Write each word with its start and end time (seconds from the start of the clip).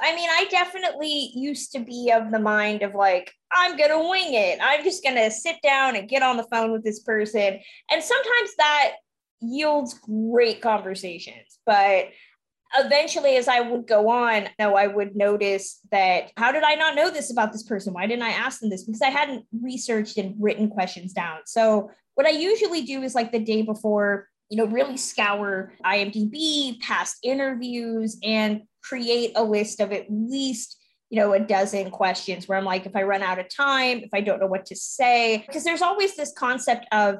I 0.00 0.14
mean, 0.14 0.28
I 0.30 0.46
definitely 0.50 1.32
used 1.34 1.72
to 1.72 1.80
be 1.80 2.12
of 2.14 2.30
the 2.30 2.38
mind 2.38 2.82
of 2.82 2.94
like, 2.94 3.32
I'm 3.52 3.76
going 3.76 3.90
to 3.90 4.08
wing 4.08 4.34
it. 4.34 4.58
I'm 4.62 4.84
just 4.84 5.02
going 5.02 5.16
to 5.16 5.30
sit 5.30 5.56
down 5.62 5.96
and 5.96 6.08
get 6.08 6.22
on 6.22 6.36
the 6.36 6.46
phone 6.50 6.72
with 6.72 6.84
this 6.84 7.00
person. 7.00 7.60
And 7.90 8.02
sometimes 8.02 8.50
that 8.58 8.92
yields 9.40 9.94
great 9.94 10.60
conversations. 10.60 11.58
But 11.66 12.08
eventually, 12.78 13.36
as 13.36 13.48
I 13.48 13.60
would 13.60 13.86
go 13.86 14.08
on, 14.08 14.48
no, 14.58 14.76
I 14.76 14.86
would 14.86 15.16
notice 15.16 15.80
that 15.90 16.32
how 16.36 16.52
did 16.52 16.62
I 16.62 16.74
not 16.74 16.94
know 16.94 17.10
this 17.10 17.30
about 17.30 17.52
this 17.52 17.62
person? 17.62 17.92
Why 17.92 18.06
didn't 18.06 18.22
I 18.22 18.30
ask 18.30 18.60
them 18.60 18.70
this? 18.70 18.84
Because 18.84 19.02
I 19.02 19.10
hadn't 19.10 19.44
researched 19.60 20.18
and 20.18 20.34
written 20.38 20.68
questions 20.68 21.12
down. 21.12 21.40
So, 21.46 21.90
what 22.14 22.26
I 22.26 22.30
usually 22.30 22.82
do 22.82 23.02
is 23.02 23.14
like 23.14 23.32
the 23.32 23.38
day 23.38 23.62
before, 23.62 24.28
you 24.50 24.56
know, 24.56 24.66
really 24.66 24.96
scour 24.96 25.72
IMDb, 25.84 26.78
past 26.80 27.18
interviews, 27.22 28.18
and 28.22 28.62
create 28.82 29.32
a 29.36 29.44
list 29.44 29.80
of 29.80 29.92
at 29.92 30.06
least 30.10 30.76
you 31.10 31.18
know, 31.18 31.32
a 31.32 31.40
dozen 31.40 31.90
questions 31.90 32.46
where 32.46 32.56
I'm 32.56 32.64
like, 32.64 32.86
if 32.86 32.94
I 32.94 33.02
run 33.02 33.22
out 33.22 33.40
of 33.40 33.48
time, 33.48 33.98
if 33.98 34.10
I 34.14 34.20
don't 34.20 34.40
know 34.40 34.46
what 34.46 34.66
to 34.66 34.76
say, 34.76 35.42
because 35.44 35.64
there's 35.64 35.82
always 35.82 36.14
this 36.14 36.32
concept 36.32 36.86
of 36.92 37.18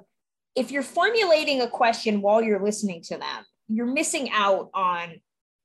if 0.54 0.70
you're 0.70 0.84
formulating 0.84 1.60
a 1.60 1.68
question 1.68 2.22
while 2.22 2.40
you're 2.40 2.62
listening 2.62 3.02
to 3.02 3.18
them, 3.18 3.44
you're 3.68 3.86
missing 3.86 4.30
out 4.32 4.70
on 4.74 5.20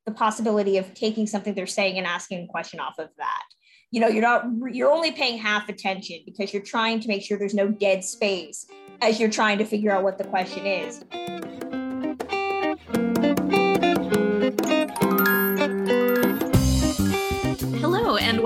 the 0.08 0.12
possibility 0.12 0.78
of 0.78 0.94
taking 0.96 1.28
something 1.28 1.54
they're 1.54 1.68
saying 1.68 1.98
and 1.98 2.08
asking 2.08 2.44
a 2.44 2.48
question 2.48 2.80
off 2.80 2.98
of 2.98 3.10
that. 3.18 3.44
You 3.92 4.02
know, 4.02 4.08
you're 4.08 4.24
not, 4.24 4.46
you're 4.72 4.92
only 4.92 5.12
paying 5.12 5.38
half 5.38 5.70
attention 5.70 6.20
because 6.26 6.52
you're 6.52 6.64
trying 6.64 7.00
to 7.02 7.08
make 7.08 7.22
sure 7.22 7.38
there's 7.38 7.54
no 7.54 7.68
dead 7.68 8.04
space 8.04 8.66
as 9.02 9.20
you're 9.20 9.30
trying 9.30 9.60
to 9.60 9.66
figure 9.66 9.92
out 9.92 10.04
what 10.04 10.18
the 10.18 10.24
question 10.24 10.66
is. 10.66 11.04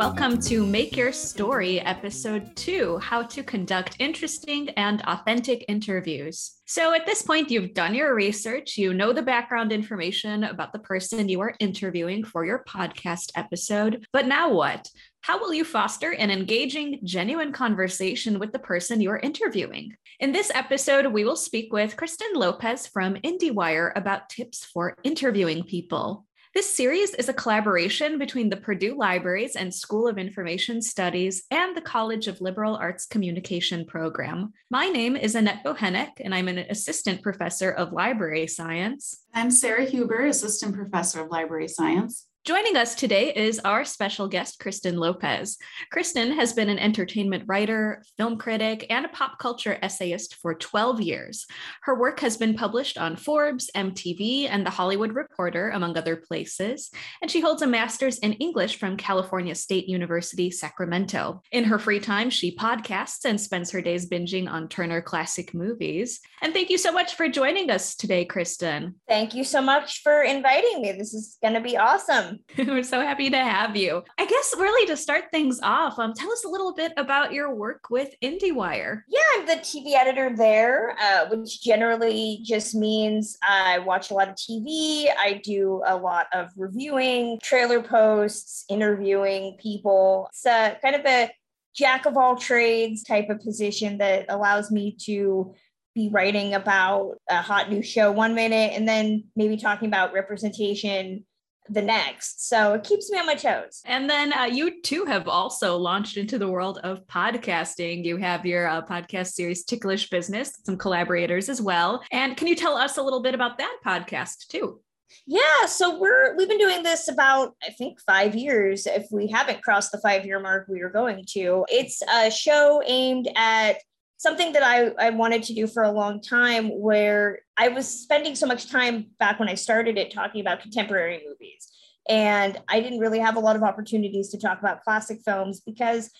Welcome 0.09 0.41
to 0.41 0.65
Make 0.65 0.97
Your 0.97 1.11
Story, 1.11 1.79
Episode 1.81 2.55
2 2.55 2.97
How 2.97 3.21
to 3.21 3.43
Conduct 3.43 3.95
Interesting 3.99 4.69
and 4.69 5.03
Authentic 5.03 5.63
Interviews. 5.67 6.55
So, 6.65 6.95
at 6.95 7.05
this 7.05 7.21
point, 7.21 7.51
you've 7.51 7.75
done 7.75 7.93
your 7.93 8.15
research, 8.15 8.75
you 8.75 8.95
know 8.95 9.13
the 9.13 9.21
background 9.21 9.71
information 9.71 10.45
about 10.45 10.73
the 10.73 10.79
person 10.79 11.29
you 11.29 11.41
are 11.41 11.53
interviewing 11.59 12.23
for 12.23 12.43
your 12.43 12.63
podcast 12.67 13.33
episode. 13.35 14.03
But 14.11 14.25
now 14.25 14.51
what? 14.51 14.89
How 15.21 15.39
will 15.39 15.53
you 15.53 15.63
foster 15.63 16.11
an 16.11 16.31
engaging, 16.31 17.01
genuine 17.03 17.51
conversation 17.51 18.39
with 18.39 18.51
the 18.51 18.57
person 18.57 19.01
you 19.01 19.11
are 19.11 19.19
interviewing? 19.19 19.95
In 20.19 20.31
this 20.31 20.51
episode, 20.55 21.05
we 21.05 21.23
will 21.23 21.35
speak 21.35 21.71
with 21.71 21.95
Kristen 21.95 22.33
Lopez 22.33 22.87
from 22.87 23.13
IndieWire 23.17 23.91
about 23.95 24.29
tips 24.29 24.65
for 24.65 24.95
interviewing 25.03 25.65
people. 25.65 26.25
This 26.55 26.75
series 26.75 27.13
is 27.13 27.29
a 27.29 27.33
collaboration 27.33 28.17
between 28.17 28.49
the 28.49 28.57
Purdue 28.57 28.97
Libraries 28.97 29.55
and 29.55 29.71
School 29.71 30.07
of 30.07 30.17
Information 30.17 30.81
Studies 30.81 31.43
and 31.51 31.77
the 31.77 31.81
College 31.81 32.27
of 32.27 32.41
Liberal 32.41 32.75
Arts 32.75 33.05
Communication 33.05 33.85
program. 33.85 34.51
My 34.71 34.87
name 34.87 35.15
is 35.15 35.35
Annette 35.35 35.63
Bochenek, 35.63 36.13
and 36.19 36.33
I'm 36.33 36.47
an 36.47 36.57
assistant 36.57 37.21
professor 37.21 37.69
of 37.69 37.93
library 37.93 38.47
science. 38.47 39.25
I'm 39.31 39.51
Sarah 39.51 39.85
Huber, 39.85 40.25
assistant 40.25 40.73
professor 40.73 41.21
of 41.21 41.29
library 41.29 41.67
science. 41.67 42.25
Joining 42.45 42.77
us 42.77 42.95
today 42.95 43.33
is 43.33 43.59
our 43.59 43.83
special 43.83 44.27
guest, 44.27 44.59
Kristen 44.59 44.95
Lopez. 44.95 45.57
Kristen 45.91 46.31
has 46.31 46.53
been 46.53 46.69
an 46.69 46.79
entertainment 46.79 47.43
writer, 47.47 48.01
film 48.17 48.37
critic, 48.37 48.87
and 48.89 49.05
a 49.05 49.09
pop 49.09 49.37
culture 49.39 49.77
essayist 49.81 50.35
for 50.35 50.55
12 50.55 51.01
years. 51.01 51.45
Her 51.81 51.99
work 51.99 52.21
has 52.21 52.37
been 52.37 52.55
published 52.55 52.97
on 52.97 53.17
Forbes, 53.17 53.69
MTV, 53.75 54.47
and 54.49 54.65
The 54.65 54.71
Hollywood 54.71 55.13
Reporter, 55.13 55.69
among 55.71 55.97
other 55.97 56.15
places, 56.15 56.89
and 57.21 57.29
she 57.29 57.41
holds 57.41 57.61
a 57.61 57.67
master's 57.67 58.19
in 58.19 58.33
English 58.33 58.77
from 58.79 58.95
California 58.95 59.53
State 59.53 59.87
University, 59.89 60.49
Sacramento. 60.49 61.41
In 61.51 61.65
her 61.65 61.77
free 61.77 61.99
time, 61.99 62.29
she 62.29 62.55
podcasts 62.55 63.25
and 63.25 63.39
spends 63.39 63.69
her 63.71 63.81
days 63.81 64.09
binging 64.09 64.49
on 64.49 64.69
Turner 64.69 65.01
Classic 65.01 65.53
Movies. 65.53 66.21
And 66.41 66.53
thank 66.53 66.69
you 66.69 66.77
so 66.77 66.93
much 66.93 67.15
for 67.15 67.27
joining 67.27 67.69
us 67.69 67.95
today, 67.95 68.23
Kristen. 68.23 68.95
Thank 69.09 69.35
you 69.35 69.43
so 69.43 69.61
much 69.61 70.01
for 70.01 70.23
inviting 70.23 70.81
me. 70.81 70.93
This 70.93 71.13
is 71.13 71.37
going 71.41 71.55
to 71.55 71.61
be 71.61 71.77
awesome. 71.77 72.28
We're 72.57 72.83
so 72.83 73.01
happy 73.01 73.29
to 73.29 73.37
have 73.37 73.75
you. 73.75 74.03
I 74.17 74.25
guess 74.25 74.53
really 74.57 74.87
to 74.87 74.97
start 74.97 75.25
things 75.31 75.59
off, 75.61 75.97
um, 75.99 76.13
tell 76.13 76.31
us 76.31 76.43
a 76.45 76.49
little 76.49 76.73
bit 76.73 76.93
about 76.97 77.33
your 77.33 77.53
work 77.53 77.89
with 77.89 78.13
IndieWire. 78.23 79.01
Yeah, 79.07 79.19
I'm 79.35 79.45
the 79.45 79.53
TV 79.53 79.93
editor 79.93 80.35
there, 80.35 80.95
uh, 81.01 81.27
which 81.29 81.61
generally 81.61 82.39
just 82.43 82.75
means 82.75 83.37
I 83.47 83.79
watch 83.79 84.11
a 84.11 84.13
lot 84.13 84.29
of 84.29 84.35
TV. 84.35 85.07
I 85.17 85.41
do 85.43 85.81
a 85.85 85.95
lot 85.95 86.27
of 86.33 86.49
reviewing, 86.55 87.39
trailer 87.41 87.81
posts, 87.81 88.65
interviewing 88.69 89.57
people. 89.61 90.27
It's 90.29 90.45
uh, 90.45 90.75
kind 90.81 90.95
of 90.95 91.05
a 91.05 91.31
jack 91.75 92.05
of 92.05 92.17
all 92.17 92.35
trades 92.35 93.03
type 93.03 93.29
of 93.29 93.39
position 93.41 93.99
that 93.99 94.25
allows 94.29 94.71
me 94.71 94.95
to 95.05 95.53
be 95.95 96.09
writing 96.09 96.53
about 96.53 97.15
a 97.29 97.41
hot 97.41 97.69
new 97.69 97.81
show 97.81 98.11
one 98.11 98.35
minute 98.35 98.73
and 98.73 98.87
then 98.87 99.23
maybe 99.35 99.57
talking 99.57 99.87
about 99.87 100.13
representation 100.13 101.25
the 101.69 101.81
next. 101.81 102.47
So 102.47 102.73
it 102.73 102.83
keeps 102.83 103.11
me 103.11 103.19
on 103.19 103.25
my 103.25 103.35
toes. 103.35 103.81
And 103.85 104.09
then 104.09 104.33
uh, 104.33 104.45
you 104.45 104.81
too 104.81 105.05
have 105.05 105.27
also 105.27 105.77
launched 105.77 106.17
into 106.17 106.37
the 106.37 106.47
world 106.47 106.79
of 106.83 107.05
podcasting. 107.07 108.03
You 108.03 108.17
have 108.17 108.45
your 108.45 108.67
uh, 108.67 108.85
podcast 108.85 109.33
series, 109.33 109.63
Ticklish 109.63 110.09
Business, 110.09 110.59
some 110.65 110.77
collaborators 110.77 111.49
as 111.49 111.61
well. 111.61 112.03
And 112.11 112.35
can 112.35 112.47
you 112.47 112.55
tell 112.55 112.75
us 112.75 112.97
a 112.97 113.03
little 113.03 113.21
bit 113.21 113.35
about 113.35 113.57
that 113.59 113.77
podcast 113.85 114.47
too? 114.47 114.81
Yeah, 115.25 115.65
so 115.65 115.99
we're 115.99 116.35
we've 116.37 116.47
been 116.47 116.59
doing 116.59 116.83
this 116.83 117.07
about 117.07 117.55
I 117.63 117.71
think 117.71 117.99
5 118.01 118.35
years 118.35 118.85
if 118.85 119.07
we 119.11 119.27
haven't 119.27 119.63
crossed 119.63 119.91
the 119.91 119.99
5 119.99 120.25
year 120.25 120.39
mark 120.39 120.67
we 120.67 120.81
are 120.81 120.89
going 120.89 121.25
to. 121.29 121.65
It's 121.67 122.01
a 122.03 122.29
show 122.29 122.81
aimed 122.85 123.27
at 123.35 123.77
something 124.19 124.51
that 124.51 124.63
I, 124.63 124.89
I 124.99 125.09
wanted 125.11 125.43
to 125.43 125.53
do 125.53 125.65
for 125.65 125.81
a 125.81 125.91
long 125.91 126.21
time 126.21 126.67
where 126.67 127.39
I 127.57 127.69
was 127.69 127.87
spending 127.87 128.35
so 128.35 128.45
much 128.45 128.69
time 128.69 129.07
back 129.17 129.39
when 129.39 129.47
I 129.47 129.55
started 129.55 129.97
it 129.97 130.13
talking 130.13 130.41
about 130.41 130.61
contemporary 130.61 131.23
movies. 131.25 131.71
And 132.07 132.59
I 132.67 132.81
didn't 132.81 132.99
really 132.99 133.19
have 133.19 133.37
a 133.37 133.39
lot 133.39 133.55
of 133.55 133.63
opportunities 133.63 134.29
to 134.29 134.37
talk 134.37 134.59
about 134.59 134.83
classic 134.83 135.21
films 135.23 135.61
because 135.61 136.11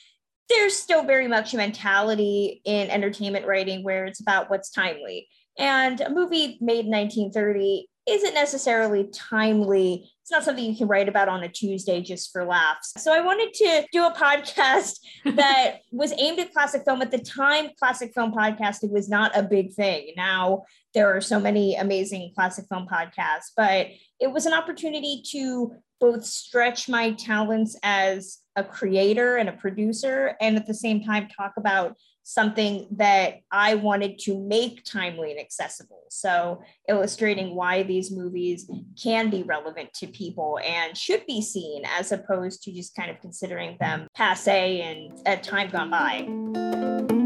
there's 0.48 0.78
still 0.78 1.04
very 1.04 1.28
much 1.28 1.54
a 1.54 1.58
mentality 1.58 2.62
in 2.64 2.90
entertainment 2.90 3.46
writing 3.46 3.84
where 3.84 4.06
it's 4.06 4.22
about 4.22 4.50
what's 4.50 4.72
timely. 4.72 5.28
And 5.58 6.00
a 6.00 6.10
movie 6.10 6.58
made 6.62 6.86
in 6.86 6.92
1930 6.92 7.90
isn't 8.09 8.34
necessarily 8.34 9.08
timely. 9.14 10.12
It's 10.22 10.31
not 10.31 10.44
something 10.44 10.64
you 10.64 10.75
can 10.75 10.88
write 10.88 11.09
about 11.09 11.30
on 11.30 11.44
a 11.44 11.50
Tuesday 11.50 12.02
just 12.02 12.31
for 12.31 12.46
laughs. 12.46 12.94
So 12.97 13.14
I 13.14 13.22
wanted 13.22 13.53
to 13.53 13.86
do 13.92 14.06
a 14.06 14.14
podcast 14.14 15.00
that 15.36 15.80
was 15.92 16.14
aimed 16.18 16.40
at 16.40 16.53
classic 16.53 16.84
film. 16.86 17.02
At 17.02 17.12
the 17.12 17.19
time, 17.19 17.69
classic 17.78 18.14
film 18.14 18.31
podcasting 18.31 18.92
was 18.92 19.09
not 19.09 19.36
a 19.36 19.44
big 19.44 19.74
thing. 19.74 20.14
Now 20.16 20.64
there 20.94 21.16
are 21.16 21.22
so 21.22 21.40
many 21.40 21.75
amazing 21.75 22.31
classic 22.36 22.66
film 22.68 22.88
podcasts, 22.92 23.52
but 23.56 23.88
it 24.19 24.31
was 24.31 24.46
an 24.46 24.53
opportunity 24.53 25.24
to 25.31 25.74
both 26.00 26.25
stretch 26.25 26.88
my 26.88 27.12
talents 27.12 27.75
as 27.84 28.40
a 28.56 28.64
creator 28.64 29.38
and 29.38 29.50
a 29.50 29.53
producer 29.53 30.36
and 30.40 30.56
at 30.56 30.66
the 30.66 30.74
same 30.74 31.03
time 31.03 31.28
talk 31.28 31.53
about 31.58 31.96
something 32.29 32.85
that 32.91 33.40
I 33.51 33.73
wanted 33.73 34.19
to 34.19 34.40
make 34.40 34.84
timely 34.84 35.31
and 35.31 35.40
accessible. 35.40 36.03
So, 36.12 36.62
illustrating 36.88 37.56
why 37.56 37.81
these 37.81 38.12
movies 38.12 38.69
can 39.01 39.31
be 39.31 39.41
relevant 39.41 39.94
to 39.95 40.07
people 40.07 40.59
and 40.63 40.95
should 40.95 41.25
be 41.25 41.41
seen 41.41 41.84
as 41.85 42.12
opposed 42.12 42.62
to 42.63 42.72
just 42.72 42.95
kind 42.95 43.09
of 43.09 43.19
considering 43.19 43.78
them 43.79 44.07
passe 44.16 44.81
and 44.81 45.19
a 45.25 45.38
time 45.38 45.69
gone 45.69 45.89
by. 45.89 47.19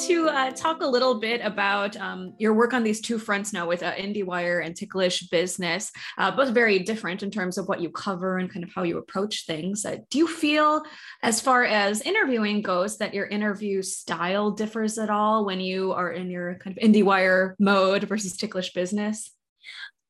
To 0.00 0.28
uh, 0.28 0.50
talk 0.52 0.80
a 0.82 0.86
little 0.86 1.20
bit 1.20 1.42
about 1.44 1.94
um, 1.96 2.32
your 2.38 2.54
work 2.54 2.72
on 2.72 2.82
these 2.82 3.00
two 3.00 3.18
fronts 3.18 3.52
now 3.52 3.68
with 3.68 3.82
uh, 3.82 3.92
IndieWire 3.92 4.64
and 4.64 4.74
Ticklish 4.74 5.28
Business, 5.28 5.92
uh, 6.16 6.30
both 6.30 6.54
very 6.54 6.78
different 6.78 7.22
in 7.22 7.30
terms 7.30 7.58
of 7.58 7.68
what 7.68 7.80
you 7.80 7.90
cover 7.90 8.38
and 8.38 8.50
kind 8.50 8.64
of 8.64 8.70
how 8.74 8.82
you 8.82 8.96
approach 8.96 9.46
things. 9.46 9.84
Uh, 9.84 9.98
do 10.08 10.18
you 10.18 10.26
feel, 10.26 10.82
as 11.22 11.40
far 11.40 11.64
as 11.64 12.00
interviewing 12.00 12.62
goes, 12.62 12.96
that 12.98 13.12
your 13.12 13.26
interview 13.26 13.82
style 13.82 14.50
differs 14.50 14.96
at 14.96 15.10
all 15.10 15.44
when 15.44 15.60
you 15.60 15.92
are 15.92 16.10
in 16.10 16.30
your 16.30 16.54
kind 16.56 16.78
of 16.78 16.82
IndieWire 16.82 17.54
mode 17.58 18.04
versus 18.04 18.36
Ticklish 18.36 18.72
Business? 18.72 19.30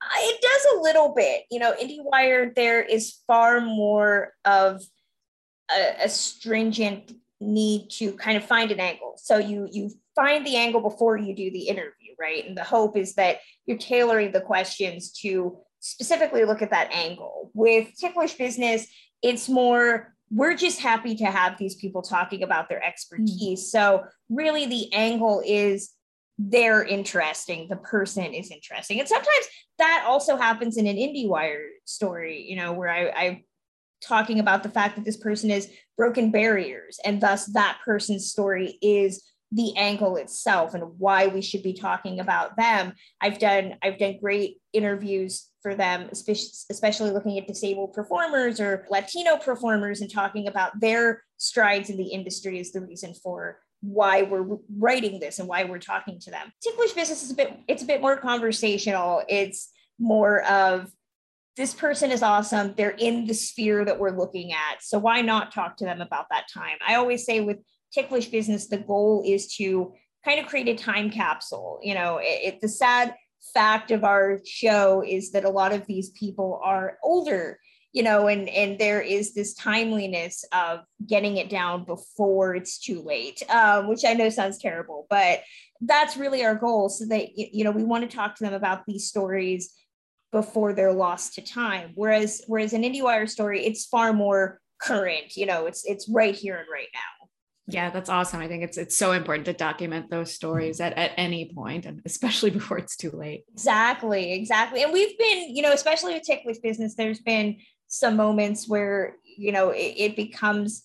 Uh, 0.01 0.07
it 0.19 0.41
does 0.41 0.79
a 0.79 0.83
little 0.83 1.15
bit. 1.15 1.43
You 1.51 1.59
know, 1.59 1.75
IndieWire, 1.75 2.55
there 2.55 2.83
is 2.83 3.19
far 3.27 3.61
more 3.61 4.33
of 4.45 4.83
a, 5.71 6.05
a 6.05 6.09
stringent 6.09 7.13
need 7.41 7.89
to 7.91 8.13
kind 8.13 8.37
of 8.37 8.45
find 8.45 8.71
an 8.71 8.81
angle. 8.81 9.15
So 9.17 9.39
you 9.39 9.69
you 9.71 9.91
find 10.15 10.47
the 10.47 10.57
angle 10.57 10.81
before 10.81 11.17
you 11.17 11.35
do 11.35 11.51
the 11.51 11.69
interview, 11.69 12.15
right? 12.19 12.47
And 12.47 12.57
the 12.57 12.65
hope 12.65 12.97
is 12.97 13.15
that 13.15 13.39
you're 13.67 13.79
tailoring 13.79 14.33
the 14.33 14.41
questions 14.41 15.13
to 15.23 15.59
specifically 15.81 16.45
look 16.45 16.63
at 16.63 16.71
that 16.71 16.93
angle. 16.93 17.51
With 17.55 17.89
ticklish 17.99 18.35
business, 18.35 18.87
it's 19.23 19.49
more 19.49 20.15
we're 20.31 20.55
just 20.55 20.81
happy 20.81 21.17
to 21.17 21.25
have 21.25 21.59
these 21.59 21.75
people 21.75 22.03
talking 22.03 22.43
about 22.43 22.69
their 22.69 22.83
expertise. 22.83 23.65
Mm. 23.65 23.71
So 23.71 24.05
really 24.29 24.67
the 24.67 24.93
angle 24.93 25.43
is 25.45 25.91
they're 26.39 26.85
interesting, 26.85 27.69
the 27.69 27.77
person 27.77 28.33
is 28.33 28.51
interesting. 28.51 29.01
And 29.01 29.09
sometimes 29.09 29.47
that 29.79 30.05
also 30.07 30.37
happens 30.37 30.77
in 30.77 30.87
an 30.87 30.97
IndieWire 30.97 31.67
story, 31.85 32.47
you 32.49 32.57
know, 32.57 32.73
where 32.73 32.89
I, 32.89 33.09
I 33.09 33.45
talking 34.01 34.39
about 34.39 34.63
the 34.63 34.69
fact 34.69 34.97
that 34.97 35.05
this 35.05 35.17
person 35.17 35.51
is 35.51 35.71
broken 35.97 36.31
barriers 36.31 36.99
and 37.05 37.21
thus 37.21 37.47
that 37.47 37.79
person's 37.85 38.31
story 38.31 38.79
is 38.83 39.23
the 39.53 39.77
angle 39.77 40.17
itself 40.17 40.75
and 40.75 40.99
why 40.99 41.27
we 41.27 41.43
should 41.43 41.63
be 41.63 41.73
talking 41.73 42.21
about 42.21 42.57
them. 42.57 42.93
I've 43.21 43.39
done 43.39 43.77
i've 43.83 43.99
done 43.99 44.19
great 44.21 44.59
interviews 44.73 45.49
for 45.63 45.75
them 45.75 46.09
especially 46.13 47.11
looking 47.11 47.37
at 47.39 47.47
disabled 47.47 47.93
performers 47.93 48.61
or 48.61 48.87
latino 48.89 49.37
performers 49.37 50.01
and 50.01 50.11
talking 50.11 50.49
about 50.49 50.81
their 50.81 51.23
strides 51.37 51.91
in 51.91 51.97
the 51.97 52.05
industry 52.05 52.59
is 52.59 52.73
the 52.73 52.81
reason 52.81 53.13
for 53.13 53.59
why 53.81 54.23
we're 54.23 54.59
writing 54.77 55.21
this 55.21 55.39
and 55.39 55.49
why 55.49 55.65
we're 55.65 55.79
talking 55.79 56.19
to 56.21 56.31
them. 56.31 56.53
Ticklish 56.63 56.93
business 56.93 57.23
is 57.23 57.31
a 57.31 57.35
bit 57.35 57.59
it's 57.67 57.83
a 57.83 57.87
bit 57.87 58.01
more 58.01 58.17
conversational. 58.17 59.23
It's 59.29 59.71
more 59.99 60.43
of 60.45 60.91
this 61.57 61.75
person 61.75 62.11
is 62.11 62.23
awesome. 62.23 62.75
They're 62.77 62.91
in 62.91 63.27
the 63.27 63.35
sphere 63.35 63.85
that 63.85 63.99
we're 63.99 64.17
looking 64.17 64.53
at. 64.53 64.83
So 64.83 64.99
why 64.99 65.21
not 65.21 65.53
talk 65.53 65.77
to 65.79 65.85
them 65.85 66.01
about 66.01 66.27
that 66.31 66.47
time? 66.53 66.79
I 66.87 66.95
always 66.95 67.25
say 67.25 67.41
with 67.41 67.59
ticklish 67.93 68.29
business, 68.29 68.69
the 68.69 68.79
goal 68.79 69.23
is 69.27 69.55
to 69.57 69.93
kind 70.25 70.41
of 70.41 70.47
create 70.47 70.69
a 70.69 70.75
time 70.75 71.11
capsule. 71.11 71.81
You 71.83 71.95
know, 71.95 72.19
it, 72.19 72.55
it, 72.55 72.61
the 72.61 72.69
sad 72.69 73.15
fact 73.55 73.91
of 73.91 74.05
our 74.05 74.39
show 74.47 75.03
is 75.07 75.33
that 75.33 75.45
a 75.45 75.51
lot 75.51 75.73
of 75.73 75.87
these 75.87 76.11
people 76.11 76.61
are 76.63 76.99
older 77.03 77.59
you 77.93 78.03
know 78.03 78.29
and 78.29 78.49
and 78.51 78.79
there 78.79 79.01
is 79.01 79.33
this 79.35 79.55
timeliness 79.55 80.45
of 80.53 80.81
getting 81.07 81.39
it 81.39 81.49
down 81.49 81.85
before 81.85 82.55
it's 82.55 82.79
too 82.79 83.03
late 83.03 83.43
um, 83.51 83.89
which 83.89 84.05
i 84.05 84.13
know 84.13 84.29
sounds 84.29 84.59
terrible 84.59 85.07
but 85.09 85.41
that's 85.81 86.17
really 86.17 86.45
our 86.45 86.55
goal. 86.55 86.89
So 86.89 87.07
that 87.07 87.37
you 87.37 87.65
know 87.65 87.71
we 87.71 87.85
want 87.85 88.09
to 88.09 88.17
talk 88.17 88.37
to 88.37 88.45
them 88.45 88.55
about 88.55 88.85
these 88.87 89.07
stories 89.07 89.73
before 90.33 90.73
they're 90.73 90.93
lost 90.93 91.35
to 91.35 91.43
time 91.43 91.93
whereas 91.95 92.43
whereas 92.47 92.73
an 92.73 92.83
indiewire 92.83 93.29
story 93.29 93.65
it's 93.65 93.87
far 93.87 94.13
more 94.13 94.61
current 94.81 95.37
you 95.37 95.47
know 95.47 95.67
it's 95.67 95.85
it's 95.85 96.09
right 96.09 96.35
here 96.35 96.57
and 96.57 96.67
right 96.73 96.89
now 96.95 97.21
yeah, 97.73 97.91
that's 97.91 98.11
awesome. 98.11 98.41
I 98.41 98.49
think 98.49 98.65
it's 98.65 98.79
it's 98.79 98.97
so 98.97 99.13
important 99.13 99.47
to 99.47 99.53
document 99.53 100.11
those 100.11 100.33
stories 100.33 100.81
at, 100.81 100.95
at 100.95 101.13
any 101.17 101.53
point 101.55 101.87
and 101.87 102.01
especially 102.05 102.51
before 102.59 102.79
it's 102.79 102.97
too 102.97 103.11
late. 103.11 103.45
Exactly, 103.53 104.33
exactly. 104.33 104.83
And 104.83 104.93
we've 104.93 105.17
been, 105.19 105.55
you 105.55 105.63
know, 105.63 105.73
especially 105.73 106.15
with 106.15 106.25
Ticklish 106.25 106.59
business, 106.59 106.95
there's 106.95 107.21
been 107.21 107.59
some 107.87 108.17
moments 108.17 108.69
where, 108.69 109.17
you 109.25 109.53
know, 109.53 109.71
it, 109.71 109.95
it 109.97 110.17
becomes 110.17 110.85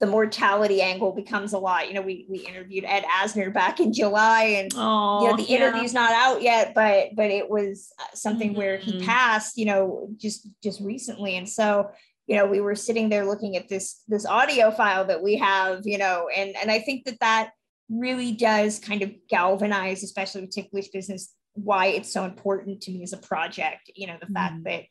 the 0.00 0.06
mortality 0.06 0.80
angle 0.80 1.12
becomes 1.12 1.52
a 1.52 1.58
lot. 1.58 1.88
You 1.88 1.94
know, 1.94 2.02
we 2.02 2.26
we 2.28 2.38
interviewed 2.38 2.84
Ed 2.86 3.04
Asner 3.04 3.52
back 3.52 3.80
in 3.80 3.92
July, 3.92 4.44
and 4.44 4.72
oh, 4.74 5.22
you 5.22 5.30
know 5.30 5.36
the 5.36 5.42
yeah. 5.42 5.56
interview's 5.58 5.92
not 5.92 6.12
out 6.12 6.42
yet, 6.42 6.72
but 6.74 7.10
but 7.14 7.30
it 7.30 7.48
was 7.48 7.92
uh, 7.98 8.14
something 8.14 8.50
mm-hmm. 8.50 8.58
where 8.58 8.76
he 8.78 8.92
mm-hmm. 8.92 9.06
passed. 9.06 9.58
You 9.58 9.66
know, 9.66 10.08
just 10.16 10.48
just 10.62 10.80
recently, 10.80 11.36
and 11.36 11.48
so 11.48 11.90
you 12.30 12.36
know 12.36 12.46
we 12.46 12.60
were 12.60 12.76
sitting 12.76 13.08
there 13.08 13.26
looking 13.26 13.56
at 13.56 13.68
this 13.68 14.02
this 14.06 14.24
audio 14.24 14.70
file 14.70 15.04
that 15.04 15.22
we 15.22 15.36
have 15.36 15.80
you 15.84 15.98
know 15.98 16.28
and 16.34 16.54
and 16.56 16.70
i 16.70 16.78
think 16.78 17.04
that 17.04 17.18
that 17.18 17.50
really 17.90 18.30
does 18.30 18.78
kind 18.78 19.02
of 19.02 19.10
galvanize 19.28 20.04
especially 20.04 20.42
with 20.42 20.50
ticklish 20.50 20.88
business 20.88 21.34
why 21.54 21.86
it's 21.86 22.12
so 22.12 22.24
important 22.24 22.80
to 22.80 22.92
me 22.92 23.02
as 23.02 23.12
a 23.12 23.16
project 23.16 23.90
you 23.96 24.06
know 24.06 24.16
the 24.20 24.26
mm 24.26 24.34
fact 24.34 24.62
that 24.62 24.84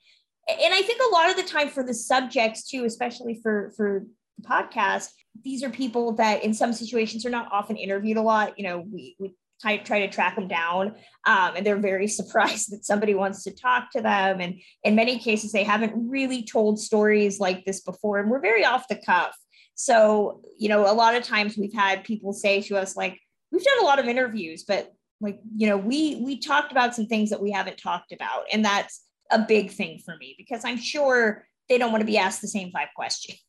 and 0.50 0.74
i 0.74 0.82
think 0.82 1.02
a 1.02 1.14
lot 1.14 1.30
of 1.30 1.38
the 1.38 1.44
time 1.44 1.70
for 1.70 1.82
the 1.82 1.94
subjects 1.94 2.68
too 2.68 2.84
especially 2.84 3.40
for 3.42 3.72
for 3.78 4.06
the 4.41 4.47
podcast 4.47 5.09
these 5.44 5.63
are 5.63 5.69
people 5.69 6.13
that 6.13 6.44
in 6.44 6.53
some 6.53 6.74
situations 6.74 7.25
are 7.25 7.30
not 7.30 7.51
often 7.51 7.77
interviewed 7.77 8.18
a 8.18 8.21
lot. 8.21 8.57
You 8.57 8.65
know 8.65 8.80
we, 8.80 9.15
we 9.19 9.36
try, 9.62 9.77
try 9.77 10.00
to 10.00 10.09
track 10.09 10.36
them 10.36 10.47
down 10.47 10.95
um, 11.25 11.53
and 11.56 11.65
they're 11.65 11.77
very 11.77 12.07
surprised 12.19 12.71
that 12.71 12.86
somebody 12.86 13.13
wants 13.13 13.44
to 13.44 13.56
talk 13.56 13.91
to 13.91 14.01
them. 14.01 14.39
And 14.39 14.62
in 14.83 14.95
many 14.95 15.19
cases 15.19 15.51
they 15.51 15.63
haven't 15.63 16.09
really 16.09 16.44
told 16.44 16.80
stories 16.80 17.39
like 17.39 17.65
this 17.65 17.81
before 17.81 18.19
and 18.19 18.30
we're 18.30 18.41
very 18.41 18.65
off 18.65 18.88
the 18.88 19.01
cuff. 19.06 19.36
So 19.75 20.41
you 20.57 20.69
know 20.69 20.91
a 20.91 20.94
lot 20.94 21.15
of 21.15 21.24
times 21.24 21.57
we've 21.57 21.74
had 21.74 22.03
people 22.03 22.33
say 22.33 22.62
to 22.63 22.77
us 22.77 22.95
like 22.95 23.19
we've 23.51 23.63
done 23.63 23.80
a 23.81 23.86
lot 23.86 24.00
of 24.00 24.07
interviews 24.07 24.63
but 24.68 24.91
like 25.21 25.39
you 25.56 25.68
know 25.68 25.77
we 25.77 26.21
we 26.24 26.38
talked 26.38 26.71
about 26.71 26.95
some 26.95 27.07
things 27.07 27.30
that 27.30 27.41
we 27.41 27.51
haven't 27.51 27.77
talked 27.77 28.12
about 28.12 28.44
and 28.51 28.63
that's 28.63 29.03
a 29.31 29.39
big 29.39 29.71
thing 29.71 30.00
for 30.03 30.15
me 30.18 30.36
because 30.38 30.63
i'm 30.65 30.77
sure 30.77 31.45
they 31.68 31.77
don't 31.77 31.91
want 31.91 32.01
to 32.01 32.06
be 32.06 32.18
asked 32.18 32.41
the 32.41 32.47
same 32.47 32.71
five 32.71 32.88
questions 32.95 33.39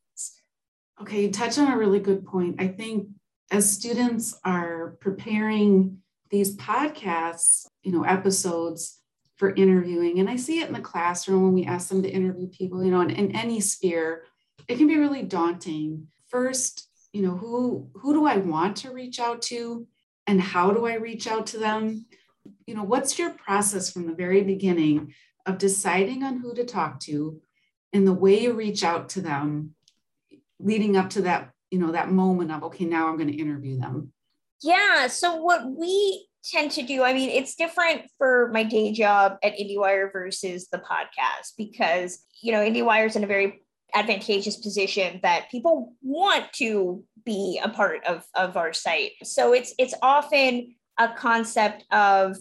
okay 1.00 1.22
you 1.22 1.30
touch 1.30 1.58
on 1.58 1.72
a 1.72 1.76
really 1.76 2.00
good 2.00 2.24
point 2.24 2.60
i 2.60 2.68
think 2.68 3.08
as 3.50 3.70
students 3.70 4.38
are 4.44 4.96
preparing 5.00 5.98
these 6.30 6.56
podcasts, 6.56 7.66
you 7.82 7.92
know, 7.92 8.04
episodes 8.04 8.98
for 9.36 9.54
interviewing, 9.54 10.20
and 10.20 10.28
I 10.28 10.36
see 10.36 10.60
it 10.60 10.68
in 10.68 10.74
the 10.74 10.80
classroom 10.80 11.42
when 11.42 11.54
we 11.54 11.64
ask 11.64 11.88
them 11.88 12.02
to 12.02 12.10
interview 12.10 12.48
people, 12.48 12.84
you 12.84 12.90
know, 12.90 13.00
in, 13.00 13.10
in 13.10 13.34
any 13.34 13.60
sphere, 13.60 14.24
it 14.68 14.78
can 14.78 14.86
be 14.86 14.98
really 14.98 15.22
daunting. 15.22 16.06
First, 16.28 16.88
you 17.12 17.22
know, 17.22 17.36
who 17.36 17.90
who 17.94 18.12
do 18.12 18.26
I 18.26 18.36
want 18.36 18.76
to 18.78 18.92
reach 18.92 19.18
out 19.18 19.42
to 19.42 19.86
and 20.26 20.40
how 20.40 20.70
do 20.70 20.86
I 20.86 20.94
reach 20.94 21.26
out 21.26 21.46
to 21.48 21.58
them? 21.58 22.06
You 22.66 22.74
know, 22.74 22.84
what's 22.84 23.18
your 23.18 23.30
process 23.30 23.90
from 23.90 24.06
the 24.06 24.14
very 24.14 24.42
beginning 24.42 25.14
of 25.46 25.58
deciding 25.58 26.22
on 26.22 26.38
who 26.38 26.54
to 26.54 26.64
talk 26.64 27.00
to 27.00 27.40
and 27.92 28.06
the 28.06 28.12
way 28.12 28.40
you 28.40 28.52
reach 28.52 28.84
out 28.84 29.08
to 29.10 29.20
them 29.20 29.74
leading 30.62 30.96
up 30.96 31.10
to 31.10 31.22
that 31.22 31.50
you 31.70 31.78
know 31.78 31.92
that 31.92 32.10
moment 32.10 32.50
of 32.50 32.62
okay 32.64 32.84
now 32.84 33.08
i'm 33.08 33.16
going 33.16 33.30
to 33.30 33.38
interview 33.38 33.78
them. 33.78 34.12
Yeah 34.62 35.06
so 35.06 35.36
what 35.36 35.64
we 35.66 36.26
tend 36.42 36.70
to 36.72 36.82
do 36.82 37.02
i 37.02 37.12
mean 37.12 37.28
it's 37.30 37.54
different 37.54 38.02
for 38.16 38.50
my 38.52 38.62
day 38.62 38.92
job 38.92 39.36
at 39.42 39.56
indiewire 39.58 40.10
versus 40.10 40.68
the 40.72 40.78
podcast 40.78 41.52
because 41.58 42.24
you 42.40 42.50
know 42.50 42.58
indiewire 42.58 43.06
is 43.06 43.16
in 43.16 43.24
a 43.24 43.26
very 43.26 43.62
advantageous 43.94 44.56
position 44.56 45.20
that 45.22 45.50
people 45.50 45.94
want 46.02 46.52
to 46.54 47.04
be 47.24 47.60
a 47.62 47.68
part 47.68 48.04
of 48.06 48.24
of 48.34 48.56
our 48.56 48.72
site. 48.72 49.12
So 49.22 49.52
it's 49.52 49.74
it's 49.78 49.94
often 50.02 50.74
a 50.98 51.08
concept 51.08 51.84
of 51.90 52.36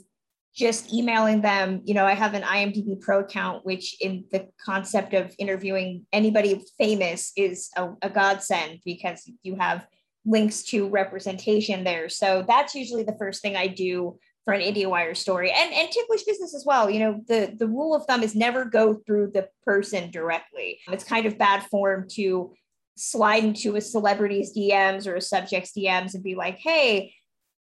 just 0.59 0.94
emailing 0.94 1.41
them. 1.41 1.81
You 1.85 1.94
know, 1.94 2.06
I 2.06 2.13
have 2.13 2.33
an 2.33 2.44
IMDb 2.44 3.00
Pro 3.00 3.21
account, 3.21 3.65
which 3.65 3.95
in 4.01 4.25
the 4.29 4.50
concept 4.63 5.13
of 5.13 5.33
interviewing 5.39 6.06
anybody 6.11 6.61
famous 6.77 7.31
is 7.38 7.69
a, 7.77 7.91
a 8.01 8.09
godsend 8.09 8.81
because 8.83 9.31
you 9.41 9.56
have 9.56 9.88
links 10.25 10.63
to 10.63 10.89
representation 10.89 11.85
there. 11.85 12.09
So 12.09 12.44
that's 12.45 12.75
usually 12.75 13.03
the 13.03 13.15
first 13.17 13.41
thing 13.41 13.56
I 13.56 13.67
do 13.67 14.19
for 14.44 14.53
an 14.53 14.61
IndieWire 14.61 15.15
story 15.15 15.50
and, 15.50 15.73
and 15.73 15.89
ticklish 15.89 16.23
business 16.23 16.53
as 16.53 16.65
well. 16.65 16.89
You 16.89 17.00
know, 17.00 17.21
the, 17.27 17.56
the 17.57 17.67
rule 17.67 17.95
of 17.95 18.06
thumb 18.06 18.21
is 18.21 18.35
never 18.35 18.66
go 18.66 18.95
through 18.95 19.31
the 19.33 19.47
person 19.63 20.11
directly. 20.11 20.81
It's 20.92 21.06
kind 21.06 21.25
of 21.25 21.37
bad 21.37 21.63
form 21.71 22.07
to 22.16 22.54
slide 22.97 23.45
into 23.45 23.78
a 23.78 23.81
celebrity's 23.81 24.54
DMs 24.54 25.07
or 25.07 25.16
a 25.16 25.21
subject's 25.21 25.71
DMs 25.71 26.16
and 26.16 26.23
be 26.23 26.35
like, 26.35 26.57
hey, 26.57 27.13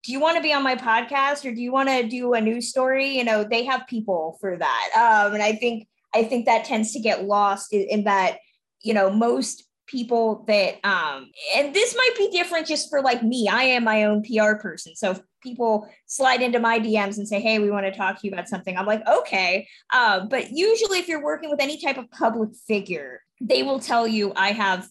do 0.08 0.14
you 0.14 0.22
want 0.22 0.38
to 0.38 0.42
be 0.42 0.54
on 0.54 0.64
my 0.64 0.76
podcast 0.76 1.44
or 1.44 1.54
do 1.54 1.62
you 1.62 1.74
want 1.74 1.90
to 1.90 2.08
do 2.08 2.34
a 2.34 2.40
news 2.40 2.70
story? 2.70 3.18
You 3.18 3.26
know 3.26 3.44
they 3.44 3.66
have 3.66 3.86
people 3.88 4.38
for 4.40 4.56
that. 4.58 4.90
Um, 4.96 5.34
and 5.34 5.44
i 5.44 5.52
think 5.52 5.88
i 6.16 6.24
think 6.24 6.46
that 6.46 6.64
tends 6.64 6.94
to 6.94 7.00
get 7.00 7.26
lost 7.26 7.74
in, 7.74 7.82
in 7.82 8.04
that 8.06 8.38
you 8.82 8.94
know 8.94 9.12
most 9.12 9.66
people 9.86 10.46
that 10.48 10.76
um 10.86 11.30
and 11.56 11.74
this 11.74 11.94
might 11.96 12.14
be 12.18 12.30
different 12.32 12.68
just 12.68 12.90
for 12.90 13.02
like 13.02 13.22
me. 13.22 13.50
I 13.50 13.64
am 13.64 13.84
my 13.84 14.06
own 14.06 14.24
pr 14.24 14.56
person. 14.62 14.96
So 14.96 15.12
if 15.12 15.20
people 15.44 15.88
slide 16.06 16.42
into 16.42 16.60
my 16.60 16.80
dms 16.80 17.18
and 17.18 17.28
say 17.28 17.40
hey 17.40 17.60
we 17.60 17.70
want 17.70 17.86
to 17.86 17.92
talk 17.92 18.20
to 18.20 18.28
you 18.28 18.34
about 18.34 18.48
something 18.48 18.78
i'm 18.78 18.86
like 18.86 19.06
okay. 19.08 19.68
Uh, 19.94 20.26
but 20.26 20.52
usually 20.52 21.00
if 21.00 21.08
you're 21.10 21.24
working 21.24 21.50
with 21.50 21.62
any 21.62 21.80
type 21.80 21.98
of 21.98 22.10
public 22.12 22.50
figure 22.66 23.22
they 23.42 23.62
will 23.62 23.80
tell 23.80 24.08
you 24.08 24.34
i 24.36 24.52
have 24.52 24.88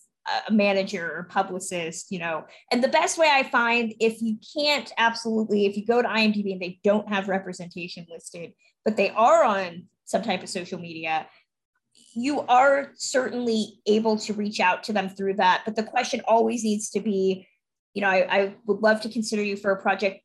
a 0.48 0.52
manager 0.52 1.12
or 1.16 1.24
publicist, 1.24 2.10
you 2.10 2.18
know. 2.18 2.44
And 2.70 2.82
the 2.82 2.88
best 2.88 3.18
way 3.18 3.28
I 3.32 3.42
find 3.42 3.94
if 4.00 4.20
you 4.20 4.38
can't 4.54 4.92
absolutely, 4.98 5.66
if 5.66 5.76
you 5.76 5.84
go 5.84 6.02
to 6.02 6.08
IMDb 6.08 6.52
and 6.52 6.60
they 6.60 6.80
don't 6.82 7.08
have 7.08 7.28
representation 7.28 8.06
listed, 8.10 8.52
but 8.84 8.96
they 8.96 9.10
are 9.10 9.44
on 9.44 9.84
some 10.04 10.22
type 10.22 10.42
of 10.42 10.48
social 10.48 10.78
media, 10.78 11.26
you 12.14 12.40
are 12.42 12.92
certainly 12.96 13.80
able 13.86 14.16
to 14.18 14.32
reach 14.32 14.60
out 14.60 14.82
to 14.84 14.92
them 14.92 15.08
through 15.08 15.34
that. 15.34 15.62
But 15.64 15.76
the 15.76 15.82
question 15.82 16.22
always 16.26 16.64
needs 16.64 16.90
to 16.90 17.00
be, 17.00 17.46
you 17.94 18.02
know, 18.02 18.08
I, 18.08 18.36
I 18.36 18.54
would 18.66 18.80
love 18.80 19.00
to 19.02 19.08
consider 19.08 19.42
you 19.42 19.56
for 19.56 19.70
a 19.70 19.82
project. 19.82 20.20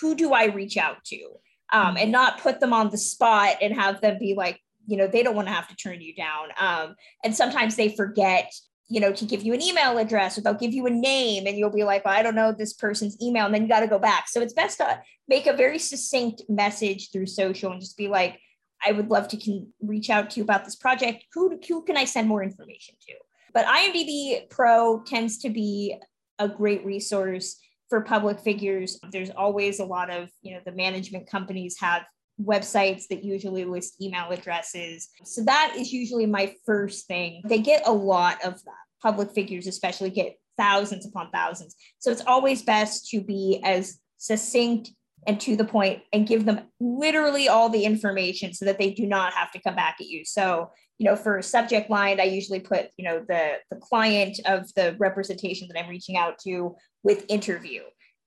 Who 0.00 0.14
do 0.14 0.32
I 0.32 0.46
reach 0.46 0.76
out 0.76 1.04
to? 1.06 1.28
Um, 1.72 1.96
and 1.96 2.12
not 2.12 2.40
put 2.40 2.60
them 2.60 2.72
on 2.72 2.90
the 2.90 2.98
spot 2.98 3.56
and 3.60 3.74
have 3.74 4.00
them 4.00 4.18
be 4.18 4.34
like, 4.34 4.60
you 4.86 4.96
know, 4.96 5.08
they 5.08 5.22
don't 5.22 5.34
want 5.34 5.48
to 5.48 5.54
have 5.54 5.68
to 5.68 5.76
turn 5.76 6.00
you 6.00 6.14
down. 6.14 6.48
Um, 6.60 6.94
and 7.24 7.34
sometimes 7.34 7.74
they 7.74 7.94
forget 7.94 8.52
you 8.88 9.00
know, 9.00 9.12
to 9.12 9.24
give 9.24 9.42
you 9.42 9.52
an 9.52 9.62
email 9.62 9.98
address 9.98 10.38
or 10.38 10.42
they'll 10.42 10.54
give 10.54 10.72
you 10.72 10.86
a 10.86 10.90
name 10.90 11.46
and 11.46 11.58
you'll 11.58 11.72
be 11.72 11.84
like, 11.84 12.04
well, 12.04 12.14
I 12.14 12.22
don't 12.22 12.34
know 12.34 12.52
this 12.52 12.72
person's 12.72 13.20
email. 13.20 13.46
And 13.46 13.54
then 13.54 13.62
you 13.62 13.68
got 13.68 13.80
to 13.80 13.88
go 13.88 13.98
back. 13.98 14.28
So 14.28 14.40
it's 14.40 14.52
best 14.52 14.78
to 14.78 15.00
make 15.26 15.46
a 15.46 15.56
very 15.56 15.78
succinct 15.78 16.42
message 16.48 17.10
through 17.10 17.26
social 17.26 17.72
and 17.72 17.80
just 17.80 17.96
be 17.96 18.08
like, 18.08 18.38
I 18.84 18.92
would 18.92 19.08
love 19.08 19.28
to 19.28 19.36
can 19.36 19.72
reach 19.80 20.10
out 20.10 20.30
to 20.30 20.40
you 20.40 20.44
about 20.44 20.64
this 20.64 20.76
project. 20.76 21.24
Who, 21.34 21.58
who 21.66 21.82
can 21.82 21.96
I 21.96 22.04
send 22.04 22.28
more 22.28 22.42
information 22.42 22.94
to? 23.08 23.14
But 23.52 23.66
IMDb 23.66 24.48
Pro 24.50 25.02
tends 25.02 25.38
to 25.38 25.50
be 25.50 25.96
a 26.38 26.48
great 26.48 26.84
resource 26.84 27.58
for 27.88 28.00
public 28.00 28.40
figures, 28.40 28.98
there's 29.12 29.30
always 29.30 29.78
a 29.78 29.84
lot 29.84 30.10
of, 30.10 30.28
you 30.42 30.54
know, 30.54 30.60
the 30.64 30.72
management 30.72 31.28
companies 31.28 31.76
have 31.80 32.02
websites 32.42 33.08
that 33.08 33.24
usually 33.24 33.64
list 33.64 34.00
email 34.00 34.30
addresses. 34.30 35.08
So 35.24 35.42
that 35.44 35.74
is 35.76 35.92
usually 35.92 36.26
my 36.26 36.54
first 36.64 37.06
thing. 37.06 37.42
They 37.44 37.58
get 37.58 37.86
a 37.86 37.92
lot 37.92 38.44
of 38.44 38.62
that. 38.64 38.74
Public 39.02 39.32
figures, 39.32 39.66
especially, 39.66 40.10
get 40.10 40.36
thousands 40.56 41.06
upon 41.06 41.30
thousands. 41.30 41.76
So 41.98 42.10
it's 42.10 42.24
always 42.26 42.62
best 42.62 43.08
to 43.10 43.20
be 43.20 43.60
as 43.62 43.98
succinct 44.18 44.90
and 45.26 45.40
to 45.40 45.56
the 45.56 45.64
point 45.64 46.02
and 46.12 46.26
give 46.26 46.44
them 46.44 46.60
literally 46.80 47.48
all 47.48 47.68
the 47.68 47.84
information 47.84 48.54
so 48.54 48.64
that 48.64 48.78
they 48.78 48.90
do 48.90 49.06
not 49.06 49.32
have 49.34 49.50
to 49.52 49.60
come 49.60 49.74
back 49.74 49.96
at 50.00 50.06
you. 50.06 50.24
So, 50.24 50.70
you 50.98 51.04
know, 51.04 51.16
for 51.16 51.42
subject 51.42 51.90
line, 51.90 52.20
I 52.20 52.24
usually 52.24 52.60
put, 52.60 52.88
you 52.96 53.04
know, 53.04 53.24
the 53.28 53.56
the 53.70 53.76
client 53.76 54.38
of 54.46 54.72
the 54.74 54.96
representation 54.98 55.68
that 55.68 55.78
I'm 55.78 55.90
reaching 55.90 56.16
out 56.16 56.38
to 56.40 56.76
with 57.02 57.24
interview. 57.28 57.82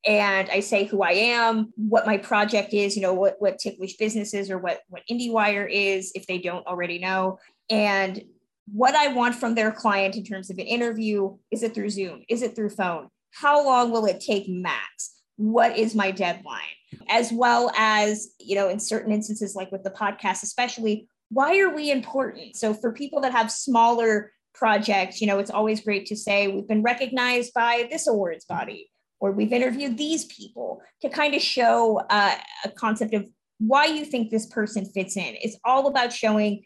And 0.06 0.50
I 0.50 0.62
say 0.62 0.86
who 0.86 1.02
I 1.04 1.12
am, 1.12 1.74
what 1.76 2.06
my 2.06 2.18
project 2.18 2.74
is, 2.74 2.96
you 2.96 3.02
know, 3.02 3.14
what 3.14 3.36
what 3.40 3.60
Ticklish 3.60 3.98
Business 3.98 4.34
is 4.34 4.50
or 4.50 4.58
what 4.58 4.82
what 4.88 5.04
IndieWire 5.12 5.68
is, 5.70 6.12
if 6.16 6.26
they 6.26 6.38
don't 6.38 6.66
already 6.66 7.00
know. 7.00 7.40
And 7.70 8.24
what 8.72 8.96
I 8.96 9.08
want 9.10 9.36
from 9.36 9.56
their 9.56 9.72
client 9.72 10.16
in 10.16 10.24
terms 10.24 10.50
of 10.50 10.58
an 10.58 10.66
interview. 10.66 11.36
Is 11.52 11.64
it 11.64 11.74
through 11.74 11.90
Zoom? 11.90 12.24
Is 12.30 12.42
it 12.42 12.56
through 12.56 12.70
phone? 12.70 13.10
How 13.32 13.64
long 13.64 13.92
will 13.92 14.06
it 14.06 14.22
take 14.22 14.48
max? 14.48 15.16
What 15.38 15.78
is 15.78 15.96
my 15.96 16.12
deadline? 16.12 16.62
As 17.08 17.32
well 17.32 17.72
as, 17.78 18.34
you 18.40 18.56
know, 18.56 18.70
in 18.70 18.80
certain 18.80 19.12
instances, 19.12 19.56
like 19.56 19.72
with 19.72 19.84
the 19.84 19.92
podcast, 19.92 20.44
especially, 20.44 21.08
why 21.30 21.60
are 21.60 21.74
we 21.74 21.92
important? 21.92 22.56
So 22.56 22.74
for 22.74 22.92
people 22.92 23.22
that 23.22 23.32
have 23.32 23.52
smaller 23.52 24.32
projects, 24.54 25.22
you 25.22 25.28
know, 25.28 25.40
it's 25.40 25.52
always 25.52 25.82
great 25.82 26.08
to 26.08 26.16
say 26.16 26.48
we've 26.48 26.68
been 26.68 26.82
recognized 26.82 27.54
by 27.54 27.88
this 27.90 28.08
awards 28.08 28.46
body 28.46 28.90
or 29.20 29.32
we've 29.32 29.54
interviewed 29.54 29.98
these 29.98 30.26
people 30.26 30.82
to 31.02 31.10
kind 31.10 31.36
of 31.36 31.42
show 31.42 32.02
uh, 32.10 32.36
a 32.64 32.70
concept 32.70 33.14
of 33.14 33.28
why 33.60 33.86
you 33.86 34.06
think 34.06 34.30
this 34.30 34.46
person 34.46 34.86
fits 34.86 35.18
in. 35.18 35.36
It's 35.42 35.58
all 35.66 35.88
about 35.88 36.14
showing 36.14 36.64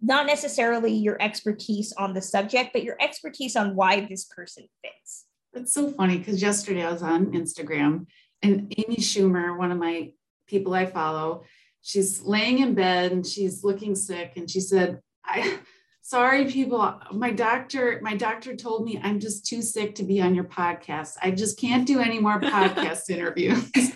not 0.00 0.26
necessarily 0.26 0.92
your 0.92 1.20
expertise 1.20 1.92
on 1.94 2.14
the 2.14 2.22
subject, 2.22 2.70
but 2.72 2.84
your 2.84 2.96
expertise 3.00 3.56
on 3.56 3.74
why 3.74 4.06
this 4.08 4.24
person 4.24 4.64
fits. 4.82 5.24
It's 5.54 5.72
so 5.72 5.90
funny 5.90 6.18
because 6.18 6.42
yesterday 6.42 6.84
I 6.84 6.92
was 6.92 7.02
on 7.02 7.32
Instagram 7.32 8.06
and 8.42 8.72
Amy 8.76 8.96
Schumer, 8.96 9.56
one 9.56 9.72
of 9.72 9.78
my 9.78 10.12
people 10.46 10.74
I 10.74 10.86
follow, 10.86 11.44
she's 11.82 12.22
laying 12.22 12.58
in 12.58 12.74
bed 12.74 13.12
and 13.12 13.26
she's 13.26 13.64
looking 13.64 13.94
sick. 13.94 14.32
And 14.36 14.50
she 14.50 14.60
said, 14.60 15.00
I 15.24 15.58
sorry 16.06 16.44
people, 16.44 17.00
my 17.10 17.32
doctor, 17.32 17.98
my 18.00 18.14
doctor 18.14 18.54
told 18.54 18.84
me 18.84 19.00
I'm 19.02 19.18
just 19.18 19.44
too 19.44 19.60
sick 19.60 19.96
to 19.96 20.04
be 20.04 20.20
on 20.20 20.36
your 20.36 20.44
podcast. 20.44 21.14
I 21.20 21.32
just 21.32 21.58
can't 21.58 21.84
do 21.84 21.98
any 21.98 22.20
more 22.20 22.40
podcast 22.40 23.10
interviews. 23.16 23.68
and 23.74 23.88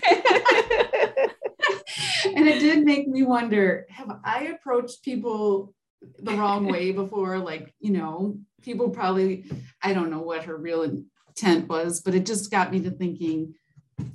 it 2.49 2.59
did 2.59 2.85
make 2.85 3.07
me 3.07 3.23
wonder, 3.23 3.87
have 3.91 4.19
I 4.25 4.47
approached 4.47 5.05
people 5.05 5.73
the 6.19 6.33
wrong 6.33 6.67
way 6.67 6.91
before. 6.91 7.39
Like, 7.39 7.73
you 7.79 7.93
know, 7.93 8.41
people 8.61 8.91
probably, 8.91 9.45
I 9.81 9.93
don't 9.93 10.11
know 10.11 10.23
what 10.23 10.43
her 10.45 10.57
real 10.57 10.83
intent 10.83 11.69
was, 11.69 12.01
but 12.01 12.17
it 12.17 12.27
just 12.27 12.51
got 12.51 12.73
me 12.73 12.81
to 12.81 12.91
thinking, 12.91 13.55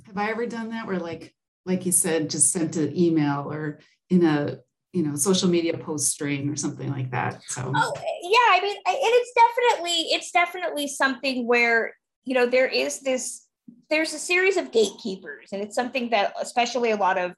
have 0.04 0.18
I 0.18 0.30
ever 0.30 0.44
done 0.44 0.68
that 0.68 0.86
where 0.86 0.98
like, 0.98 1.34
like 1.64 1.86
you 1.86 1.92
said, 1.92 2.28
just 2.28 2.52
sent 2.52 2.76
an 2.76 2.94
email 2.94 3.50
or 3.50 3.80
in 4.10 4.22
a, 4.22 4.58
you 4.96 5.02
know, 5.02 5.14
social 5.14 5.50
media 5.50 5.76
post 5.76 6.10
string 6.10 6.48
or 6.48 6.56
something 6.56 6.90
like 6.90 7.10
that. 7.10 7.42
So, 7.48 7.70
oh, 7.74 7.92
yeah, 8.22 8.56
I 8.56 8.60
mean, 8.62 8.76
and 8.86 8.96
it's 8.96 9.32
definitely, 9.34 9.92
it's 10.14 10.30
definitely 10.30 10.88
something 10.88 11.46
where, 11.46 11.94
you 12.24 12.32
know, 12.32 12.46
there 12.46 12.66
is 12.66 13.00
this, 13.00 13.46
there's 13.90 14.14
a 14.14 14.18
series 14.18 14.56
of 14.56 14.72
gatekeepers 14.72 15.50
and 15.52 15.62
it's 15.62 15.74
something 15.74 16.08
that 16.10 16.32
especially 16.40 16.92
a 16.92 16.96
lot 16.96 17.18
of 17.18 17.34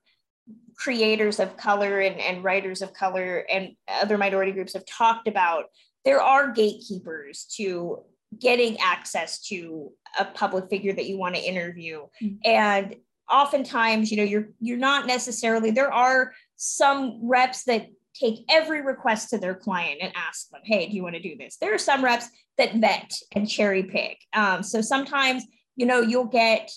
creators 0.77 1.41
of 1.41 1.57
color 1.57 1.99
and, 1.99 2.21
and 2.21 2.45
writers 2.45 2.81
of 2.81 2.95
color 2.95 3.45
and 3.51 3.71
other 3.89 4.17
minority 4.17 4.53
groups 4.53 4.75
have 4.75 4.87
talked 4.87 5.27
about, 5.27 5.65
there 6.05 6.23
are 6.23 6.53
gatekeepers 6.53 7.45
to 7.57 8.05
getting 8.39 8.79
access 8.79 9.41
to 9.49 9.91
a 10.17 10.25
public 10.25 10.71
figure 10.71 10.93
that 10.93 11.07
you 11.07 11.19
want 11.19 11.35
to 11.35 11.41
interview. 11.41 12.07
Mm-hmm. 12.23 12.37
And 12.45 12.97
oftentimes, 13.31 14.11
you 14.11 14.17
know, 14.17 14.23
you're 14.23 14.49
you're 14.61 14.79
not 14.79 15.07
necessarily 15.07 15.71
there 15.71 15.93
are 15.93 16.33
some 16.57 17.21
reps 17.23 17.65
that 17.65 17.87
take 18.15 18.41
every 18.51 18.83
request 18.83 19.31
to 19.31 19.39
their 19.39 19.55
client 19.55 19.99
and 20.03 20.13
ask 20.17 20.51
them, 20.51 20.61
hey, 20.65 20.89
do 20.89 20.97
you 20.97 21.03
want 21.03 21.15
to 21.15 21.23
do 21.23 21.37
this? 21.37 21.57
There 21.57 21.75
are 21.75 21.79
some 21.79 22.05
reps 22.05 22.29
that 22.57 22.75
vet 22.75 23.13
and 23.35 23.49
cherry 23.49 23.85
pick. 23.85 24.19
Um, 24.33 24.63
so 24.63 24.81
sometimes, 24.81 25.45
you 25.77 25.87
know, 25.87 26.01
you'll 26.01 26.25
get 26.25 26.71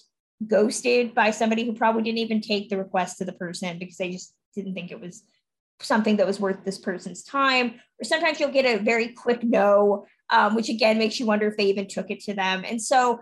ghosted 0.48 1.14
by 1.14 1.32
somebody 1.32 1.66
who 1.66 1.74
probably 1.74 2.04
didn't 2.04 2.20
even 2.20 2.42
take 2.42 2.70
the 2.70 2.78
request 2.78 3.18
to 3.18 3.26
the 3.26 3.34
person 3.34 3.80
because 3.80 3.98
they 3.98 4.12
just 4.12 4.34
didn't 4.56 4.74
think 4.74 4.92
it 4.92 5.00
was 5.00 5.24
something 5.80 6.18
that 6.18 6.28
was 6.28 6.40
worth 6.40 6.64
this 6.64 6.78
person's 6.78 7.24
time. 7.24 7.76
Or 8.00 8.04
sometimes 8.04 8.40
you'll 8.40 8.52
get 8.52 8.66
a 8.66 8.84
very 8.84 9.10
quick 9.10 9.44
no, 9.44 10.06
um, 10.30 10.56
which 10.56 10.70
again 10.70 10.98
makes 10.98 11.20
you 11.20 11.26
wonder 11.26 11.48
if 11.48 11.58
they 11.58 11.66
even 11.66 11.88
took 11.88 12.12
it 12.12 12.22
to 12.22 12.34
them. 12.34 12.64
And 12.66 12.82
so, 12.82 13.20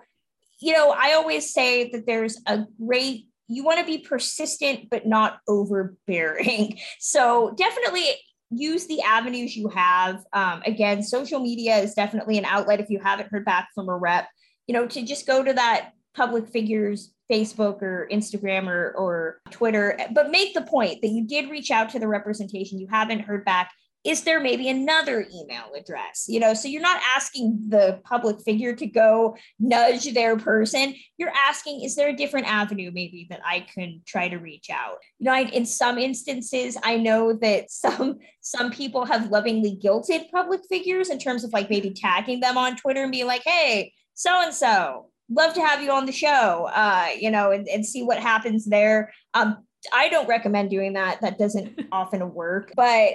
you 0.60 0.74
know, 0.74 0.92
I 0.92 1.14
always 1.14 1.54
say 1.54 1.90
that 1.92 2.06
there's 2.06 2.38
a 2.46 2.66
great, 2.84 3.28
you 3.48 3.64
want 3.64 3.80
to 3.80 3.86
be 3.86 4.00
persistent, 4.00 4.90
but 4.90 5.06
not 5.06 5.40
overbearing. 5.48 6.78
So 7.00 7.54
definitely 7.56 8.06
use 8.52 8.88
the 8.88 9.02
avenues 9.02 9.56
you 9.56 9.70
have. 9.70 10.24
Um, 10.34 10.62
again, 10.66 11.04
social 11.04 11.40
media 11.40 11.78
is 11.78 11.94
definitely 11.94 12.38
an 12.38 12.46
outlet 12.46 12.80
if 12.80 12.90
you 12.90 13.00
haven't 13.00 13.30
heard 13.32 13.46
back 13.46 13.70
from 13.74 13.90
a 13.90 13.98
rep, 13.98 14.28
you 14.68 14.74
know, 14.74 14.88
to 14.88 15.02
just 15.04 15.28
go 15.28 15.44
to 15.44 15.54
that 15.54 15.92
public 16.16 16.48
figures 16.50 17.14
Facebook 17.32 17.82
or 17.82 18.08
Instagram 18.12 18.68
or, 18.68 18.92
or 18.98 19.40
Twitter, 19.52 19.98
but 20.14 20.32
make 20.32 20.54
the 20.54 20.64
point 20.64 21.02
that 21.02 21.10
you 21.10 21.26
did 21.26 21.50
reach 21.50 21.70
out 21.70 21.90
to 21.92 22.00
the 22.00 22.08
representation, 22.08 22.80
you 22.80 22.88
haven't 22.90 23.20
heard 23.20 23.46
back. 23.46 23.72
Is 24.06 24.24
there 24.24 24.40
maybe 24.40 24.70
another 24.70 25.26
email 25.34 25.72
address? 25.78 26.26
You 26.28 26.40
know, 26.40 26.54
so 26.54 26.68
you're 26.68 26.82
not 26.82 27.02
asking 27.16 27.66
the 27.68 28.00
public 28.04 28.42
figure 28.42 28.74
to 28.76 28.88
go 28.88 29.36
nudge 29.60 30.14
their 30.14 30.38
person. 30.38 30.96
You're 31.18 31.34
asking, 31.36 31.84
is 31.84 31.96
there 31.96 32.10
a 32.10 32.16
different 32.16 32.48
avenue 32.48 32.92
maybe 32.94 33.28
that 33.30 33.42
I 33.46 33.66
can 33.74 34.02
try 34.06 34.30
to 34.30 34.38
reach 34.38 34.70
out? 34.70 35.00
You 35.20 35.26
know, 35.26 35.34
I, 35.34 35.42
in 35.42 35.66
some 35.66 35.98
instances, 35.98 36.78
I 36.82 36.98
know 36.98 37.34
that 37.34 37.72
some 37.72 38.20
some 38.42 38.72
people 38.72 39.06
have 39.06 39.32
lovingly 39.32 39.78
guilted 39.84 40.32
public 40.32 40.62
figures 40.70 41.10
in 41.10 41.20
terms 41.20 41.44
of 41.44 41.52
like 41.52 41.70
maybe 41.70 41.92
tagging 41.92 42.40
them 42.40 42.58
on 42.58 42.78
Twitter 42.78 43.04
and 43.04 43.12
being 43.12 43.28
like, 43.28 43.44
hey, 43.46 43.94
so 44.14 44.42
and 44.42 44.54
so, 44.54 45.10
love 45.30 45.54
to 45.54 45.62
have 45.62 45.82
you 45.82 45.92
on 45.92 46.06
the 46.06 46.12
show, 46.12 46.70
uh, 46.74 47.08
you 47.18 47.32
know, 47.32 47.52
and, 47.52 47.68
and 47.68 47.86
see 47.86 48.04
what 48.04 48.20
happens 48.20 48.66
there. 48.66 49.14
Um, 49.34 49.66
I 49.94 50.10
don't 50.10 50.28
recommend 50.28 50.70
doing 50.70 50.94
that. 50.94 51.22
That 51.22 51.38
doesn't 51.38 51.80
often 51.92 52.34
work, 52.34 52.74
but 52.76 53.14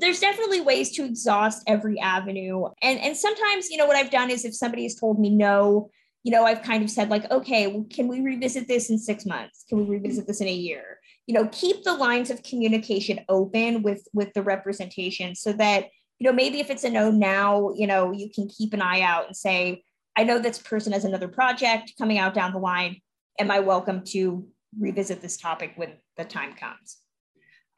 there's 0.00 0.20
definitely 0.20 0.60
ways 0.60 0.92
to 0.92 1.04
exhaust 1.04 1.62
every 1.66 1.98
avenue. 1.98 2.66
And, 2.82 2.98
and 3.00 3.16
sometimes, 3.16 3.70
you 3.70 3.76
know, 3.76 3.86
what 3.86 3.96
I've 3.96 4.10
done 4.10 4.30
is 4.30 4.44
if 4.44 4.54
somebody 4.54 4.84
has 4.84 4.94
told 4.94 5.18
me 5.18 5.30
no, 5.30 5.90
you 6.22 6.30
know, 6.30 6.44
I've 6.44 6.62
kind 6.62 6.84
of 6.84 6.90
said 6.90 7.10
like, 7.10 7.30
okay, 7.30 7.66
well, 7.66 7.86
can 7.90 8.06
we 8.06 8.20
revisit 8.20 8.68
this 8.68 8.90
in 8.90 8.98
six 8.98 9.26
months? 9.26 9.64
Can 9.68 9.78
we 9.78 9.84
revisit 9.84 10.26
this 10.26 10.40
in 10.40 10.48
a 10.48 10.52
year? 10.52 11.00
You 11.26 11.34
know, 11.34 11.48
keep 11.48 11.82
the 11.82 11.94
lines 11.94 12.30
of 12.30 12.42
communication 12.42 13.20
open 13.28 13.82
with 13.82 14.06
with 14.12 14.32
the 14.34 14.42
representation 14.42 15.34
so 15.34 15.52
that, 15.54 15.86
you 16.18 16.26
know, 16.28 16.32
maybe 16.32 16.60
if 16.60 16.70
it's 16.70 16.84
a 16.84 16.90
no 16.90 17.10
now, 17.10 17.70
you 17.74 17.86
know, 17.86 18.12
you 18.12 18.30
can 18.32 18.48
keep 18.48 18.72
an 18.72 18.82
eye 18.82 19.00
out 19.00 19.26
and 19.26 19.36
say, 19.36 19.82
I 20.16 20.24
know 20.24 20.38
this 20.38 20.58
person 20.58 20.92
has 20.92 21.04
another 21.04 21.28
project 21.28 21.94
coming 21.98 22.18
out 22.18 22.34
down 22.34 22.52
the 22.52 22.58
line. 22.58 23.00
Am 23.38 23.50
I 23.50 23.60
welcome 23.60 24.04
to 24.08 24.46
revisit 24.78 25.20
this 25.20 25.36
topic 25.36 25.72
when 25.76 25.94
the 26.16 26.24
time 26.24 26.54
comes? 26.54 27.01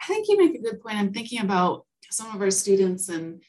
I 0.04 0.06
think 0.06 0.28
you 0.28 0.36
make 0.36 0.54
a 0.54 0.62
good 0.62 0.82
point. 0.82 0.98
I'm 0.98 1.14
thinking 1.14 1.40
about 1.40 1.86
some 2.10 2.34
of 2.34 2.42
our 2.42 2.50
students 2.50 3.08
and 3.08 3.42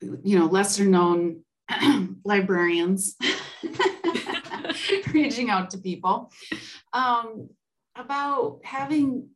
you 0.00 0.38
know 0.38 0.46
lesser 0.46 0.84
known 0.84 1.44
librarians 2.24 3.16
reaching 5.12 5.50
out 5.50 5.70
to 5.70 5.78
people 5.78 6.32
um, 6.92 7.48
about 7.96 8.60
having 8.64 9.28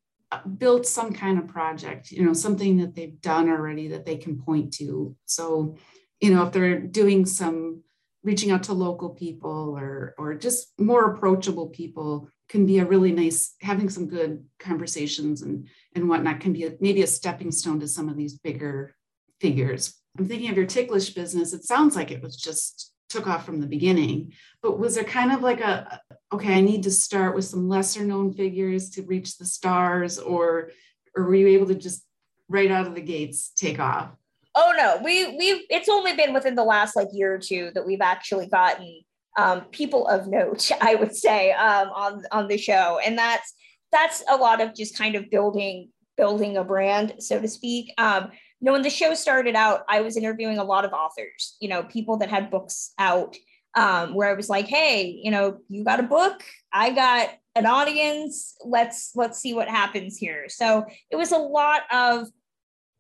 built 0.59 0.87
some 0.87 1.13
kind 1.13 1.39
of 1.39 1.47
project 1.47 2.11
you 2.11 2.25
know 2.25 2.33
something 2.33 2.79
that 2.79 2.95
they've 2.95 3.21
done 3.21 3.49
already 3.49 3.89
that 3.89 4.07
they 4.07 4.17
can 4.17 4.41
point 4.41 4.73
to 4.73 5.15
so 5.27 5.77
you 6.21 6.35
know 6.35 6.47
if 6.47 6.53
they're 6.53 6.81
doing 6.81 7.27
some 7.27 7.83
reaching 8.25 8.51
out 8.51 8.63
to 8.63 8.73
local 8.73 9.11
people 9.11 9.77
or 9.79 10.15
or 10.17 10.35
just 10.35 10.73
more 10.79 11.13
approachable 11.13 11.69
people 11.69 12.31
can 12.53 12.67
be 12.67 12.79
a 12.79 12.85
really 12.85 13.11
nice 13.11 13.55
having 13.61 13.89
some 13.89 14.07
good 14.07 14.45
conversations 14.61 15.43
and 15.43 15.69
and 15.95 16.09
whatnot 16.09 16.39
can 16.39 16.53
be 16.53 16.67
a, 16.67 16.75
maybe 16.81 17.03
a 17.03 17.07
stepping 17.07 17.51
stone 17.51 17.81
to 17.81 17.89
some 17.89 18.09
of 18.09 18.17
these 18.17 18.39
bigger 18.39 18.95
figures. 19.41 19.95
I'm 20.17 20.29
thinking 20.29 20.51
of 20.51 20.57
your 20.57 20.67
ticklish 20.67 21.11
business. 21.11 21.53
It 21.53 21.65
sounds 21.65 21.97
like 21.97 22.11
it 22.11 22.23
was 22.23 22.37
just 22.37 22.93
took 23.09 23.27
off 23.27 23.45
from 23.45 23.61
the 23.61 23.67
beginning 23.67 24.33
but 24.63 24.79
was 24.79 24.95
there 24.95 25.05
kind 25.05 25.33
of 25.33 25.43
like 25.43 25.61
a 25.61 26.01
okay 26.33 26.55
i 26.55 26.63
need 26.63 26.83
to 26.83 26.91
start 26.91 27.35
with 27.35 27.45
some 27.45 27.69
lesser 27.69 28.07
known 28.07 28.33
figures 28.33 28.89
to 28.89 29.03
reach 29.03 29.37
the 29.37 29.45
stars 29.45 30.19
or 30.19 30.71
or 31.15 31.25
were 31.25 31.35
you 31.35 31.49
able 31.49 31.67
to 31.67 31.75
just 31.75 32.07
right 32.49 32.71
out 32.71 32.87
of 32.87 32.95
the 32.95 33.01
gates 33.01 33.51
take 33.57 33.79
off? 33.79 34.11
Oh 34.55 34.75
no, 34.77 35.01
we 35.03 35.37
we've 35.37 35.63
it's 35.71 35.89
only 35.89 36.15
been 36.15 36.35
within 36.35 36.55
the 36.55 36.65
last 36.65 36.95
like 36.95 37.09
year 37.13 37.35
or 37.35 37.39
two 37.39 37.71
that 37.75 37.87
we've 37.87 38.03
actually 38.03 38.47
gotten 38.47 39.01
um, 39.39 39.63
people 39.71 40.07
of 40.09 40.27
note, 40.27 40.71
I 40.81 40.95
would 40.95 41.15
say, 41.15 41.53
um, 41.53 41.89
on 41.89 42.23
on 42.33 42.49
the 42.49 42.59
show, 42.59 42.99
and 43.05 43.17
that's 43.17 43.55
that's 43.91 44.23
a 44.31 44.37
lot 44.37 44.61
of 44.61 44.75
just 44.75 44.97
kind 44.97 45.15
of 45.15 45.31
building 45.31 45.91
building 46.17 46.57
a 46.57 46.65
brand, 46.65 47.15
so 47.19 47.41
to 47.41 47.49
speak. 47.49 47.93
Um, 47.99 48.31
you 48.61 48.67
know, 48.67 48.73
when 48.73 48.83
the 48.83 48.91
show 48.91 49.15
started 49.15 49.57
out, 49.57 49.83
I 49.89 50.03
was 50.03 50.17
interviewing 50.17 50.59
a 50.59 50.65
lot 50.65 50.85
of 50.85 50.93
authors, 50.93 51.57
you 51.61 51.69
know, 51.69 51.83
people 51.83 52.19
that 52.19 52.31
had 52.31 52.51
books 52.51 52.93
out, 52.99 53.37
um, 53.75 54.15
where 54.15 54.31
I 54.31 54.35
was 54.35 54.49
like, 54.49 54.69
hey, 54.69 55.19
you 55.23 55.31
know, 55.31 55.59
you 55.69 55.85
got 55.85 56.01
a 56.01 56.05
book, 56.05 56.45
I 56.73 56.91
got 56.91 57.31
an 57.55 57.67
audience. 57.67 58.57
Let's 58.65 59.13
let's 59.15 59.39
see 59.39 59.55
what 59.55 59.69
happens 59.69 60.17
here. 60.17 60.47
So 60.49 60.85
it 61.11 61.17
was 61.17 61.33
a 61.33 61.39
lot 61.39 61.83
of 61.91 62.29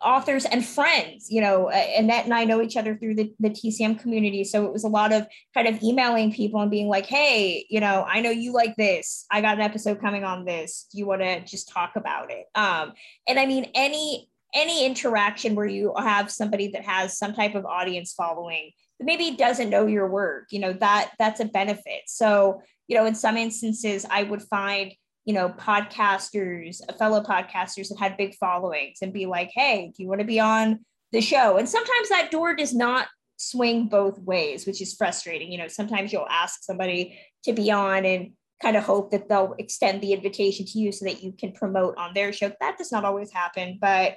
authors 0.02 0.44
and 0.44 0.64
friends 0.64 1.28
you 1.30 1.40
know 1.40 1.68
annette 1.68 2.24
and 2.24 2.34
i 2.34 2.44
know 2.44 2.60
each 2.60 2.76
other 2.76 2.96
through 2.96 3.14
the, 3.14 3.32
the 3.40 3.50
tcm 3.50 3.98
community. 3.98 4.44
So 4.44 4.66
it 4.66 4.72
was 4.72 4.84
a 4.84 4.88
lot 4.88 5.12
of 5.12 5.26
kind 5.54 5.68
of 5.68 5.82
emailing 5.82 6.32
people 6.32 6.60
and 6.60 6.70
being 6.70 6.88
like 6.88 7.06
hey 7.06 7.66
you 7.70 7.80
know 7.80 8.04
i 8.08 8.20
know 8.20 8.30
you 8.30 8.52
like 8.52 8.76
this. 8.76 9.26
I 9.30 9.40
got 9.40 9.56
an 9.56 9.62
episode 9.62 10.00
coming 10.00 10.24
on 10.24 10.44
this. 10.44 10.86
Do 10.90 10.98
you 10.98 11.06
want 11.06 11.22
to 11.22 11.40
just 11.44 11.68
talk 11.68 11.92
about 11.96 12.30
it? 12.30 12.46
Um 12.54 12.92
and 13.26 13.38
i 13.38 13.46
mean 13.46 13.70
any 13.74 14.28
any 14.54 14.84
interaction 14.84 15.54
where 15.54 15.66
you 15.66 15.94
have 15.96 16.30
somebody 16.30 16.68
that 16.68 16.84
has 16.84 17.16
some 17.16 17.32
type 17.32 17.54
of 17.54 17.64
audience 17.64 18.12
following 18.12 18.72
that 18.98 19.06
maybe 19.06 19.36
doesn't 19.36 19.70
know 19.70 19.86
your 19.86 20.08
work 20.08 20.48
you 20.50 20.58
know 20.58 20.72
that 20.74 21.12
that's 21.18 21.40
a 21.40 21.44
benefit. 21.44 22.02
So 22.06 22.62
you 22.88 22.96
know 22.96 23.06
in 23.06 23.14
some 23.14 23.36
instances 23.36 24.04
i 24.10 24.22
would 24.22 24.42
find 24.42 24.92
you 25.24 25.34
know, 25.34 25.48
podcasters, 25.50 26.80
fellow 26.98 27.22
podcasters 27.22 27.88
that 27.88 27.98
had 27.98 28.16
big 28.16 28.34
followings 28.34 28.98
and 29.02 29.12
be 29.12 29.26
like, 29.26 29.50
hey, 29.54 29.92
do 29.96 30.02
you 30.02 30.08
want 30.08 30.20
to 30.20 30.26
be 30.26 30.40
on 30.40 30.80
the 31.12 31.20
show? 31.20 31.56
And 31.56 31.68
sometimes 31.68 32.08
that 32.08 32.30
door 32.30 32.54
does 32.54 32.74
not 32.74 33.06
swing 33.36 33.88
both 33.88 34.18
ways, 34.18 34.66
which 34.66 34.82
is 34.82 34.94
frustrating. 34.94 35.52
You 35.52 35.58
know, 35.58 35.68
sometimes 35.68 36.12
you'll 36.12 36.26
ask 36.28 36.62
somebody 36.62 37.18
to 37.44 37.52
be 37.52 37.70
on 37.70 38.04
and 38.04 38.32
kind 38.60 38.76
of 38.76 38.84
hope 38.84 39.10
that 39.10 39.28
they'll 39.28 39.54
extend 39.58 40.00
the 40.00 40.12
invitation 40.12 40.66
to 40.66 40.78
you 40.78 40.92
so 40.92 41.04
that 41.04 41.22
you 41.22 41.32
can 41.32 41.52
promote 41.52 41.96
on 41.96 42.14
their 42.14 42.32
show. 42.32 42.52
That 42.60 42.78
does 42.78 42.92
not 42.92 43.04
always 43.04 43.32
happen, 43.32 43.78
but 43.80 44.14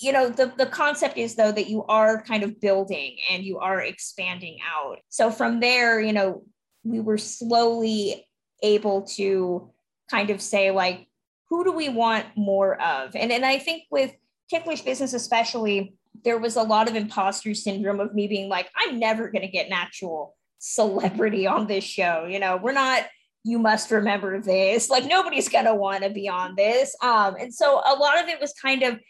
you 0.00 0.12
know 0.12 0.28
the, 0.28 0.52
the 0.56 0.66
concept 0.66 1.16
is 1.16 1.36
though 1.36 1.52
that 1.52 1.68
you 1.68 1.84
are 1.84 2.22
kind 2.22 2.42
of 2.42 2.60
building 2.60 3.16
and 3.30 3.44
you 3.44 3.58
are 3.58 3.80
expanding 3.80 4.58
out 4.74 4.98
so 5.08 5.30
from 5.30 5.60
there 5.60 6.00
you 6.00 6.12
know 6.12 6.42
we 6.82 6.98
were 6.98 7.18
slowly 7.18 8.26
able 8.62 9.02
to 9.02 9.70
kind 10.12 10.30
of 10.30 10.40
say 10.40 10.70
like 10.70 11.08
who 11.48 11.64
do 11.64 11.72
we 11.72 11.88
want 11.88 12.26
more 12.36 12.80
of? 12.80 13.16
And 13.16 13.32
and 13.32 13.44
i 13.44 13.58
think 13.58 13.84
with 13.90 14.12
ticklish 14.50 14.82
business 14.82 15.14
especially 15.14 15.94
there 16.24 16.38
was 16.38 16.56
a 16.56 16.62
lot 16.62 16.88
of 16.88 16.94
imposter 16.94 17.54
syndrome 17.54 18.00
of 18.00 18.14
me 18.14 18.26
being 18.28 18.48
like 18.48 18.68
i'm 18.76 18.98
never 18.98 19.30
going 19.30 19.42
to 19.42 19.48
get 19.48 19.66
an 19.66 19.72
actual 19.72 20.36
celebrity 20.58 21.46
on 21.46 21.66
this 21.66 21.84
show 21.84 22.26
you 22.28 22.38
know? 22.38 22.58
We're 22.62 22.72
not 22.72 23.04
you 23.44 23.58
must 23.58 23.90
remember 23.90 24.40
this. 24.40 24.88
Like 24.88 25.04
nobody's 25.04 25.48
going 25.48 25.64
to 25.64 25.74
want 25.74 26.04
to 26.04 26.10
be 26.10 26.28
on 26.28 26.54
this. 26.54 26.94
Um 27.02 27.34
and 27.40 27.52
so 27.52 27.80
a 27.84 27.94
lot 27.96 28.22
of 28.22 28.28
it 28.28 28.40
was 28.40 28.52
kind 28.52 28.84
of 28.84 29.00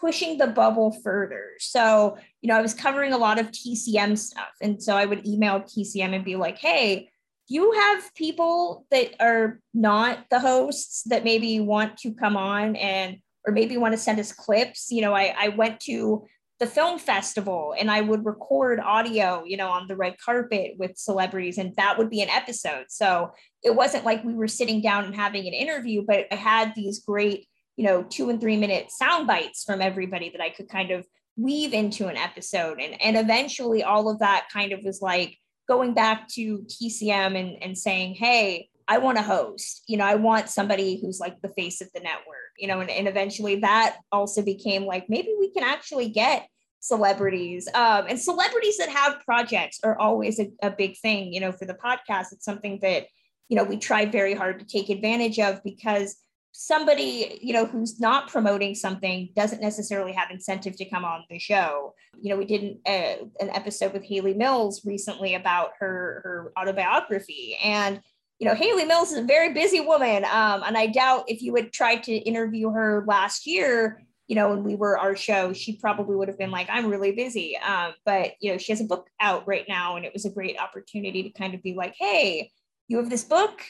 pushing 0.00 0.38
the 0.38 0.46
bubble 0.46 0.92
further. 1.02 1.44
So 1.58 2.16
you 2.40 2.48
know 2.48 2.56
i 2.56 2.62
was 2.62 2.74
covering 2.74 3.12
a 3.12 3.18
lot 3.18 3.40
of 3.40 3.50
tcm 3.50 4.16
stuff. 4.16 4.54
And 4.60 4.82
so 4.82 4.96
i 4.96 5.04
would 5.04 5.26
email 5.26 5.60
tcm 5.60 6.14
and 6.14 6.24
be 6.24 6.36
like 6.36 6.58
hey 6.58 7.09
you 7.50 7.72
have 7.72 8.14
people 8.14 8.86
that 8.90 9.14
are 9.20 9.60
not 9.74 10.24
the 10.30 10.40
hosts 10.40 11.02
that 11.06 11.24
maybe 11.24 11.60
want 11.60 11.98
to 11.98 12.14
come 12.14 12.36
on 12.36 12.76
and 12.76 13.18
or 13.46 13.52
maybe 13.52 13.76
want 13.76 13.92
to 13.92 13.98
send 13.98 14.18
us 14.20 14.32
clips. 14.32 14.90
You 14.90 15.02
know 15.02 15.14
i, 15.14 15.34
I 15.36 15.48
went 15.48 15.80
to 15.80 16.24
the 16.58 16.66
film 16.66 16.98
festival 16.98 17.74
and 17.78 17.90
i 17.90 18.02
would 18.02 18.26
record 18.26 18.80
audio 18.80 19.42
you 19.46 19.56
know 19.56 19.70
on 19.70 19.88
the 19.88 19.96
red 19.96 20.16
carpet 20.22 20.72
with 20.78 20.98
celebrities 20.98 21.56
and 21.56 21.74
that 21.76 21.98
would 21.98 22.10
be 22.10 22.22
an 22.22 22.30
episode. 22.30 22.86
So 22.88 23.32
it 23.62 23.74
wasn't 23.74 24.04
like 24.04 24.24
we 24.24 24.34
were 24.34 24.48
sitting 24.48 24.80
down 24.80 25.04
and 25.04 25.14
having 25.14 25.46
an 25.46 25.54
interview 25.54 26.04
but 26.06 26.26
i 26.30 26.36
had 26.36 26.74
these 26.74 27.00
great 27.00 27.46
you 27.76 27.84
know 27.84 28.02
two 28.04 28.30
and 28.30 28.40
three 28.40 28.56
minute 28.56 28.90
sound 28.90 29.26
bites 29.26 29.64
from 29.64 29.80
everybody 29.80 30.30
that 30.30 30.40
i 30.40 30.50
could 30.50 30.68
kind 30.68 30.90
of 30.90 31.04
weave 31.40 31.72
into 31.72 32.08
an 32.08 32.16
episode. 32.16 32.80
And 32.80 33.00
and 33.00 33.16
eventually 33.16 33.82
all 33.82 34.08
of 34.08 34.18
that 34.20 34.48
kind 34.52 34.72
of 34.72 34.84
was 34.84 35.00
like 35.00 35.36
going 35.70 35.94
back 35.94 36.26
to 36.26 36.66
TCM 36.66 37.38
and, 37.38 37.62
and 37.62 37.78
saying, 37.78 38.16
hey, 38.16 38.68
I 38.88 38.98
want 38.98 39.18
to 39.18 39.22
host, 39.22 39.84
you 39.86 39.96
know, 39.96 40.04
I 40.04 40.16
want 40.16 40.48
somebody 40.48 41.00
who's 41.00 41.20
like 41.20 41.40
the 41.42 41.48
face 41.50 41.80
of 41.80 41.88
the 41.94 42.00
network, 42.00 42.50
you 42.58 42.66
know, 42.66 42.80
and, 42.80 42.90
and 42.90 43.06
eventually 43.06 43.60
that 43.60 43.98
also 44.10 44.42
became 44.42 44.84
like, 44.84 45.08
maybe 45.08 45.28
we 45.38 45.52
can 45.52 45.62
actually 45.62 46.08
get 46.08 46.48
celebrities. 46.80 47.68
Um, 47.72 48.06
and 48.08 48.18
celebrities 48.18 48.78
that 48.78 48.88
have 48.88 49.20
projects 49.20 49.78
are 49.84 49.96
always 49.96 50.40
a, 50.40 50.50
a 50.60 50.72
big 50.72 50.98
thing, 50.98 51.32
you 51.32 51.38
know, 51.38 51.52
for 51.52 51.66
the 51.66 51.74
podcast. 51.74 52.32
It's 52.32 52.44
something 52.44 52.80
that, 52.82 53.06
you 53.48 53.56
know, 53.56 53.62
we 53.62 53.76
try 53.76 54.06
very 54.06 54.34
hard 54.34 54.58
to 54.58 54.66
take 54.66 54.88
advantage 54.88 55.38
of 55.38 55.62
because 55.62 56.16
somebody 56.52 57.38
you 57.40 57.52
know 57.52 57.64
who's 57.64 58.00
not 58.00 58.28
promoting 58.28 58.74
something 58.74 59.28
doesn't 59.36 59.60
necessarily 59.60 60.12
have 60.12 60.30
incentive 60.30 60.76
to 60.76 60.84
come 60.88 61.04
on 61.04 61.24
the 61.30 61.38
show. 61.38 61.94
You 62.20 62.30
know 62.30 62.36
we 62.36 62.44
did 62.44 62.62
an, 62.62 62.80
uh, 62.86 63.24
an 63.40 63.50
episode 63.50 63.92
with 63.92 64.04
hayley 64.04 64.34
mills 64.34 64.84
recently 64.84 65.34
about 65.34 65.70
her 65.78 66.20
her 66.24 66.52
autobiography. 66.58 67.56
And 67.62 68.00
you 68.38 68.48
know 68.48 68.54
hayley 68.54 68.84
mills 68.84 69.12
is 69.12 69.18
a 69.18 69.24
very 69.24 69.52
busy 69.52 69.80
woman. 69.80 70.24
Um, 70.24 70.62
and 70.64 70.76
i 70.76 70.86
doubt 70.86 71.24
if 71.28 71.42
you 71.42 71.54
had 71.54 71.72
tried 71.72 72.02
to 72.04 72.12
interview 72.12 72.70
her 72.70 73.04
last 73.06 73.46
year 73.46 74.02
you 74.26 74.34
know 74.34 74.50
when 74.50 74.64
we 74.64 74.74
were 74.74 74.98
our 74.98 75.16
show 75.16 75.52
she 75.52 75.76
probably 75.76 76.14
would 76.14 76.28
have 76.28 76.38
been 76.38 76.50
like 76.50 76.68
i'm 76.70 76.86
really 76.86 77.12
busy. 77.12 77.56
Um, 77.56 77.92
but 78.04 78.32
you 78.40 78.50
know 78.50 78.58
she 78.58 78.72
has 78.72 78.80
a 78.80 78.84
book 78.84 79.08
out 79.20 79.46
right 79.46 79.66
now 79.68 79.96
and 79.96 80.04
it 80.04 80.12
was 80.12 80.24
a 80.24 80.30
great 80.30 80.58
opportunity 80.58 81.22
to 81.22 81.30
kind 81.30 81.54
of 81.54 81.62
be 81.62 81.74
like 81.74 81.94
hey 81.96 82.50
you 82.88 82.96
have 82.96 83.08
this 83.08 83.24
book 83.24 83.62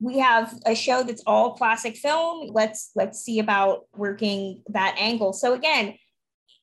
we 0.00 0.18
have 0.18 0.54
a 0.66 0.74
show 0.74 1.02
that's 1.02 1.22
all 1.26 1.54
classic 1.54 1.96
film. 1.96 2.50
Let's 2.52 2.90
let's 2.94 3.20
see 3.20 3.38
about 3.38 3.84
working 3.94 4.62
that 4.68 4.96
angle. 4.98 5.32
So 5.32 5.54
again 5.54 5.96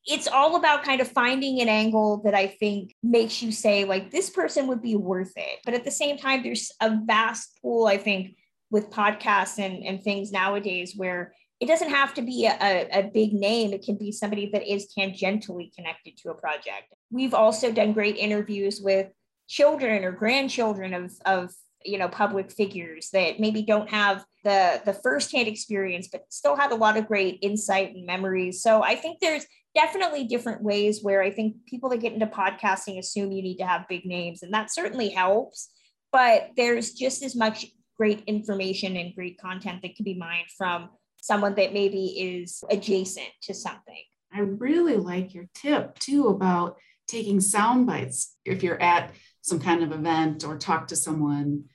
it's 0.06 0.28
all 0.28 0.58
about 0.58 0.84
kind 0.84 1.00
of 1.00 1.08
finding 1.08 1.62
an 1.62 1.70
angle 1.70 2.22
that 2.26 2.34
i 2.34 2.46
think 2.46 2.94
makes 3.02 3.42
you 3.42 3.54
say 3.54 3.86
like 3.86 4.12
this 4.12 4.30
person 4.30 4.68
would 4.68 4.82
be 4.82 4.98
worth 4.98 5.32
it. 5.38 5.60
But 5.64 5.76
at 5.76 5.86
the 5.86 5.92
same 5.92 6.18
time 6.18 6.44
there's 6.44 6.72
a 6.82 6.98
vast 7.06 7.58
pool 7.62 7.88
i 7.88 7.98
think 7.98 8.36
with 8.70 8.90
podcasts 8.90 9.60
and, 9.60 9.86
and 9.86 10.04
things 10.04 10.32
nowadays 10.32 10.94
where 10.98 11.34
it 11.60 11.68
doesn't 11.68 11.92
have 11.92 12.14
to 12.16 12.22
be 12.22 12.46
a, 12.48 12.90
a 12.92 13.04
big 13.04 13.32
name. 13.32 13.72
It 13.72 13.86
can 13.86 13.96
be 13.96 14.12
somebody 14.12 14.50
that 14.52 14.70
is 14.70 14.92
tangentially 14.98 15.74
connected 15.74 16.18
to 16.18 16.32
a 16.32 16.34
project. 16.34 16.94
We've 17.12 17.36
also 17.36 17.72
done 17.72 17.94
great 17.94 18.18
interviews 18.18 18.82
with 18.82 19.08
children 19.48 20.04
or 20.04 20.12
grandchildren 20.12 20.94
of, 20.94 21.14
of 21.26 21.54
you 21.86 21.98
know 21.98 22.08
public 22.08 22.52
figures 22.52 23.10
that 23.12 23.40
maybe 23.40 23.62
don't 23.62 23.90
have 23.90 24.24
the 24.44 24.82
the 24.86 24.94
firsthand 24.94 25.48
experience 25.48 26.10
but 26.12 26.26
still 26.30 26.56
have 26.56 26.72
a 26.72 26.76
lot 26.76 26.98
of 26.98 27.08
great 27.08 27.40
insight 27.42 27.94
and 27.96 28.06
memories. 28.06 28.62
So 28.62 28.84
i 28.84 28.96
think 28.96 29.20
there's 29.20 29.46
definitely 29.76 30.26
different 30.26 30.62
ways 30.62 31.00
where 31.02 31.22
i 31.22 31.32
think 31.32 31.56
people 31.66 31.90
that 31.90 31.98
get 31.98 32.14
into 32.14 32.28
podcasting 32.28 33.00
assume 33.00 33.32
you 33.32 33.42
need 33.42 33.58
to 33.58 33.66
have 33.66 33.88
big 33.88 34.06
names 34.06 34.44
and 34.44 34.54
that 34.54 34.74
certainly 34.74 35.10
helps. 35.10 35.70
But 36.12 36.52
there's 36.56 36.92
just 36.92 37.24
as 37.24 37.36
much 37.36 37.66
great 37.98 38.24
information 38.28 38.98
and 38.98 39.16
great 39.16 39.40
content 39.40 39.82
that 39.82 39.96
can 39.96 40.04
be 40.04 40.14
mined 40.14 40.48
from 40.58 40.90
someone 41.22 41.56
that 41.56 41.74
maybe 41.74 42.06
is 42.06 42.64
adjacent 42.70 43.30
to 43.44 43.54
something. 43.54 44.04
I 44.34 44.42
really 44.42 44.98
like 44.98 45.34
your 45.34 45.46
tip 45.54 45.98
too 46.00 46.28
about 46.28 46.78
taking 47.08 47.40
sound 47.40 47.88
bites 47.88 48.36
if 48.46 48.64
you're 48.64 48.82
at 48.82 49.12
some 49.42 49.60
kind 49.60 49.84
of 49.84 49.92
event 49.92 50.44
or 50.44 50.58
talk 50.58 50.88
to 50.88 50.96
someone 50.96 51.66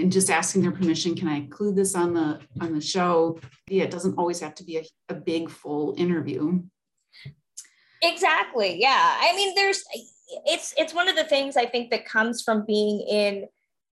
and 0.00 0.10
just 0.10 0.30
asking 0.30 0.62
their 0.62 0.72
permission 0.72 1.14
can 1.14 1.28
i 1.28 1.36
include 1.36 1.76
this 1.76 1.94
on 1.94 2.14
the 2.14 2.40
on 2.60 2.74
the 2.74 2.80
show? 2.80 3.38
Yeah 3.68 3.84
it 3.84 3.90
doesn't 3.90 4.18
always 4.18 4.40
have 4.40 4.54
to 4.56 4.64
be 4.64 4.78
a, 4.78 4.84
a 5.08 5.14
big 5.14 5.50
full 5.50 5.94
interview. 5.96 6.62
Exactly 8.02 8.80
yeah. 8.80 9.18
I 9.20 9.34
mean 9.36 9.54
there's 9.54 9.84
it's 10.46 10.74
it's 10.76 10.94
one 10.94 11.08
of 11.08 11.16
the 11.16 11.24
things 11.24 11.56
i 11.56 11.66
think 11.66 11.90
that 11.90 12.04
comes 12.04 12.42
from 12.42 12.64
being 12.64 13.00
in 13.00 13.46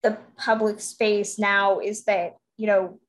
the 0.04 0.16
public 0.36 0.80
space 0.80 1.38
now 1.38 1.80
is 1.80 2.04
that 2.04 2.36
you 2.56 2.66
know 2.66 3.00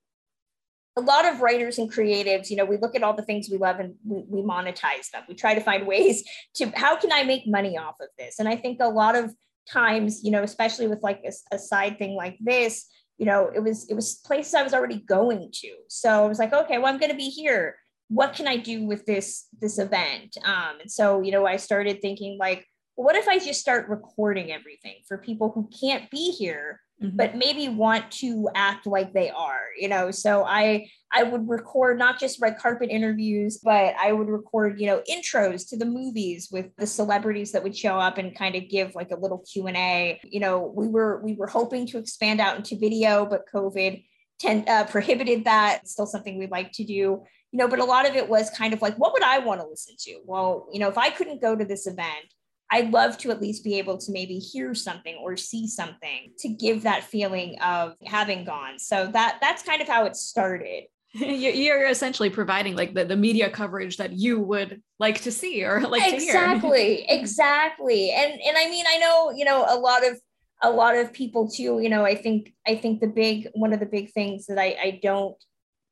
a 0.98 1.02
lot 1.02 1.26
of 1.26 1.40
writers 1.40 1.78
and 1.78 1.92
creatives 1.92 2.50
you 2.50 2.58
know 2.58 2.66
we 2.66 2.78
look 2.78 2.96
at 2.96 3.04
all 3.04 3.14
the 3.14 3.22
things 3.22 3.48
we 3.50 3.58
love 3.58 3.80
and 3.80 3.96
we, 4.04 4.24
we 4.28 4.42
monetize 4.42 5.12
them. 5.14 5.24
We 5.30 5.36
try 5.36 5.54
to 5.54 5.62
find 5.62 5.86
ways 5.86 6.24
to 6.56 6.72
how 6.76 6.96
can 6.96 7.12
i 7.12 7.24
make 7.24 7.48
money 7.48 7.78
off 7.78 7.96
of 8.02 8.10
this? 8.18 8.40
And 8.40 8.50
i 8.50 8.56
think 8.56 8.80
a 8.82 8.88
lot 8.88 9.16
of 9.16 9.34
times 9.71 10.23
you 10.23 10.32
know 10.32 10.43
especially 10.43 10.88
with 10.88 11.01
like 11.03 11.21
a, 11.25 11.55
a, 11.55 11.60
side 11.60 11.97
thing 11.97 12.15
like 12.15 12.38
this 12.39 12.88
you 13.17 13.25
know 13.25 13.51
it 13.53 13.62
was 13.62 13.88
it 13.89 13.93
was 13.93 14.15
places 14.25 14.53
i 14.53 14.63
was 14.63 14.73
already 14.73 14.99
going 15.01 15.49
to. 15.53 15.71
So 15.88 16.25
i 16.25 16.27
was 16.27 16.39
like 16.39 16.53
okay 16.53 16.77
well 16.77 16.91
i'm 16.91 16.99
going 16.99 17.12
to 17.12 17.17
be 17.17 17.29
here. 17.29 17.75
What 18.10 18.34
can 18.34 18.47
i 18.47 18.58
do 18.58 18.86
with 18.86 19.05
this 19.05 19.47
this 19.62 19.77
event? 19.77 20.38
Um, 20.43 20.79
and 20.82 20.91
so 20.91 21.21
you 21.21 21.32
know 21.32 21.45
i 21.45 21.58
started 21.58 22.01
thinking 22.01 22.38
like 22.39 22.65
what 23.04 23.16
if 23.16 23.28
i 23.28 23.38
just 23.40 23.60
start 23.60 23.90
recording 23.90 24.52
everything 24.52 24.96
for 25.08 25.18
people 25.18 25.52
who 25.52 25.70
can't 25.80 26.10
be 26.10 26.32
here 26.32 26.80
mm-hmm. 27.02 27.16
but 27.16 27.36
maybe 27.36 27.70
want 27.70 28.12
to 28.12 28.50
act 28.56 28.86
like 28.86 29.14
they 29.14 29.30
are, 29.30 29.68
you 29.78 29.88
know. 29.88 30.12
So 30.12 30.44
I 30.44 30.90
I 31.12 31.24
would 31.24 31.50
record 31.50 31.98
not 31.98 32.20
just 32.20 32.42
red 32.42 32.58
carpet 32.58 32.90
interviews, 32.90 33.60
but 33.64 33.96
I 34.00 34.12
would 34.12 34.28
record, 34.28 34.80
you 34.80 34.88
know, 34.88 35.02
intros 35.10 35.68
to 35.70 35.78
the 35.78 35.86
movies 35.86 36.50
with 36.52 36.76
the 36.78 36.88
celebrities 36.88 37.52
that 37.54 37.64
would 37.64 37.76
show 37.76 37.98
up 37.98 38.18
and 38.18 38.36
kind 38.36 38.56
of 38.56 38.70
give 38.70 38.96
like 38.96 39.12
a 39.12 39.20
little 39.20 39.40
Q&A. 39.52 40.20
You 40.24 40.40
know, 40.40 40.72
we 40.76 40.88
were 40.88 41.22
we 41.24 41.34
were 41.34 41.48
hoping 41.48 41.88
to 41.88 41.98
expand 41.98 42.40
out 42.40 42.58
into 42.58 42.78
video, 42.78 43.26
but 43.26 43.46
COVID 43.54 44.04
ten, 44.40 44.66
uh, 44.68 44.86
prohibited 44.86 45.46
that. 45.46 45.80
It's 45.82 45.92
still 45.92 46.08
something 46.08 46.38
we'd 46.38 46.52
like 46.52 46.72
to 46.74 46.84
do. 46.84 47.24
You 47.52 47.58
know, 47.58 47.68
but 47.68 47.80
a 47.80 47.86
lot 47.86 48.08
of 48.08 48.16
it 48.16 48.30
was 48.30 48.52
kind 48.52 48.76
of 48.76 48.82
like, 48.84 48.96
what 48.98 49.12
would 49.14 49.24
I 49.24 49.40
want 49.40 49.60
to 49.60 49.68
listen 49.68 49.96
to? 50.02 50.20
Well, 50.24 50.68
you 50.72 50.80
know, 50.80 50.88
if 50.88 51.00
I 51.00 51.10
couldn't 51.10 51.42
go 51.42 51.56
to 51.56 51.66
this 51.66 51.88
event, 51.88 52.28
I'd 52.71 52.91
love 52.91 53.17
to 53.19 53.32
at 53.32 53.41
least 53.41 53.63
be 53.63 53.79
able 53.79 53.97
to 53.97 54.12
maybe 54.12 54.38
hear 54.38 54.75
something 54.75 55.15
or 55.15 55.36
see 55.38 55.67
something 55.67 56.34
to 56.39 56.49
give 56.49 56.84
that 56.84 57.03
feeling 57.03 57.60
of 57.62 57.95
having 58.05 58.45
gone. 58.45 58.77
So 58.79 59.08
that 59.08 59.39
that's 59.41 59.63
kind 59.63 59.82
of 59.82 59.88
how 59.88 60.05
it 60.05 60.15
started. 60.15 60.84
You're 61.13 61.88
essentially 61.88 62.29
providing 62.29 62.75
like 62.75 62.93
the, 62.93 63.03
the 63.03 63.15
media 63.15 63.49
coverage 63.49 63.97
that 63.97 64.13
you 64.13 64.39
would 64.39 64.82
like 64.99 65.21
to 65.21 65.32
see 65.32 65.63
or 65.63 65.82
like 65.88 66.13
exactly, 66.13 66.19
to 66.19 66.25
hear. 66.25 66.36
exactly. 66.36 67.05
Exactly. 67.10 68.12
And 68.12 68.34
and 68.34 68.58
I 68.58 68.69
mean, 68.69 68.86
I 68.88 68.97
know, 68.97 69.32
you 69.32 69.45
know, 69.45 69.65
a 69.67 69.77
lot 69.77 70.05
of 70.08 70.19
a 70.62 70.69
lot 70.69 70.95
of 70.95 71.13
people 71.13 71.49
too, 71.49 71.79
you 71.79 71.89
know, 71.89 72.03
I 72.03 72.15
think 72.15 72.53
I 72.67 72.75
think 72.75 72.99
the 72.99 73.08
big 73.08 73.47
one 73.53 73.73
of 73.73 73.79
the 73.79 73.86
big 73.86 74.12
things 74.12 74.45
that 74.47 74.60
I, 74.60 74.77
I 74.82 74.99
don't 75.01 75.36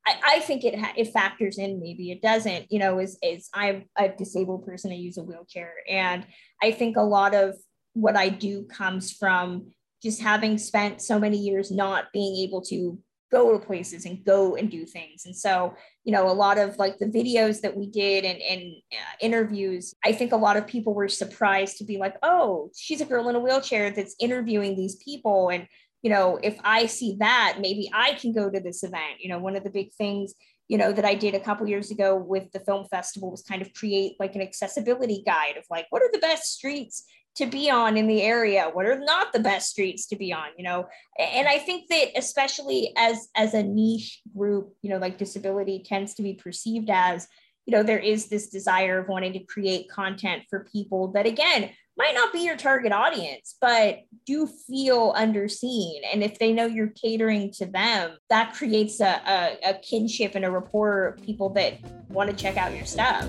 I, 0.08 0.36
I 0.36 0.40
think 0.40 0.64
it 0.64 0.78
ha- 0.78 0.94
it 0.96 1.12
factors 1.12 1.58
in 1.58 1.80
maybe 1.80 2.10
it 2.10 2.22
doesn't 2.22 2.66
you 2.70 2.78
know 2.78 2.98
is 2.98 3.18
is 3.22 3.48
I'm 3.52 3.84
a 3.96 4.08
disabled 4.08 4.64
person 4.64 4.90
I 4.90 4.94
use 4.94 5.18
a 5.18 5.22
wheelchair 5.22 5.72
and 5.88 6.26
I 6.62 6.72
think 6.72 6.96
a 6.96 7.02
lot 7.02 7.34
of 7.34 7.56
what 7.94 8.16
I 8.16 8.28
do 8.28 8.64
comes 8.64 9.12
from 9.12 9.72
just 10.02 10.20
having 10.20 10.58
spent 10.58 11.02
so 11.02 11.18
many 11.18 11.36
years 11.36 11.70
not 11.70 12.06
being 12.12 12.36
able 12.44 12.62
to 12.62 12.98
go 13.30 13.52
to 13.52 13.64
places 13.64 14.06
and 14.06 14.24
go 14.24 14.56
and 14.56 14.70
do 14.70 14.86
things. 14.86 15.26
And 15.26 15.36
so 15.36 15.74
you 16.08 16.12
know 16.12 16.30
a 16.30 16.32
lot 16.32 16.56
of 16.56 16.78
like 16.78 16.96
the 16.96 17.04
videos 17.04 17.60
that 17.60 17.76
we 17.76 17.86
did 17.86 18.24
and, 18.24 18.40
and 18.40 18.62
uh, 18.92 19.16
interviews 19.20 19.94
i 20.02 20.10
think 20.10 20.32
a 20.32 20.36
lot 20.36 20.56
of 20.56 20.66
people 20.66 20.94
were 20.94 21.06
surprised 21.06 21.76
to 21.76 21.84
be 21.84 21.98
like 21.98 22.16
oh 22.22 22.70
she's 22.74 23.02
a 23.02 23.04
girl 23.04 23.28
in 23.28 23.36
a 23.36 23.38
wheelchair 23.38 23.90
that's 23.90 24.16
interviewing 24.18 24.74
these 24.74 24.96
people 24.96 25.50
and 25.50 25.66
you 26.02 26.10
know, 26.10 26.38
if 26.42 26.58
I 26.62 26.86
see 26.86 27.16
that, 27.18 27.58
maybe 27.60 27.90
I 27.92 28.14
can 28.14 28.32
go 28.32 28.50
to 28.50 28.60
this 28.60 28.82
event. 28.82 29.20
You 29.20 29.28
know, 29.30 29.38
one 29.38 29.56
of 29.56 29.64
the 29.64 29.70
big 29.70 29.92
things, 29.94 30.34
you 30.68 30.78
know, 30.78 30.92
that 30.92 31.04
I 31.04 31.14
did 31.14 31.34
a 31.34 31.40
couple 31.40 31.68
years 31.68 31.90
ago 31.90 32.16
with 32.16 32.50
the 32.52 32.60
film 32.60 32.86
festival 32.86 33.30
was 33.30 33.42
kind 33.42 33.62
of 33.62 33.72
create 33.74 34.14
like 34.20 34.34
an 34.34 34.42
accessibility 34.42 35.22
guide 35.26 35.56
of 35.56 35.64
like, 35.70 35.86
what 35.90 36.02
are 36.02 36.10
the 36.12 36.18
best 36.18 36.54
streets 36.54 37.04
to 37.36 37.46
be 37.46 37.70
on 37.70 37.96
in 37.96 38.06
the 38.06 38.22
area? 38.22 38.70
What 38.72 38.86
are 38.86 38.98
not 38.98 39.32
the 39.32 39.40
best 39.40 39.70
streets 39.70 40.06
to 40.08 40.16
be 40.16 40.32
on? 40.32 40.48
You 40.56 40.64
know, 40.64 40.86
and 41.18 41.48
I 41.48 41.58
think 41.58 41.88
that 41.88 42.16
especially 42.16 42.92
as 42.96 43.28
as 43.34 43.54
a 43.54 43.62
niche 43.62 44.20
group, 44.36 44.74
you 44.82 44.90
know, 44.90 44.98
like 44.98 45.18
disability 45.18 45.82
tends 45.84 46.14
to 46.14 46.22
be 46.22 46.34
perceived 46.34 46.90
as, 46.90 47.26
you 47.66 47.72
know, 47.72 47.82
there 47.82 47.98
is 47.98 48.28
this 48.28 48.48
desire 48.48 48.98
of 48.98 49.08
wanting 49.08 49.32
to 49.32 49.40
create 49.40 49.90
content 49.90 50.44
for 50.48 50.68
people 50.70 51.08
that 51.12 51.26
again 51.26 51.70
might 51.98 52.14
not 52.14 52.32
be 52.32 52.44
your 52.44 52.56
target 52.56 52.92
audience, 52.92 53.56
but 53.60 54.04
do 54.24 54.46
feel 54.46 55.12
underseen. 55.14 55.98
And 56.12 56.22
if 56.22 56.38
they 56.38 56.52
know 56.52 56.64
you're 56.64 56.92
catering 57.02 57.50
to 57.54 57.66
them, 57.66 58.12
that 58.30 58.54
creates 58.54 59.00
a, 59.00 59.20
a, 59.26 59.70
a 59.70 59.74
kinship 59.80 60.36
and 60.36 60.44
a 60.44 60.50
rapport 60.50 61.08
of 61.08 61.20
people 61.20 61.50
that 61.50 61.78
want 62.08 62.30
to 62.30 62.36
check 62.36 62.56
out 62.56 62.74
your 62.74 62.86
stuff. 62.86 63.26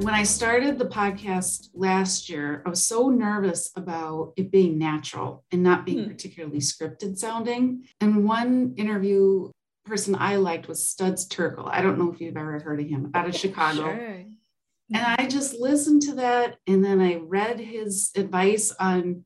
When 0.00 0.14
I 0.14 0.22
started 0.22 0.78
the 0.78 0.88
podcast 0.90 1.70
last 1.74 2.30
year, 2.30 2.62
I 2.64 2.70
was 2.70 2.86
so 2.86 3.08
nervous 3.08 3.70
about 3.74 4.32
it 4.36 4.52
being 4.52 4.78
natural 4.78 5.44
and 5.50 5.64
not 5.64 5.84
being 5.84 6.04
hmm. 6.04 6.10
particularly 6.10 6.60
scripted 6.60 7.18
sounding. 7.18 7.84
And 8.00 8.24
one 8.24 8.74
interview 8.76 9.50
person 9.84 10.16
I 10.18 10.36
liked 10.36 10.68
was 10.68 10.86
Studs 10.86 11.28
Terkel. 11.28 11.68
I 11.68 11.82
don't 11.82 11.98
know 11.98 12.12
if 12.12 12.20
you've 12.20 12.36
ever 12.36 12.58
heard 12.60 12.80
of 12.80 12.86
him 12.86 13.10
out 13.14 13.28
of 13.28 13.36
Chicago. 13.36 13.82
Sure. 13.82 14.24
And 14.92 15.06
I 15.06 15.16
mm-hmm. 15.16 15.28
just 15.28 15.54
listened 15.54 16.02
to 16.02 16.14
that 16.16 16.56
and 16.66 16.84
then 16.84 17.00
I 17.00 17.16
read 17.16 17.60
his 17.60 18.10
advice 18.16 18.72
on 18.72 19.24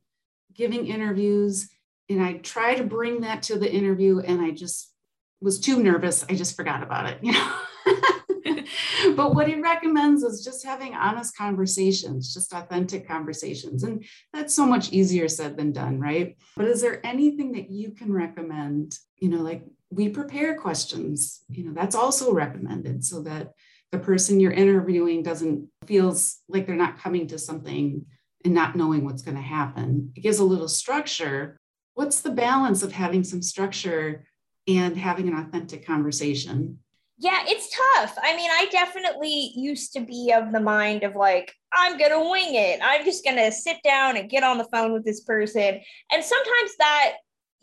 giving 0.55 0.87
interviews 0.87 1.69
and 2.11 2.23
I 2.23 2.35
tried 2.35 2.77
to 2.77 2.85
bring 2.85 3.23
that 3.23 3.43
to 3.45 3.59
the 3.59 3.71
interview 3.71 4.21
and 4.21 4.43
I 4.43 4.51
just 4.51 4.93
was 5.41 5.59
too 5.59 5.83
nervous. 5.83 6.25
I 6.29 6.35
just 6.35 6.57
forgot 6.57 6.83
about 6.83 7.07
it, 7.07 7.19
you 7.23 7.33
know. 7.33 7.53
but 9.17 9.35
what 9.35 9.49
he 9.49 9.61
recommends 9.61 10.23
is 10.23 10.45
just 10.45 10.65
having 10.65 10.95
honest 10.95 11.37
conversations, 11.37 12.33
just 12.33 12.53
authentic 12.53 13.07
conversations. 13.09 13.85
And 13.85 14.05
that's 14.33 14.55
so 14.55 14.67
much 14.67 14.93
easier 14.93 15.29
said 15.29 15.57
than 15.57 15.73
done, 15.73 15.99
right? 16.01 16.37
But 16.57 16.67
is 16.67 16.81
there 16.81 17.05
anything 17.07 17.53
that 17.53 17.71
you 17.71 17.93
can 17.93 18.13
recommend, 18.13 18.99
you 19.19 19.29
know, 19.29 19.43
like 19.43 19.65
we 19.95 20.09
prepare 20.09 20.59
questions, 20.59 21.43
you 21.49 21.65
know, 21.65 21.73
that's 21.73 21.95
also 21.95 22.33
recommended 22.33 23.05
so 23.05 23.23
that 23.23 23.53
the 23.93 23.99
person 23.99 24.41
you're 24.41 24.53
interviewing 24.53 25.23
doesn't 25.23 25.69
feels 25.87 26.41
like 26.49 26.67
they're 26.67 26.75
not 26.75 26.99
coming 26.99 27.29
to 27.29 27.39
something 27.39 28.05
and 28.45 28.55
not 28.55 28.77
knowing 28.77 29.05
what's 29.05 29.23
going 29.23 29.37
to 29.37 29.43
happen. 29.43 30.13
It 30.17 30.21
gives 30.21 30.41
a 30.41 30.45
little 30.45 30.69
structure. 30.69 31.57
What's 31.95 32.21
the 32.21 32.31
balance 32.31 32.83
of 32.83 32.93
having 32.93 33.23
some 33.23 33.41
structure 33.41 34.27
and 34.67 34.97
having 34.97 35.29
an 35.29 35.39
authentic 35.39 35.87
conversation? 35.87 36.81
Yeah, 37.19 37.45
it's 37.47 37.71
tough. 37.71 38.17
I 38.21 38.35
mean, 38.37 38.51
I 38.51 38.67
definitely 38.73 39.53
used 39.55 39.93
to 39.93 40.01
be 40.01 40.33
of 40.37 40.51
the 40.51 40.59
mind 40.59 41.05
of 41.05 41.15
like, 41.15 41.55
I'm 41.73 41.97
going 41.97 42.11
to 42.11 42.31
wing 42.31 42.57
it. 42.57 42.81
I'm 42.83 43.05
just 43.05 43.25
going 43.25 43.37
to 43.37 43.53
sit 43.53 43.77
down 43.85 44.17
and 44.17 44.29
get 44.29 44.43
on 44.43 44.59
the 44.59 44.65
phone 44.65 44.93
with 44.93 45.05
this 45.05 45.21
person. 45.21 45.81
And 46.11 46.25
sometimes 46.25 46.77
that 46.79 47.13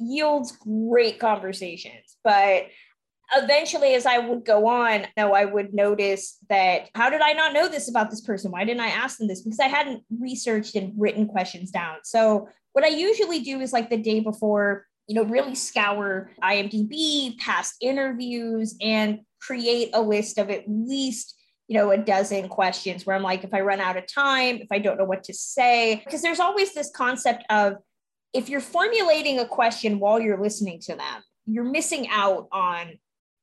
yields 0.01 0.53
great 0.53 1.19
conversations. 1.19 2.17
But 2.23 2.67
eventually, 3.35 3.93
as 3.95 4.05
I 4.05 4.17
would 4.17 4.45
go 4.45 4.67
on, 4.67 5.07
no, 5.17 5.33
I 5.33 5.45
would 5.45 5.73
notice 5.73 6.37
that 6.49 6.89
how 6.95 7.09
did 7.09 7.21
I 7.21 7.33
not 7.33 7.53
know 7.53 7.67
this 7.67 7.89
about 7.89 8.09
this 8.09 8.21
person? 8.21 8.51
Why 8.51 8.65
didn't 8.65 8.81
I 8.81 8.89
ask 8.89 9.17
them 9.17 9.27
this? 9.27 9.41
Because 9.41 9.59
I 9.59 9.67
hadn't 9.67 10.03
researched 10.19 10.75
and 10.75 10.93
written 10.97 11.27
questions 11.27 11.71
down. 11.71 11.97
So, 12.03 12.49
what 12.73 12.85
I 12.85 12.89
usually 12.89 13.41
do 13.41 13.59
is 13.59 13.73
like 13.73 13.89
the 13.89 13.97
day 13.97 14.21
before, 14.21 14.85
you 15.07 15.15
know, 15.15 15.23
really 15.23 15.55
scour 15.55 16.31
IMDb, 16.41 17.37
past 17.37 17.75
interviews, 17.81 18.75
and 18.81 19.19
create 19.41 19.89
a 19.93 20.01
list 20.01 20.37
of 20.37 20.49
at 20.49 20.63
least 20.67 21.35
you 21.67 21.77
know, 21.77 21.91
a 21.91 21.97
dozen 21.97 22.49
questions 22.49 23.05
where 23.05 23.15
I'm 23.15 23.23
like, 23.23 23.45
if 23.45 23.53
I 23.53 23.61
run 23.61 23.79
out 23.79 23.95
of 23.95 24.05
time, 24.05 24.57
if 24.57 24.67
I 24.73 24.79
don't 24.79 24.97
know 24.97 25.05
what 25.05 25.23
to 25.23 25.33
say, 25.33 26.01
because 26.03 26.21
there's 26.21 26.41
always 26.41 26.73
this 26.73 26.91
concept 26.93 27.45
of 27.49 27.75
if 28.33 28.49
you're 28.49 28.61
formulating 28.61 29.39
a 29.39 29.45
question 29.45 29.99
while 29.99 30.19
you're 30.19 30.41
listening 30.41 30.79
to 30.81 30.95
them, 30.95 31.23
you're 31.45 31.69
missing 31.69 32.07
out 32.09 32.47
on 32.51 32.93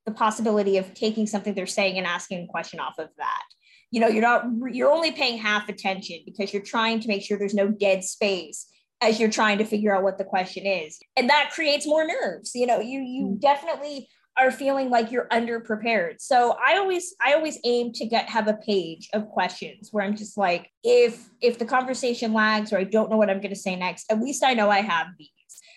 the 0.07 0.13
possibility 0.13 0.79
of 0.79 0.95
taking 0.95 1.27
something 1.27 1.55
they're 1.55 1.67
saying 1.67 1.99
and 1.99 2.07
asking 2.07 2.45
a 2.45 2.47
question 2.47 2.81
off 2.81 2.99
of 2.99 3.09
that. 3.19 3.43
You 3.91 4.01
know, 4.01 4.09
you're 4.09 4.23
not, 4.23 4.45
you're 4.73 4.91
only 4.91 5.13
paying 5.13 5.39
half 5.39 5.69
attention 5.69 6.21
because 6.25 6.53
you're 6.53 6.63
trying 6.63 7.01
to 7.01 7.09
make 7.09 7.23
sure 7.23 7.39
there's 7.39 7.55
no 7.55 7.69
dead 7.69 8.05
space 8.05 8.67
as 9.01 9.21
you're 9.21 9.31
trying 9.31 9.59
to 9.59 9.65
figure 9.65 9.95
out 9.95 10.03
what 10.03 10.19
the 10.19 10.25
question 10.25 10.67
is. 10.67 10.99
And 11.17 11.31
that 11.31 11.51
creates 11.53 11.87
more 11.87 12.07
nerves. 12.07 12.53
You 12.55 12.67
know, 12.67 12.81
you, 12.81 13.01
you 13.01 13.27
mm. 13.27 13.41
definitely 13.41 14.09
are 14.39 14.51
feeling 14.51 14.89
like 14.89 15.11
you're 15.11 15.27
underprepared. 15.29 16.21
So 16.21 16.57
I 16.65 16.77
always 16.79 17.15
I 17.25 17.35
always 17.35 17.59
aim 17.65 17.93
to 17.95 18.07
get 18.07 18.29
have 18.29 18.49
a 18.49 18.55
page 18.55 19.09
of 19.13 19.29
questions 19.29 19.89
where 19.91 20.05
I'm 20.05 20.17
just 20.17 20.39
like 20.39 20.71
if 20.85 21.29
if 21.41 21.59
the 21.59 21.65
conversation 21.65 22.33
lags 22.33 22.73
or 22.73 22.79
I 22.79 22.85
don't 22.85 23.11
know 23.11 23.17
what 23.17 23.31
I'm 23.31 23.41
going 23.41 23.55
to 23.55 23.57
say 23.57 23.77
next, 23.77 24.11
at 24.11 24.21
least 24.21 24.45
I 24.45 24.55
know 24.55 24.71
I 24.71 24.81
have 24.81 25.09
these. 25.19 25.29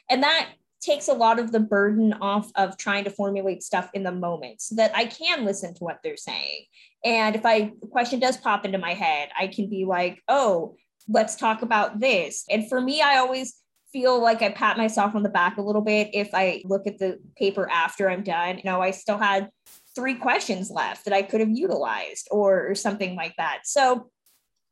And 0.09 0.23
that 0.23 0.49
takes 0.81 1.07
a 1.07 1.13
lot 1.13 1.39
of 1.39 1.51
the 1.51 1.59
burden 1.59 2.13
off 2.21 2.51
of 2.55 2.75
trying 2.77 3.03
to 3.03 3.09
formulate 3.09 3.63
stuff 3.63 3.89
in 3.93 4.03
the 4.03 4.11
moment 4.11 4.61
so 4.61 4.75
that 4.75 4.91
I 4.95 5.05
can 5.05 5.45
listen 5.45 5.73
to 5.75 5.83
what 5.83 5.99
they're 6.03 6.17
saying. 6.17 6.65
And 7.05 7.35
if 7.35 7.45
I 7.45 7.71
a 7.83 7.87
question 7.87 8.19
does 8.19 8.37
pop 8.37 8.65
into 8.65 8.77
my 8.77 8.93
head, 8.93 9.29
I 9.39 9.47
can 9.47 9.69
be 9.69 9.85
like, 9.85 10.21
"Oh, 10.27 10.75
let's 11.07 11.35
talk 11.35 11.61
about 11.61 11.99
this." 11.99 12.45
And 12.49 12.67
for 12.67 12.81
me, 12.81 13.01
I 13.01 13.17
always 13.17 13.60
feel 13.91 14.21
like 14.21 14.41
I 14.41 14.49
pat 14.49 14.77
myself 14.77 15.15
on 15.15 15.23
the 15.23 15.29
back 15.29 15.57
a 15.57 15.61
little 15.61 15.81
bit 15.81 16.09
if 16.13 16.29
I 16.33 16.61
look 16.65 16.87
at 16.87 16.97
the 16.97 17.19
paper 17.37 17.69
after 17.69 18.09
I'm 18.09 18.23
done. 18.23 18.57
You 18.57 18.63
know, 18.65 18.81
I 18.81 18.91
still 18.91 19.17
had 19.17 19.49
three 19.95 20.15
questions 20.15 20.71
left 20.71 21.05
that 21.05 21.13
I 21.13 21.21
could 21.21 21.41
have 21.41 21.49
utilized 21.49 22.27
or, 22.31 22.69
or 22.69 22.75
something 22.75 23.15
like 23.15 23.35
that. 23.37 23.61
So 23.65 24.09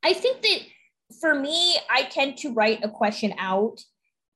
I 0.03 0.13
think 0.13 0.41
that 0.41 0.59
for 1.19 1.35
me, 1.35 1.75
I 1.89 2.03
tend 2.03 2.37
to 2.37 2.53
write 2.53 2.83
a 2.83 2.89
question 2.89 3.33
out, 3.37 3.79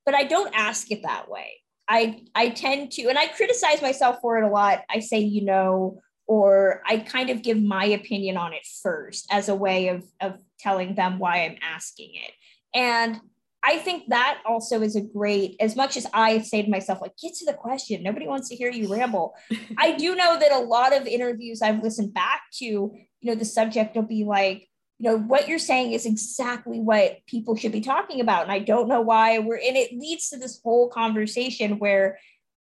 but 0.04 0.14
I 0.14 0.24
don't 0.24 0.54
ask 0.54 0.90
it 0.90 1.02
that 1.02 1.30
way. 1.30 1.60
I 1.88 2.22
I 2.34 2.48
tend 2.50 2.92
to, 2.92 3.08
and 3.08 3.18
I 3.18 3.28
criticize 3.28 3.82
myself 3.82 4.18
for 4.20 4.38
it 4.38 4.44
a 4.44 4.48
lot. 4.48 4.82
I 4.90 5.00
say, 5.00 5.18
you 5.18 5.44
know, 5.44 6.00
or 6.26 6.82
I 6.86 6.98
kind 6.98 7.30
of 7.30 7.42
give 7.42 7.62
my 7.62 7.84
opinion 7.84 8.36
on 8.36 8.54
it 8.54 8.66
first 8.82 9.26
as 9.30 9.48
a 9.48 9.54
way 9.54 9.88
of 9.88 10.04
of 10.20 10.38
telling 10.58 10.94
them 10.94 11.18
why 11.18 11.44
I'm 11.44 11.56
asking 11.62 12.12
it. 12.14 12.32
And 12.74 13.20
I 13.64 13.78
think 13.78 14.08
that 14.08 14.40
also 14.44 14.82
is 14.82 14.94
a 14.94 15.00
great, 15.00 15.56
as 15.58 15.74
much 15.74 15.96
as 15.96 16.06
I 16.12 16.40
say 16.40 16.62
to 16.62 16.70
myself, 16.70 17.00
like, 17.00 17.16
get 17.20 17.34
to 17.36 17.46
the 17.46 17.54
question. 17.54 18.02
Nobody 18.02 18.26
wants 18.26 18.48
to 18.50 18.56
hear 18.56 18.70
you 18.70 18.92
ramble. 18.92 19.34
I 19.78 19.92
do 19.92 20.14
know 20.14 20.38
that 20.38 20.52
a 20.52 20.58
lot 20.58 20.94
of 20.94 21.06
interviews 21.06 21.62
I've 21.62 21.82
listened 21.82 22.12
back 22.12 22.42
to, 22.58 22.64
you 22.64 22.96
know, 23.22 23.34
the 23.34 23.44
subject 23.44 23.96
will 23.96 24.02
be 24.02 24.24
like, 24.24 24.68
you 24.98 25.10
know 25.10 25.18
what 25.18 25.48
you're 25.48 25.58
saying 25.58 25.92
is 25.92 26.06
exactly 26.06 26.78
what 26.78 27.18
people 27.26 27.56
should 27.56 27.72
be 27.72 27.80
talking 27.80 28.20
about 28.20 28.44
and 28.44 28.52
i 28.52 28.60
don't 28.60 28.88
know 28.88 29.00
why 29.00 29.38
we're 29.40 29.56
and 29.56 29.76
it 29.76 29.92
leads 29.92 30.28
to 30.30 30.38
this 30.38 30.60
whole 30.62 30.88
conversation 30.88 31.78
where 31.78 32.18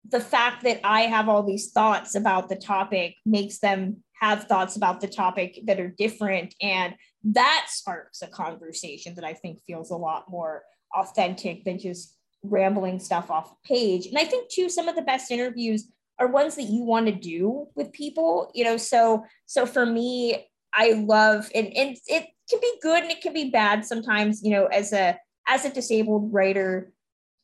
the 0.09 0.19
fact 0.19 0.63
that 0.63 0.79
i 0.83 1.01
have 1.01 1.29
all 1.29 1.43
these 1.43 1.71
thoughts 1.71 2.15
about 2.15 2.49
the 2.49 2.55
topic 2.55 3.15
makes 3.25 3.59
them 3.59 3.97
have 4.19 4.45
thoughts 4.45 4.75
about 4.75 4.99
the 4.99 5.07
topic 5.07 5.59
that 5.65 5.79
are 5.79 5.93
different 5.95 6.55
and 6.59 6.95
that 7.23 7.67
sparks 7.69 8.23
a 8.23 8.27
conversation 8.27 9.13
that 9.13 9.23
i 9.23 9.33
think 9.33 9.59
feels 9.67 9.91
a 9.91 9.95
lot 9.95 10.25
more 10.27 10.63
authentic 10.95 11.63
than 11.63 11.79
just 11.79 12.15
rambling 12.43 12.99
stuff 12.99 13.29
off 13.31 13.53
page. 13.63 14.05
And 14.05 14.17
i 14.17 14.23
think 14.23 14.49
too 14.49 14.69
some 14.69 14.87
of 14.87 14.95
the 14.95 15.01
best 15.01 15.31
interviews 15.31 15.89
are 16.19 16.27
ones 16.27 16.55
that 16.55 16.63
you 16.63 16.83
want 16.83 17.05
to 17.07 17.11
do 17.11 17.67
with 17.75 17.91
people 17.91 18.51
you 18.55 18.63
know? 18.63 18.77
So 18.77 19.25
so 19.45 19.65
for 19.65 19.85
me 19.85 20.47
i 20.73 20.91
love 20.93 21.49
and, 21.55 21.67
and 21.75 21.97
it 22.07 22.27
can 22.49 22.59
be 22.59 22.73
good 22.81 23.03
and 23.03 23.11
it 23.11 23.21
can 23.21 23.33
be 23.33 23.49
bad 23.49 23.85
sometimes 23.85 24.43
you 24.43 24.51
know 24.51 24.65
as 24.67 24.93
a 24.93 25.17
as 25.47 25.65
a 25.65 25.73
disabled 25.73 26.33
writer 26.33 26.91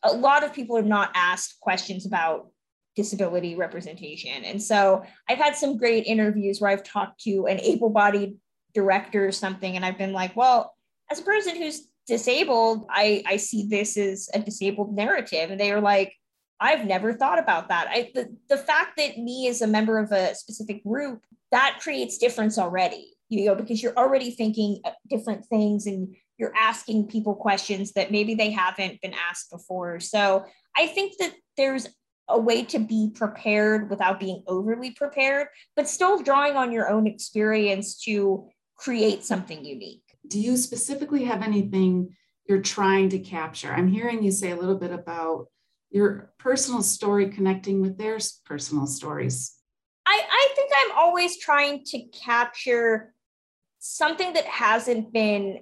a 0.04 0.14
lot 0.14 0.44
of 0.44 0.54
people 0.54 0.78
are 0.78 0.82
not 0.82 1.12
asked 1.16 1.60
questions 1.62 2.06
about 2.06 2.48
disability 2.96 3.56
representation. 3.56 4.44
And 4.44 4.62
so 4.62 5.04
i've 5.28 5.38
had 5.38 5.56
some 5.56 5.78
great 5.78 6.06
interviews 6.06 6.62
where 6.62 6.72
i've 6.72 6.84
talked 6.84 7.22
to 7.22 7.48
an 7.48 7.60
able-bodied 7.60 8.36
director 8.74 9.28
or 9.28 9.32
something 9.32 9.76
and 9.76 9.86
i've 9.86 9.98
been 9.98 10.14
like 10.14 10.36
well 10.36 10.76
as 11.12 11.20
a 11.20 11.24
person 11.24 11.56
who's 11.56 11.88
disabled 12.08 12.86
i 12.90 13.24
i 13.26 13.38
see 13.38 13.68
this 13.68 13.98
as 13.98 14.30
a 14.34 14.40
disabled 14.40 14.94
narrative 14.96 15.52
and 15.52 15.60
they 15.60 15.72
are 15.72 15.82
like 15.82 16.14
I've 16.60 16.86
never 16.86 17.12
thought 17.12 17.40
about 17.40 17.68
that. 17.68 17.88
I 17.90 18.12
the, 18.16 18.34
the 18.48 18.58
fact 18.58 18.96
that 18.96 19.18
me 19.18 19.50
as 19.50 19.62
a 19.62 19.68
member 19.68 20.00
of 20.00 20.14
a 20.14 20.34
specific 20.34 20.82
group 20.84 21.22
that 21.52 21.80
creates 21.82 22.18
difference 22.18 22.58
already, 22.58 23.16
you 23.28 23.46
know, 23.46 23.56
because 23.56 23.84
you're 23.84 23.98
already 23.98 24.32
thinking 24.32 24.82
different 25.10 25.46
things 25.46 25.88
and 25.88 26.16
you're 26.38 26.54
asking 26.56 27.08
people 27.08 27.36
questions 27.36 27.92
that 27.94 28.12
maybe 28.12 28.34
they 28.34 28.50
haven't 28.50 29.02
been 29.02 29.14
asked 29.14 29.52
before. 29.52 30.00
So 30.00 30.46
I 30.78 30.88
think 30.88 31.14
that 31.20 31.34
there's 31.58 31.88
a 32.30 32.40
way 32.40 32.64
to 32.64 32.80
be 32.80 33.12
prepared 33.14 33.90
without 33.90 34.20
being 34.20 34.44
overly 34.48 34.92
prepared, 34.92 35.48
but 35.76 35.90
still 35.90 36.24
drawing 36.24 36.56
on 36.56 36.72
your 36.72 36.90
own 36.90 37.08
experience 37.08 38.02
to 38.04 38.48
create 38.78 39.24
something 39.24 39.66
unique. 39.66 40.03
Do 40.28 40.40
you 40.40 40.58
specifically 40.58 41.26
have 41.26 41.42
anything 41.42 42.16
you're 42.48 42.62
trying 42.62 43.10
to 43.10 43.20
capture? 43.20 43.72
I'm 43.72 43.88
hearing 43.88 44.24
you 44.24 44.32
say 44.32 44.52
a 44.52 44.56
little 44.56 44.78
bit 44.78 44.92
about 44.92 45.48
your 45.94 46.34
personal 46.40 46.82
story 46.82 47.30
connecting 47.30 47.80
with 47.80 47.98
their 47.98 48.18
personal 48.46 48.88
stories? 48.88 49.56
I, 50.06 50.22
I 50.30 50.54
think 50.56 50.72
I'm 50.76 50.98
always 50.98 51.38
trying 51.38 51.84
to 51.86 52.04
capture 52.08 53.14
something 53.80 54.34
that 54.34 54.46
hasn't 54.46 55.14
been 55.14 55.60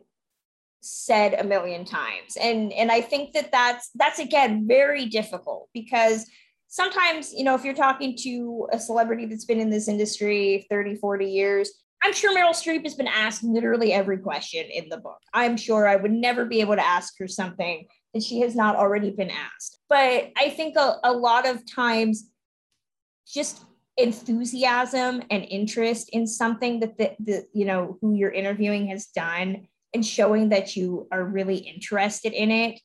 said 0.82 1.36
a 1.36 1.44
million 1.44 1.86
times 1.86 2.36
and 2.42 2.74
and 2.74 2.92
i 2.92 3.00
think 3.00 3.34
that 3.34 3.52
that's 3.52 3.92
that's 3.94 4.18
again 4.18 4.66
very 4.68 5.06
difficult 5.06 5.70
because 5.76 6.26
sometimes 6.68 7.32
you 7.34 7.44
know 7.44 7.54
if 7.54 7.64
you're 7.64 7.76
talking 7.76 8.18
to 8.18 8.68
a 8.74 8.80
celebrity 8.80 9.28
that's 9.28 9.46
been 9.46 9.60
in 9.60 9.70
this 9.70 9.88
industry 9.88 10.66
30 10.72 10.96
40 10.96 11.26
years 11.26 11.81
i'm 12.04 12.14
sure 12.14 12.36
meryl 12.36 12.52
streep 12.52 12.84
has 12.84 12.96
been 12.96 13.08
asked 13.08 13.44
literally 13.44 13.94
every 13.94 14.18
question 14.18 14.66
in 14.72 14.90
the 14.90 14.98
book 14.98 15.20
i'm 15.34 15.58
sure 15.58 15.88
i 15.88 15.96
would 15.96 16.12
never 16.12 16.46
be 16.46 16.62
able 16.62 16.76
to 16.76 16.86
ask 16.86 17.14
her 17.20 17.28
something 17.28 17.86
that 18.14 18.24
she 18.24 18.42
has 18.42 18.56
not 18.56 18.76
already 18.76 19.12
been 19.12 19.32
asked. 19.32 19.80
But 19.90 20.32
I 20.38 20.50
think 20.50 20.76
a, 20.78 20.98
a 21.04 21.14
lot 21.14 21.48
of 21.48 21.66
times, 21.66 22.30
just 23.28 23.64
enthusiasm 23.98 25.22
and 25.30 25.44
interest 25.44 26.10
in 26.10 26.26
something 26.26 26.80
that 26.80 26.98
the, 26.98 27.14
the 27.20 27.46
you 27.54 27.66
know 27.66 27.98
who 28.02 28.14
you're 28.14 28.32
interviewing 28.32 28.88
has 28.88 29.08
done 29.08 29.68
and 29.94 30.06
showing 30.06 30.50
that 30.50 30.76
you 30.76 31.08
are 31.12 31.24
really 31.24 31.58
interested 31.58 32.34
in 32.34 32.52
it 32.52 32.80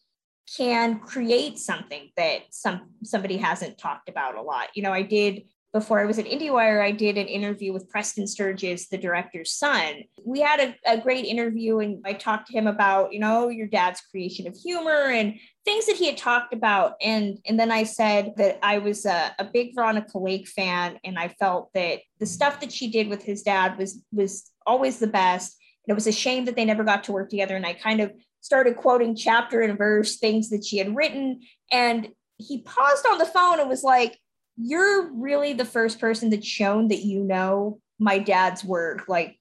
can 0.56 1.00
create 1.00 1.58
something 1.58 2.10
that 2.16 2.42
some 2.50 2.90
somebody 3.02 3.36
hasn't 3.36 3.78
talked 3.78 4.08
about 4.08 4.36
a 4.36 4.42
lot. 4.42 4.68
You 4.74 4.82
know, 4.82 4.92
I 4.92 5.02
did 5.02 5.44
before 5.76 6.00
I 6.00 6.06
was 6.06 6.18
at 6.18 6.24
IndieWire, 6.24 6.82
I 6.82 6.90
did 6.90 7.18
an 7.18 7.26
interview 7.26 7.70
with 7.70 7.90
Preston 7.90 8.26
Sturges, 8.26 8.88
the 8.88 8.96
director's 8.96 9.52
son. 9.52 10.04
We 10.24 10.40
had 10.40 10.58
a, 10.58 10.92
a, 10.94 10.98
great 10.98 11.26
interview, 11.26 11.80
and 11.80 12.02
I 12.02 12.14
talked 12.14 12.46
to 12.46 12.54
him 12.54 12.66
about, 12.66 13.12
you 13.12 13.20
know, 13.20 13.50
your 13.50 13.66
dad's 13.66 14.00
creation 14.00 14.46
of 14.46 14.56
humor 14.56 15.10
and 15.10 15.34
things 15.66 15.84
that 15.84 15.96
he 15.96 16.06
had 16.06 16.16
talked 16.16 16.54
about. 16.54 16.94
And, 17.02 17.38
and 17.44 17.60
then 17.60 17.70
I 17.70 17.82
said 17.82 18.32
that 18.38 18.58
I 18.62 18.78
was 18.78 19.04
a, 19.04 19.34
a 19.38 19.44
big 19.44 19.74
Veronica 19.74 20.18
Lake 20.18 20.48
fan, 20.48 20.98
and 21.04 21.18
I 21.18 21.28
felt 21.28 21.68
that 21.74 22.00
the 22.20 22.26
stuff 22.26 22.58
that 22.60 22.72
she 22.72 22.90
did 22.90 23.08
with 23.08 23.22
his 23.22 23.42
dad 23.42 23.76
was 23.76 24.02
was 24.12 24.50
always 24.66 24.98
the 24.98 25.06
best. 25.06 25.58
And 25.86 25.92
it 25.92 25.94
was 25.94 26.06
a 26.06 26.12
shame 26.12 26.46
that 26.46 26.56
they 26.56 26.64
never 26.64 26.84
got 26.84 27.04
to 27.04 27.12
work 27.12 27.28
together. 27.28 27.54
And 27.54 27.66
I 27.66 27.74
kind 27.74 28.00
of 28.00 28.12
started 28.40 28.78
quoting 28.78 29.14
chapter 29.14 29.60
and 29.60 29.76
verse 29.76 30.16
things 30.16 30.48
that 30.48 30.64
she 30.64 30.78
had 30.78 30.96
written. 30.96 31.42
And 31.70 32.08
he 32.38 32.62
paused 32.62 33.04
on 33.10 33.18
the 33.18 33.26
phone 33.26 33.60
and 33.60 33.68
was 33.68 33.84
like, 33.84 34.18
you're 34.56 35.12
really 35.12 35.52
the 35.52 35.64
first 35.64 36.00
person 36.00 36.30
that's 36.30 36.46
shown 36.46 36.88
that 36.88 37.04
you 37.04 37.22
know 37.22 37.80
my 37.98 38.18
dad's 38.18 38.64
work 38.64 39.08
like 39.08 39.38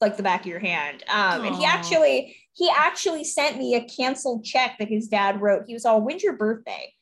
like 0.00 0.16
the 0.16 0.22
back 0.22 0.40
of 0.40 0.46
your 0.46 0.60
hand. 0.60 1.02
Um 1.08 1.42
Aww. 1.42 1.46
and 1.48 1.56
he 1.56 1.64
actually 1.64 2.36
he 2.52 2.70
actually 2.74 3.24
sent 3.24 3.58
me 3.58 3.74
a 3.74 3.84
canceled 3.84 4.44
check 4.44 4.76
that 4.78 4.88
his 4.88 5.08
dad 5.08 5.40
wrote. 5.40 5.64
He 5.66 5.74
was 5.74 5.84
all 5.84 6.00
when's 6.00 6.22
your 6.22 6.36
birthday? 6.36 6.92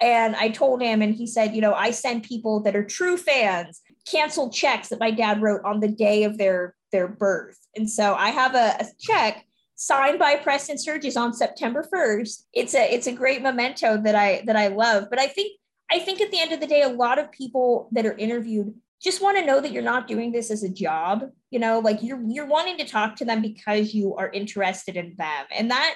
And 0.00 0.34
i 0.36 0.48
told 0.48 0.82
him 0.82 1.02
and 1.02 1.14
he 1.14 1.26
said 1.26 1.54
you 1.54 1.60
know 1.60 1.74
i 1.74 1.90
send 1.90 2.24
people 2.24 2.60
that 2.60 2.74
are 2.74 2.84
true 2.84 3.16
fans 3.16 3.80
canceled 4.06 4.52
checks 4.52 4.88
that 4.88 5.00
my 5.00 5.10
dad 5.10 5.40
wrote 5.40 5.62
on 5.64 5.80
the 5.80 5.88
day 5.88 6.24
of 6.24 6.36
their 6.38 6.74
their 6.90 7.08
birth. 7.08 7.58
And 7.76 7.88
so 7.88 8.14
i 8.14 8.30
have 8.30 8.54
a, 8.54 8.76
a 8.80 8.86
check 9.00 9.44
signed 9.76 10.18
by 10.18 10.36
preston 10.36 10.78
sturges 10.78 11.16
on 11.16 11.32
september 11.32 11.84
1st 11.92 12.44
it's 12.52 12.74
a 12.74 12.94
it's 12.94 13.08
a 13.08 13.12
great 13.12 13.42
memento 13.42 14.00
that 14.02 14.14
i 14.14 14.42
that 14.46 14.56
i 14.56 14.68
love. 14.68 15.08
But 15.10 15.20
i 15.20 15.26
think 15.26 15.52
I 15.90 15.98
think 15.98 16.20
at 16.20 16.30
the 16.30 16.40
end 16.40 16.52
of 16.52 16.60
the 16.60 16.66
day, 16.66 16.82
a 16.82 16.88
lot 16.88 17.18
of 17.18 17.30
people 17.30 17.88
that 17.92 18.06
are 18.06 18.16
interviewed 18.16 18.74
just 19.02 19.22
want 19.22 19.36
to 19.38 19.44
know 19.44 19.60
that 19.60 19.70
you're 19.70 19.82
not 19.82 20.08
doing 20.08 20.32
this 20.32 20.50
as 20.50 20.62
a 20.62 20.68
job. 20.68 21.30
You 21.50 21.58
know, 21.58 21.78
like 21.78 22.02
you're 22.02 22.22
you're 22.26 22.46
wanting 22.46 22.78
to 22.78 22.86
talk 22.86 23.16
to 23.16 23.24
them 23.24 23.42
because 23.42 23.94
you 23.94 24.14
are 24.16 24.30
interested 24.30 24.96
in 24.96 25.14
them. 25.16 25.46
And 25.54 25.70
that 25.70 25.94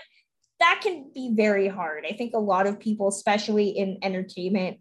that 0.61 0.81
can 0.83 1.11
be 1.15 1.33
very 1.35 1.69
hard. 1.69 2.05
I 2.09 2.13
think 2.13 2.35
a 2.35 2.39
lot 2.39 2.67
of 2.67 2.79
people, 2.81 3.09
especially 3.09 3.69
in 3.71 3.99
entertainment, 4.03 4.79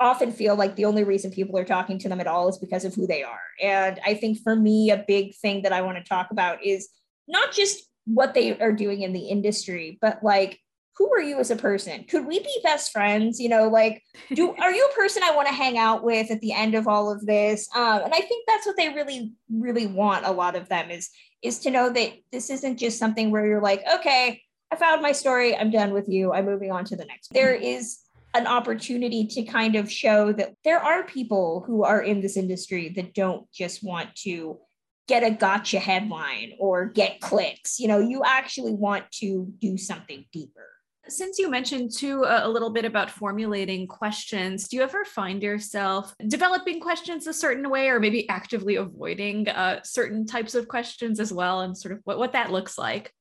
often 0.00 0.32
feel 0.32 0.56
like 0.56 0.76
the 0.76 0.84
only 0.86 1.04
reason 1.04 1.30
people 1.30 1.58
are 1.58 1.64
talking 1.64 1.98
to 1.98 2.08
them 2.08 2.20
at 2.20 2.26
all 2.26 2.48
is 2.48 2.58
because 2.58 2.84
of 2.84 2.94
who 2.94 3.06
they 3.06 3.22
are. 3.22 3.40
And 3.62 4.00
I 4.04 4.14
think 4.14 4.38
for 4.42 4.56
me, 4.56 4.90
a 4.90 5.04
big 5.06 5.34
thing 5.36 5.62
that 5.62 5.72
I 5.72 5.82
want 5.82 5.98
to 5.98 6.04
talk 6.04 6.30
about 6.30 6.64
is 6.64 6.88
not 7.26 7.52
just 7.52 7.84
what 8.06 8.32
they 8.32 8.58
are 8.58 8.72
doing 8.72 9.02
in 9.02 9.12
the 9.12 9.28
industry, 9.28 9.98
but 10.00 10.22
like 10.22 10.58
who 10.98 11.12
are 11.12 11.22
you 11.22 11.38
as 11.38 11.52
a 11.52 11.56
person? 11.56 12.04
Could 12.04 12.26
we 12.26 12.40
be 12.40 12.60
best 12.64 12.90
friends? 12.90 13.38
You 13.38 13.48
know, 13.48 13.68
like, 13.68 14.02
do 14.34 14.52
are 14.58 14.72
you 14.72 14.84
a 14.90 14.94
person 14.96 15.22
I 15.22 15.34
want 15.34 15.46
to 15.46 15.54
hang 15.54 15.78
out 15.78 16.02
with 16.02 16.30
at 16.30 16.40
the 16.40 16.52
end 16.52 16.74
of 16.74 16.88
all 16.88 17.10
of 17.10 17.24
this? 17.24 17.68
Um, 17.74 18.02
and 18.02 18.12
I 18.12 18.20
think 18.20 18.46
that's 18.48 18.66
what 18.66 18.76
they 18.76 18.88
really, 18.88 19.32
really 19.48 19.86
want. 19.86 20.26
A 20.26 20.32
lot 20.32 20.56
of 20.56 20.68
them 20.68 20.90
is 20.90 21.08
is 21.40 21.60
to 21.60 21.70
know 21.70 21.88
that 21.88 22.12
this 22.32 22.50
isn't 22.50 22.78
just 22.78 22.98
something 22.98 23.30
where 23.30 23.46
you're 23.46 23.62
like, 23.62 23.84
okay, 23.94 24.42
I 24.72 24.76
found 24.76 25.02
my 25.02 25.12
story, 25.12 25.56
I'm 25.56 25.70
done 25.70 25.92
with 25.92 26.08
you, 26.08 26.32
I'm 26.32 26.46
moving 26.46 26.72
on 26.72 26.84
to 26.86 26.96
the 26.96 27.04
next. 27.04 27.32
There 27.32 27.54
is 27.54 28.00
an 28.34 28.48
opportunity 28.48 29.24
to 29.24 29.44
kind 29.44 29.76
of 29.76 29.90
show 29.90 30.32
that 30.32 30.54
there 30.64 30.80
are 30.80 31.04
people 31.04 31.62
who 31.64 31.84
are 31.84 32.02
in 32.02 32.20
this 32.20 32.36
industry 32.36 32.88
that 32.96 33.14
don't 33.14 33.50
just 33.52 33.84
want 33.84 34.14
to 34.16 34.58
get 35.06 35.22
a 35.22 35.30
gotcha 35.30 35.78
headline 35.78 36.54
or 36.58 36.86
get 36.86 37.20
clicks. 37.20 37.78
You 37.78 37.86
know, 37.86 38.00
you 38.00 38.22
actually 38.26 38.74
want 38.74 39.08
to 39.20 39.46
do 39.60 39.78
something 39.78 40.24
deeper 40.32 40.68
since 41.08 41.38
you 41.38 41.50
mentioned 41.50 41.92
too 41.96 42.24
a 42.26 42.48
little 42.48 42.70
bit 42.70 42.84
about 42.84 43.10
formulating 43.10 43.86
questions, 43.86 44.68
do 44.68 44.76
you 44.76 44.82
ever 44.82 45.04
find 45.04 45.42
yourself 45.42 46.14
developing 46.26 46.80
questions 46.80 47.26
a 47.26 47.32
certain 47.32 47.68
way, 47.70 47.88
or 47.88 48.00
maybe 48.00 48.28
actively 48.28 48.76
avoiding 48.76 49.48
uh, 49.48 49.80
certain 49.82 50.26
types 50.26 50.54
of 50.54 50.68
questions 50.68 51.20
as 51.20 51.32
well, 51.32 51.60
and 51.60 51.76
sort 51.76 51.92
of 51.92 52.00
what, 52.04 52.18
what 52.18 52.32
that 52.32 52.52
looks 52.52 52.78
like? 52.78 53.12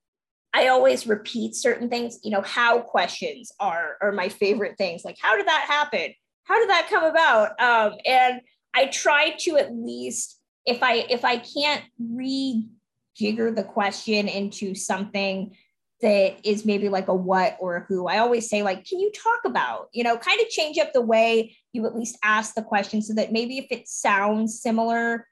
I 0.54 0.68
always 0.68 1.08
repeat 1.08 1.56
certain 1.56 1.90
things. 1.90 2.20
You 2.24 2.32
know, 2.32 2.42
how 2.42 2.80
questions 2.80 3.52
are 3.60 3.98
are 4.02 4.12
my 4.12 4.30
favorite 4.30 4.78
things. 4.78 5.04
Like, 5.06 5.18
how 5.22 5.36
did 5.36 5.48
that 5.48 5.66
happen? 5.68 6.14
How 6.44 6.60
did 6.60 6.70
that 6.70 6.88
come 6.90 7.04
about? 7.04 7.60
Um, 7.62 8.00
and 8.06 8.42
I 8.74 8.86
try 8.88 9.32
to 9.40 9.58
at 9.58 9.74
least, 9.74 10.40
if 10.66 10.82
I 10.82 11.06
if 11.10 11.26
I 11.26 11.38
can't 11.38 11.84
rejigger 12.02 13.56
the 13.56 13.64
question 13.64 14.28
into 14.28 14.74
something 14.74 15.56
that 16.02 16.36
is 16.44 16.66
maybe 16.66 16.90
like 16.90 17.08
a 17.08 17.14
what 17.14 17.58
or 17.60 17.78
a 17.78 17.86
who. 17.88 18.08
I 18.08 18.20
always 18.20 18.50
say, 18.50 18.62
like, 18.62 18.86
can 18.86 19.00
you 19.00 19.12
talk 19.12 19.40
about, 19.46 19.88
you 19.94 20.04
know, 20.04 20.18
kind 20.18 20.40
of 20.40 20.48
change 20.50 20.78
up 20.78 20.94
the 20.94 21.02
way 21.02 21.56
you 21.74 21.86
at 21.86 21.96
least 21.96 22.18
ask 22.24 22.54
the 22.54 22.62
question 22.62 23.02
so 23.02 23.14
that 23.16 23.32
maybe 23.32 23.58
if 23.58 23.68
it 23.72 23.88
sounds 23.88 24.62
similar, 24.62 25.28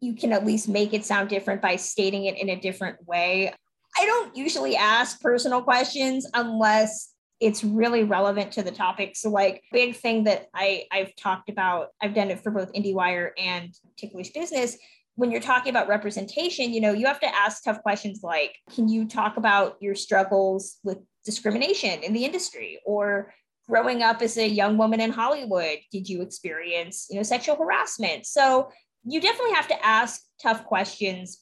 you 0.00 0.14
can 0.14 0.32
at 0.32 0.46
least 0.46 0.68
make 0.68 0.94
it 0.94 1.04
sound 1.04 1.28
different 1.28 1.60
by 1.60 1.76
stating 1.76 2.24
it 2.24 2.38
in 2.38 2.48
a 2.48 2.60
different 2.60 3.06
way. 3.06 3.52
I 3.98 4.06
don't 4.06 4.34
usually 4.34 4.76
ask 4.76 5.20
personal 5.20 5.62
questions 5.62 6.26
unless 6.32 7.12
it's 7.40 7.64
really 7.64 8.04
relevant 8.04 8.52
to 8.52 8.62
the 8.62 8.70
topic. 8.70 9.16
So, 9.16 9.30
like, 9.30 9.62
big 9.72 9.96
thing 9.96 10.24
that 10.24 10.46
I 10.54 10.84
I've 10.90 11.14
talked 11.16 11.50
about, 11.50 11.88
I've 12.00 12.14
done 12.14 12.30
it 12.30 12.40
for 12.40 12.50
both 12.50 12.72
IndieWire 12.72 13.30
and 13.38 13.74
Ticklish 13.96 14.30
Business, 14.30 14.76
when 15.16 15.30
you're 15.30 15.40
talking 15.40 15.70
about 15.70 15.88
representation, 15.88 16.72
you 16.72 16.80
know, 16.80 16.92
you 16.92 17.06
have 17.06 17.20
to 17.20 17.34
ask 17.34 17.62
tough 17.64 17.82
questions 17.82 18.20
like, 18.22 18.56
can 18.74 18.88
you 18.88 19.06
talk 19.06 19.36
about 19.36 19.76
your 19.80 19.94
struggles 19.94 20.78
with 20.82 20.98
discrimination 21.24 22.02
in 22.02 22.12
the 22.12 22.24
industry 22.24 22.80
or 22.86 23.32
growing 23.68 24.02
up 24.02 24.20
as 24.20 24.36
a 24.36 24.48
young 24.48 24.76
woman 24.76 25.00
in 25.00 25.10
Hollywood, 25.10 25.78
did 25.92 26.08
you 26.08 26.22
experience, 26.22 27.06
you 27.08 27.16
know, 27.16 27.22
sexual 27.22 27.56
harassment? 27.56 28.26
So 28.26 28.70
you 29.04 29.20
definitely 29.20 29.54
have 29.54 29.68
to 29.68 29.86
ask 29.86 30.20
tough 30.42 30.64
questions. 30.64 31.40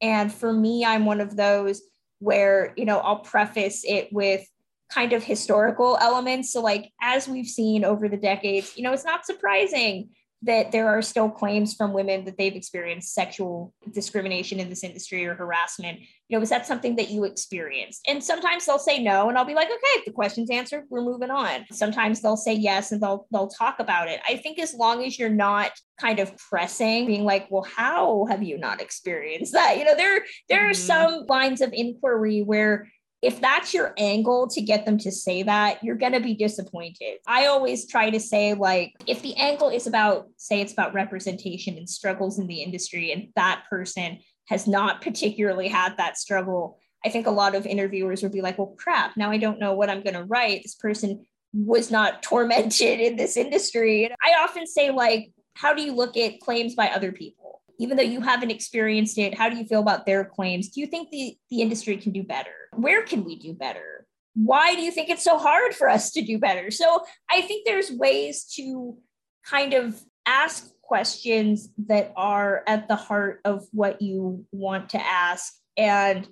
And 0.00 0.32
for 0.32 0.52
me, 0.52 0.84
I'm 0.84 1.04
one 1.04 1.20
of 1.20 1.36
those 1.36 1.82
where, 2.18 2.72
you 2.76 2.86
know, 2.86 2.98
I'll 2.98 3.18
preface 3.18 3.84
it 3.86 4.08
with 4.10 4.46
kind 4.90 5.12
of 5.12 5.22
historical 5.22 5.98
elements. 6.00 6.52
So, 6.52 6.62
like, 6.62 6.90
as 7.00 7.28
we've 7.28 7.46
seen 7.46 7.84
over 7.84 8.08
the 8.08 8.16
decades, 8.16 8.72
you 8.76 8.82
know, 8.82 8.92
it's 8.92 9.04
not 9.04 9.26
surprising 9.26 10.10
that 10.42 10.72
there 10.72 10.88
are 10.88 11.02
still 11.02 11.28
claims 11.28 11.74
from 11.74 11.92
women 11.92 12.24
that 12.24 12.38
they've 12.38 12.54
experienced 12.54 13.12
sexual 13.12 13.74
discrimination 13.92 14.58
in 14.58 14.70
this 14.70 14.82
industry 14.82 15.26
or 15.26 15.34
harassment. 15.34 16.00
You 16.28 16.38
know, 16.38 16.42
is 16.42 16.48
that 16.48 16.66
something 16.66 16.96
that 16.96 17.10
you 17.10 17.24
experienced? 17.24 18.00
And 18.08 18.24
sometimes 18.24 18.64
they'll 18.64 18.78
say 18.78 19.02
no, 19.02 19.28
and 19.28 19.36
I'll 19.36 19.44
be 19.44 19.54
like, 19.54 19.68
okay, 19.68 19.98
if 19.98 20.06
the 20.06 20.12
question's 20.12 20.50
answered, 20.50 20.84
we're 20.88 21.02
moving 21.02 21.30
on. 21.30 21.66
Sometimes 21.72 22.22
they'll 22.22 22.38
say 22.38 22.54
yes 22.54 22.92
and 22.92 23.02
they'll 23.02 23.26
they'll 23.30 23.48
talk 23.48 23.80
about 23.80 24.08
it. 24.08 24.20
I 24.26 24.36
think 24.36 24.58
as 24.58 24.72
long 24.72 25.04
as 25.04 25.18
you're 25.18 25.28
not 25.28 25.72
kind 26.00 26.18
of 26.18 26.34
pressing, 26.38 27.06
being 27.06 27.24
like, 27.24 27.48
well, 27.50 27.66
how 27.76 28.26
have 28.30 28.42
you 28.42 28.56
not 28.56 28.80
experienced 28.80 29.52
that? 29.52 29.76
You 29.76 29.84
know, 29.84 29.96
there 29.96 30.24
there 30.48 30.60
mm-hmm. 30.60 30.70
are 30.70 30.74
some 30.74 31.26
lines 31.28 31.60
of 31.60 31.72
inquiry 31.74 32.40
where 32.40 32.88
if 33.22 33.40
that's 33.40 33.74
your 33.74 33.92
angle 33.98 34.48
to 34.48 34.62
get 34.62 34.86
them 34.86 34.96
to 34.98 35.12
say 35.12 35.42
that, 35.42 35.84
you're 35.84 35.96
going 35.96 36.12
to 36.12 36.20
be 36.20 36.34
disappointed. 36.34 37.18
I 37.26 37.46
always 37.46 37.86
try 37.86 38.08
to 38.10 38.20
say, 38.20 38.54
like, 38.54 38.94
if 39.06 39.20
the 39.20 39.36
angle 39.36 39.68
is 39.68 39.86
about, 39.86 40.28
say, 40.36 40.60
it's 40.60 40.72
about 40.72 40.94
representation 40.94 41.76
and 41.76 41.88
struggles 41.88 42.38
in 42.38 42.46
the 42.46 42.62
industry, 42.62 43.12
and 43.12 43.28
that 43.36 43.64
person 43.68 44.20
has 44.48 44.66
not 44.66 45.02
particularly 45.02 45.68
had 45.68 45.98
that 45.98 46.16
struggle, 46.16 46.78
I 47.04 47.10
think 47.10 47.26
a 47.26 47.30
lot 47.30 47.54
of 47.54 47.66
interviewers 47.66 48.22
would 48.22 48.32
be 48.32 48.42
like, 48.42 48.58
well, 48.58 48.74
crap, 48.78 49.16
now 49.16 49.30
I 49.30 49.36
don't 49.36 49.60
know 49.60 49.74
what 49.74 49.90
I'm 49.90 50.02
going 50.02 50.14
to 50.14 50.24
write. 50.24 50.62
This 50.62 50.74
person 50.74 51.26
was 51.52 51.90
not 51.90 52.22
tormented 52.22 53.00
in 53.00 53.16
this 53.16 53.36
industry. 53.36 54.10
I 54.22 54.42
often 54.42 54.66
say, 54.66 54.90
like, 54.90 55.30
how 55.54 55.74
do 55.74 55.82
you 55.82 55.92
look 55.92 56.16
at 56.16 56.40
claims 56.40 56.74
by 56.74 56.88
other 56.88 57.12
people? 57.12 57.59
Even 57.80 57.96
though 57.96 58.02
you 58.02 58.20
haven't 58.20 58.50
experienced 58.50 59.16
it, 59.16 59.34
how 59.34 59.48
do 59.48 59.56
you 59.56 59.64
feel 59.64 59.80
about 59.80 60.04
their 60.04 60.22
claims? 60.22 60.68
Do 60.68 60.80
you 60.80 60.86
think 60.86 61.10
the, 61.10 61.34
the 61.50 61.62
industry 61.62 61.96
can 61.96 62.12
do 62.12 62.22
better? 62.22 62.52
Where 62.76 63.02
can 63.02 63.24
we 63.24 63.36
do 63.36 63.54
better? 63.54 64.06
Why 64.34 64.74
do 64.74 64.82
you 64.82 64.92
think 64.92 65.08
it's 65.08 65.24
so 65.24 65.38
hard 65.38 65.74
for 65.74 65.88
us 65.88 66.10
to 66.12 66.22
do 66.22 66.38
better? 66.38 66.70
So 66.70 67.00
I 67.30 67.40
think 67.40 67.64
there's 67.64 67.90
ways 67.90 68.44
to 68.56 68.98
kind 69.46 69.72
of 69.72 69.98
ask 70.26 70.68
questions 70.82 71.70
that 71.86 72.12
are 72.16 72.62
at 72.66 72.86
the 72.86 72.96
heart 72.96 73.40
of 73.46 73.66
what 73.72 74.02
you 74.02 74.44
want 74.52 74.90
to 74.90 75.00
ask 75.00 75.54
and 75.78 76.28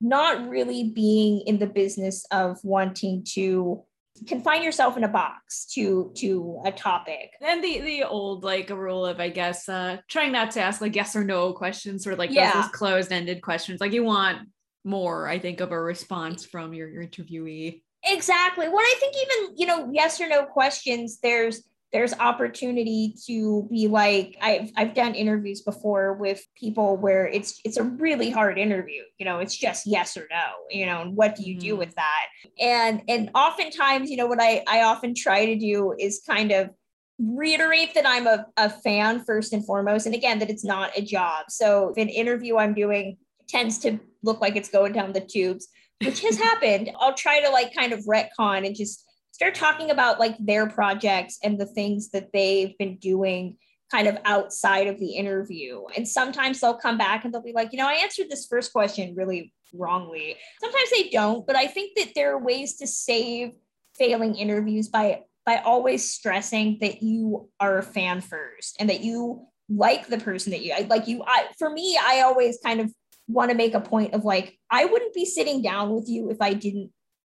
not 0.00 0.48
really 0.48 0.84
being 0.84 1.40
in 1.46 1.58
the 1.58 1.66
business 1.66 2.24
of 2.30 2.58
wanting 2.62 3.24
to 3.30 3.82
confine 4.26 4.62
yourself 4.62 4.96
in 4.96 5.04
a 5.04 5.08
box 5.08 5.66
to 5.74 6.12
to 6.16 6.60
a 6.64 6.72
topic. 6.72 7.30
And 7.40 7.62
the 7.62 7.80
the 7.80 8.04
old 8.04 8.44
like 8.44 8.70
a 8.70 8.76
rule 8.76 9.04
of 9.06 9.20
i 9.20 9.28
guess 9.28 9.68
uh 9.68 9.98
trying 10.08 10.32
not 10.32 10.50
to 10.52 10.60
ask 10.60 10.80
like 10.80 10.94
yes 10.94 11.16
or 11.16 11.24
no 11.24 11.52
questions 11.52 12.06
or 12.06 12.16
like 12.16 12.30
yeah. 12.30 12.52
those 12.52 12.70
closed-ended 12.70 13.42
questions. 13.42 13.80
Like 13.80 13.92
you 13.92 14.04
want 14.04 14.48
more 14.84 15.28
i 15.28 15.38
think 15.38 15.60
of 15.60 15.70
a 15.70 15.80
response 15.80 16.44
from 16.44 16.74
your, 16.74 16.88
your 16.88 17.04
interviewee. 17.04 17.82
Exactly. 18.04 18.68
Well 18.68 18.78
i 18.78 18.94
think 18.98 19.14
even 19.16 19.56
you 19.56 19.66
know 19.66 19.90
yes 19.92 20.20
or 20.20 20.28
no 20.28 20.44
questions 20.44 21.18
there's 21.22 21.62
there's 21.92 22.14
opportunity 22.14 23.14
to 23.26 23.68
be 23.70 23.86
like 23.86 24.36
I've 24.40 24.72
I've 24.76 24.94
done 24.94 25.14
interviews 25.14 25.60
before 25.60 26.14
with 26.14 26.42
people 26.56 26.96
where 26.96 27.26
it's 27.26 27.60
it's 27.64 27.76
a 27.76 27.82
really 27.82 28.30
hard 28.30 28.58
interview. 28.58 29.02
You 29.18 29.26
know, 29.26 29.40
it's 29.40 29.56
just 29.56 29.86
yes 29.86 30.16
or 30.16 30.26
no, 30.30 30.52
you 30.70 30.86
know, 30.86 31.02
and 31.02 31.14
what 31.16 31.36
do 31.36 31.42
you 31.42 31.54
mm-hmm. 31.54 31.68
do 31.68 31.76
with 31.76 31.94
that? 31.96 32.26
And 32.58 33.02
and 33.08 33.30
oftentimes, 33.34 34.10
you 34.10 34.16
know, 34.16 34.26
what 34.26 34.40
I 34.40 34.64
I 34.66 34.82
often 34.82 35.14
try 35.14 35.46
to 35.46 35.56
do 35.58 35.94
is 35.98 36.22
kind 36.26 36.50
of 36.50 36.70
reiterate 37.18 37.94
that 37.94 38.06
I'm 38.06 38.26
a, 38.26 38.46
a 38.56 38.70
fan 38.70 39.24
first 39.24 39.52
and 39.52 39.64
foremost. 39.64 40.06
And 40.06 40.14
again, 40.14 40.38
that 40.38 40.50
it's 40.50 40.64
not 40.64 40.90
a 40.96 41.02
job. 41.02 41.46
So 41.50 41.90
if 41.90 41.96
an 41.98 42.08
interview 42.08 42.56
I'm 42.56 42.74
doing 42.74 43.18
tends 43.48 43.78
to 43.80 44.00
look 44.22 44.40
like 44.40 44.56
it's 44.56 44.70
going 44.70 44.92
down 44.92 45.12
the 45.12 45.20
tubes, 45.20 45.68
which 46.02 46.20
has 46.22 46.38
happened, 46.38 46.90
I'll 46.98 47.14
try 47.14 47.40
to 47.42 47.50
like 47.50 47.74
kind 47.74 47.92
of 47.92 48.00
retcon 48.06 48.66
and 48.66 48.74
just 48.74 49.04
start 49.42 49.56
talking 49.56 49.90
about 49.90 50.20
like 50.20 50.36
their 50.38 50.68
projects 50.68 51.38
and 51.42 51.58
the 51.58 51.66
things 51.66 52.10
that 52.10 52.28
they've 52.32 52.78
been 52.78 52.96
doing 52.96 53.56
kind 53.90 54.06
of 54.06 54.16
outside 54.24 54.86
of 54.86 55.00
the 55.00 55.16
interview. 55.16 55.82
And 55.96 56.06
sometimes 56.06 56.60
they'll 56.60 56.76
come 56.76 56.96
back 56.96 57.24
and 57.24 57.34
they'll 57.34 57.42
be 57.42 57.52
like, 57.52 57.72
you 57.72 57.78
know, 57.78 57.88
I 57.88 57.94
answered 57.94 58.30
this 58.30 58.46
first 58.46 58.72
question 58.72 59.14
really 59.16 59.52
wrongly. 59.74 60.36
Sometimes 60.60 60.90
they 60.90 61.08
don't, 61.08 61.44
but 61.44 61.56
I 61.56 61.66
think 61.66 61.96
that 61.96 62.12
there 62.14 62.34
are 62.34 62.38
ways 62.38 62.76
to 62.76 62.86
save 62.86 63.52
failing 63.96 64.36
interviews 64.36 64.88
by 64.88 65.22
by 65.44 65.56
always 65.56 66.08
stressing 66.08 66.78
that 66.80 67.02
you 67.02 67.48
are 67.58 67.78
a 67.78 67.82
fan 67.82 68.20
first 68.20 68.76
and 68.78 68.88
that 68.88 69.00
you 69.00 69.44
like 69.68 70.06
the 70.06 70.18
person 70.18 70.52
that 70.52 70.62
you 70.62 70.72
like 70.86 71.08
you 71.08 71.22
I 71.26 71.48
for 71.58 71.68
me 71.68 71.98
I 72.00 72.20
always 72.20 72.58
kind 72.64 72.80
of 72.80 72.92
want 73.26 73.50
to 73.50 73.56
make 73.56 73.74
a 73.74 73.80
point 73.80 74.14
of 74.14 74.24
like 74.24 74.56
I 74.70 74.84
wouldn't 74.84 75.14
be 75.14 75.24
sitting 75.24 75.60
down 75.60 75.90
with 75.90 76.08
you 76.08 76.30
if 76.30 76.40
I 76.40 76.54
didn't 76.54 76.92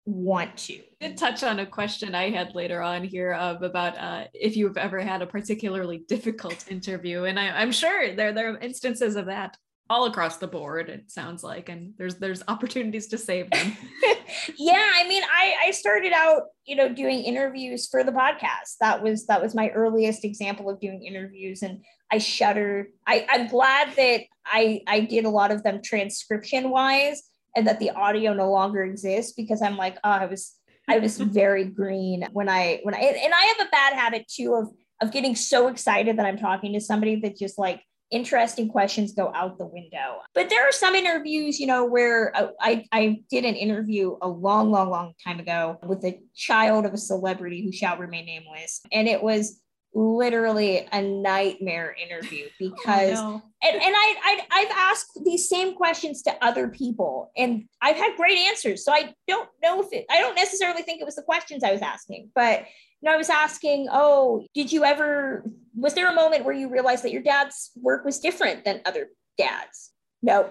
want 0.09 0.57
to. 0.57 0.79
Did 0.99 1.17
touch 1.17 1.43
on 1.43 1.59
a 1.59 1.65
question 1.65 2.15
I 2.15 2.29
had 2.29 2.55
later 2.55 2.81
on 2.81 3.03
here 3.03 3.33
of 3.33 3.61
about 3.61 3.97
uh, 3.97 4.25
if 4.33 4.57
you've 4.57 4.77
ever 4.77 4.99
had 4.99 5.21
a 5.21 5.27
particularly 5.27 5.99
difficult 6.07 6.69
interview, 6.69 7.23
and 7.23 7.39
I, 7.39 7.61
am 7.61 7.71
sure 7.71 8.15
there 8.15 8.33
there 8.33 8.53
are 8.53 8.57
instances 8.57 9.15
of 9.15 9.27
that 9.27 9.55
all 9.89 10.05
across 10.05 10.37
the 10.37 10.47
board. 10.47 10.89
It 10.89 11.09
sounds 11.09 11.43
like, 11.43 11.69
and 11.69 11.93
there's 11.97 12.15
there's 12.15 12.43
opportunities 12.47 13.07
to 13.07 13.17
save 13.17 13.49
them. 13.51 13.77
yeah, 14.57 14.85
I 14.95 15.07
mean, 15.07 15.23
I 15.23 15.55
I 15.67 15.71
started 15.71 16.11
out 16.11 16.43
you 16.65 16.75
know 16.75 16.89
doing 16.89 17.23
interviews 17.23 17.87
for 17.87 18.03
the 18.03 18.11
podcast. 18.11 18.77
That 18.81 19.01
was 19.01 19.27
that 19.27 19.41
was 19.41 19.55
my 19.55 19.69
earliest 19.69 20.25
example 20.25 20.69
of 20.69 20.79
doing 20.79 21.03
interviews, 21.03 21.61
and 21.61 21.83
I 22.11 22.17
shudder. 22.17 22.89
I 23.07 23.25
I'm 23.29 23.47
glad 23.47 23.95
that 23.95 24.21
I 24.45 24.81
I 24.87 25.01
did 25.01 25.25
a 25.25 25.29
lot 25.29 25.51
of 25.51 25.63
them 25.63 25.81
transcription 25.83 26.71
wise 26.71 27.28
and 27.55 27.67
that 27.67 27.79
the 27.79 27.91
audio 27.91 28.33
no 28.33 28.51
longer 28.51 28.83
exists 28.83 29.33
because 29.33 29.61
I'm 29.61 29.77
like, 29.77 29.95
oh, 30.03 30.09
I 30.09 30.25
was 30.25 30.55
I 30.87 30.99
was 30.99 31.17
very 31.17 31.65
green 31.65 32.27
when 32.31 32.49
I 32.49 32.79
when 32.83 32.95
I 32.95 32.99
and 32.99 33.33
I 33.33 33.41
have 33.57 33.67
a 33.67 33.71
bad 33.71 33.93
habit 33.93 34.27
too 34.27 34.55
of 34.55 34.69
of 35.01 35.13
getting 35.13 35.35
so 35.35 35.67
excited 35.67 36.17
that 36.17 36.25
I'm 36.25 36.37
talking 36.37 36.73
to 36.73 36.81
somebody 36.81 37.15
that 37.21 37.37
just 37.37 37.57
like 37.57 37.81
interesting 38.11 38.69
questions 38.69 39.13
go 39.13 39.31
out 39.33 39.57
the 39.57 39.65
window. 39.65 40.17
But 40.33 40.49
there 40.49 40.67
are 40.67 40.71
some 40.71 40.95
interviews, 40.95 41.59
you 41.59 41.67
know, 41.67 41.85
where 41.85 42.35
uh, 42.35 42.47
I, 42.59 42.85
I 42.91 43.21
did 43.29 43.45
an 43.45 43.55
interview 43.55 44.17
a 44.21 44.27
long, 44.27 44.71
long, 44.71 44.89
long 44.89 45.13
time 45.23 45.39
ago 45.39 45.77
with 45.83 46.03
a 46.03 46.19
child 46.35 46.85
of 46.85 46.93
a 46.93 46.97
celebrity 46.97 47.63
who 47.63 47.71
shall 47.71 47.97
remain 47.97 48.25
nameless. 48.25 48.81
And 48.91 49.07
it 49.07 49.21
was 49.21 49.61
literally 49.93 50.87
a 50.91 51.01
nightmare 51.01 51.95
interview 52.01 52.45
oh, 52.49 52.55
because 52.59 53.17
oh, 53.17 53.31
no. 53.31 53.41
and, 53.63 53.75
and 53.75 53.95
I, 53.95 54.15
I 54.23 54.39
I've 54.51 54.71
asked 54.71 55.19
these 55.25 55.49
same 55.49 55.75
questions 55.75 56.21
to 56.23 56.43
other 56.43 56.67
people 56.67 57.31
and 57.35 57.65
I've 57.81 57.95
had 57.95 58.15
great 58.15 58.37
answers. 58.37 58.85
So 58.85 58.91
I 58.91 59.13
don't 59.27 59.49
know 59.61 59.81
if 59.81 59.91
it 59.91 60.05
I 60.09 60.19
don't 60.19 60.35
necessarily 60.35 60.83
think 60.83 61.01
it 61.01 61.05
was 61.05 61.15
the 61.15 61.23
questions 61.23 61.63
I 61.63 61.71
was 61.71 61.81
asking, 61.81 62.29
but 62.35 62.65
you 63.01 63.09
know, 63.09 63.13
I 63.13 63.17
was 63.17 63.29
asking, 63.29 63.87
oh, 63.91 64.45
did 64.53 64.71
you 64.71 64.83
ever 64.83 65.43
was 65.75 65.93
there 65.93 66.09
a 66.09 66.15
moment 66.15 66.45
where 66.45 66.55
you 66.55 66.69
realized 66.69 67.03
that 67.03 67.11
your 67.11 67.23
dad's 67.23 67.71
work 67.75 68.05
was 68.05 68.19
different 68.19 68.65
than 68.65 68.81
other 68.85 69.07
dads? 69.37 69.91
No, 70.21 70.49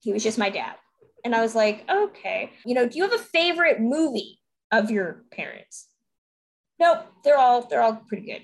he 0.00 0.12
was 0.12 0.22
just 0.22 0.38
my 0.38 0.50
dad. 0.50 0.74
And 1.24 1.34
I 1.34 1.42
was 1.42 1.54
like, 1.54 1.84
okay, 1.90 2.52
you 2.64 2.74
know, 2.74 2.88
do 2.88 2.96
you 2.96 3.02
have 3.02 3.12
a 3.12 3.22
favorite 3.22 3.80
movie 3.80 4.38
of 4.72 4.90
your 4.90 5.24
parents? 5.30 5.88
Nope, 6.78 7.06
they're 7.24 7.38
all 7.38 7.66
they're 7.66 7.82
all 7.82 7.96
pretty 8.08 8.26
good. 8.26 8.42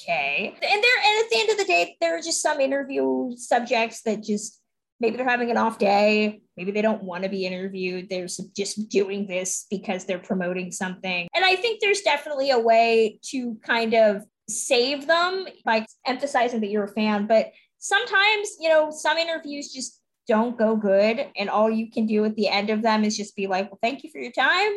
Okay. 0.00 0.48
And 0.48 0.60
there 0.60 0.98
and 0.98 1.24
at 1.24 1.30
the 1.30 1.40
end 1.40 1.50
of 1.50 1.58
the 1.58 1.64
day, 1.64 1.96
there 2.00 2.16
are 2.16 2.20
just 2.20 2.42
some 2.42 2.60
interview 2.60 3.34
subjects 3.36 4.02
that 4.02 4.22
just 4.22 4.60
maybe 5.00 5.16
they're 5.16 5.28
having 5.28 5.50
an 5.50 5.56
off 5.56 5.78
day, 5.78 6.40
maybe 6.56 6.70
they 6.70 6.82
don't 6.82 7.02
want 7.02 7.22
to 7.22 7.28
be 7.28 7.46
interviewed. 7.46 8.08
They're 8.08 8.26
just 8.56 8.88
doing 8.88 9.26
this 9.26 9.66
because 9.70 10.04
they're 10.04 10.18
promoting 10.18 10.72
something. 10.72 11.28
And 11.34 11.44
I 11.44 11.56
think 11.56 11.80
there's 11.80 12.02
definitely 12.02 12.50
a 12.50 12.58
way 12.58 13.18
to 13.30 13.56
kind 13.62 13.94
of 13.94 14.24
save 14.48 15.06
them 15.06 15.46
by 15.64 15.86
emphasizing 16.06 16.60
that 16.60 16.68
you're 16.68 16.84
a 16.84 16.92
fan. 16.92 17.26
But 17.26 17.52
sometimes, 17.78 18.56
you 18.60 18.68
know, 18.68 18.90
some 18.90 19.18
interviews 19.18 19.72
just 19.72 20.00
don't 20.28 20.58
go 20.58 20.76
good. 20.76 21.26
And 21.36 21.50
all 21.50 21.70
you 21.70 21.90
can 21.90 22.06
do 22.06 22.24
at 22.24 22.36
the 22.36 22.48
end 22.48 22.70
of 22.70 22.82
them 22.82 23.04
is 23.04 23.16
just 23.16 23.36
be 23.36 23.46
like, 23.46 23.70
well, 23.70 23.78
thank 23.82 24.02
you 24.02 24.10
for 24.10 24.18
your 24.18 24.32
time 24.32 24.72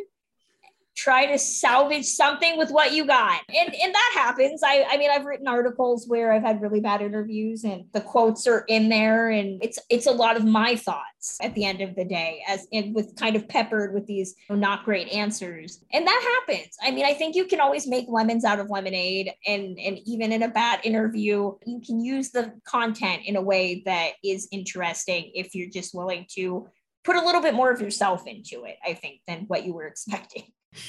try 1.00 1.26
to 1.26 1.40
salvage 1.40 2.06
something 2.06 2.58
with 2.58 2.72
what 2.72 2.94
you 2.94 3.06
got. 3.06 3.42
And 3.56 3.74
and 3.74 3.96
that 3.96 4.12
happens. 4.14 4.62
I 4.64 4.86
I 4.90 4.98
mean 4.98 5.10
I've 5.10 5.26
written 5.26 5.48
articles 5.48 6.08
where 6.08 6.34
I've 6.34 6.44
had 6.44 6.62
really 6.62 6.82
bad 6.82 7.02
interviews 7.02 7.64
and 7.64 7.86
the 7.94 8.02
quotes 8.02 8.46
are 8.48 8.66
in 8.68 8.90
there 8.90 9.30
and 9.30 9.64
it's 9.64 9.80
it's 9.90 10.08
a 10.08 10.12
lot 10.12 10.36
of 10.36 10.44
my 10.44 10.76
thoughts 10.76 11.38
at 11.42 11.56
the 11.56 11.64
end 11.64 11.82
of 11.82 11.96
the 11.96 12.04
day 12.04 12.42
as 12.48 12.68
and 12.74 12.94
with 12.94 13.16
kind 13.16 13.36
of 13.36 13.48
peppered 13.48 13.94
with 13.94 14.06
these 14.08 14.36
not 14.50 14.84
great 14.84 15.08
answers. 15.10 15.84
And 15.94 16.06
that 16.06 16.44
happens. 16.48 16.76
I 16.84 16.92
mean 16.92 17.06
I 17.06 17.14
think 17.14 17.36
you 17.36 17.46
can 17.46 17.62
always 17.62 17.88
make 17.88 18.06
lemons 18.10 18.44
out 18.44 18.60
of 18.60 18.70
lemonade 18.70 19.32
and 19.48 19.80
and 19.80 20.00
even 20.06 20.34
in 20.34 20.44
a 20.44 20.50
bad 20.50 20.82
interview 20.84 21.54
you 21.66 21.82
can 21.86 22.04
use 22.04 22.32
the 22.32 22.54
content 22.66 23.22
in 23.26 23.38
a 23.38 23.42
way 23.42 23.84
that 23.86 24.12
is 24.24 24.50
interesting 24.52 25.32
if 25.34 25.56
you're 25.56 25.70
just 25.70 25.96
willing 25.96 26.26
to 26.36 26.68
put 27.06 27.16
a 27.16 27.26
little 27.26 27.42
bit 27.42 27.54
more 27.54 27.72
of 27.72 27.82
yourself 27.82 28.28
into 28.28 28.66
it, 28.66 28.76
I 28.86 28.94
think, 28.94 29.22
than 29.28 29.46
what 29.48 29.66
you 29.66 29.74
were 29.74 29.88
expecting. 29.88 30.44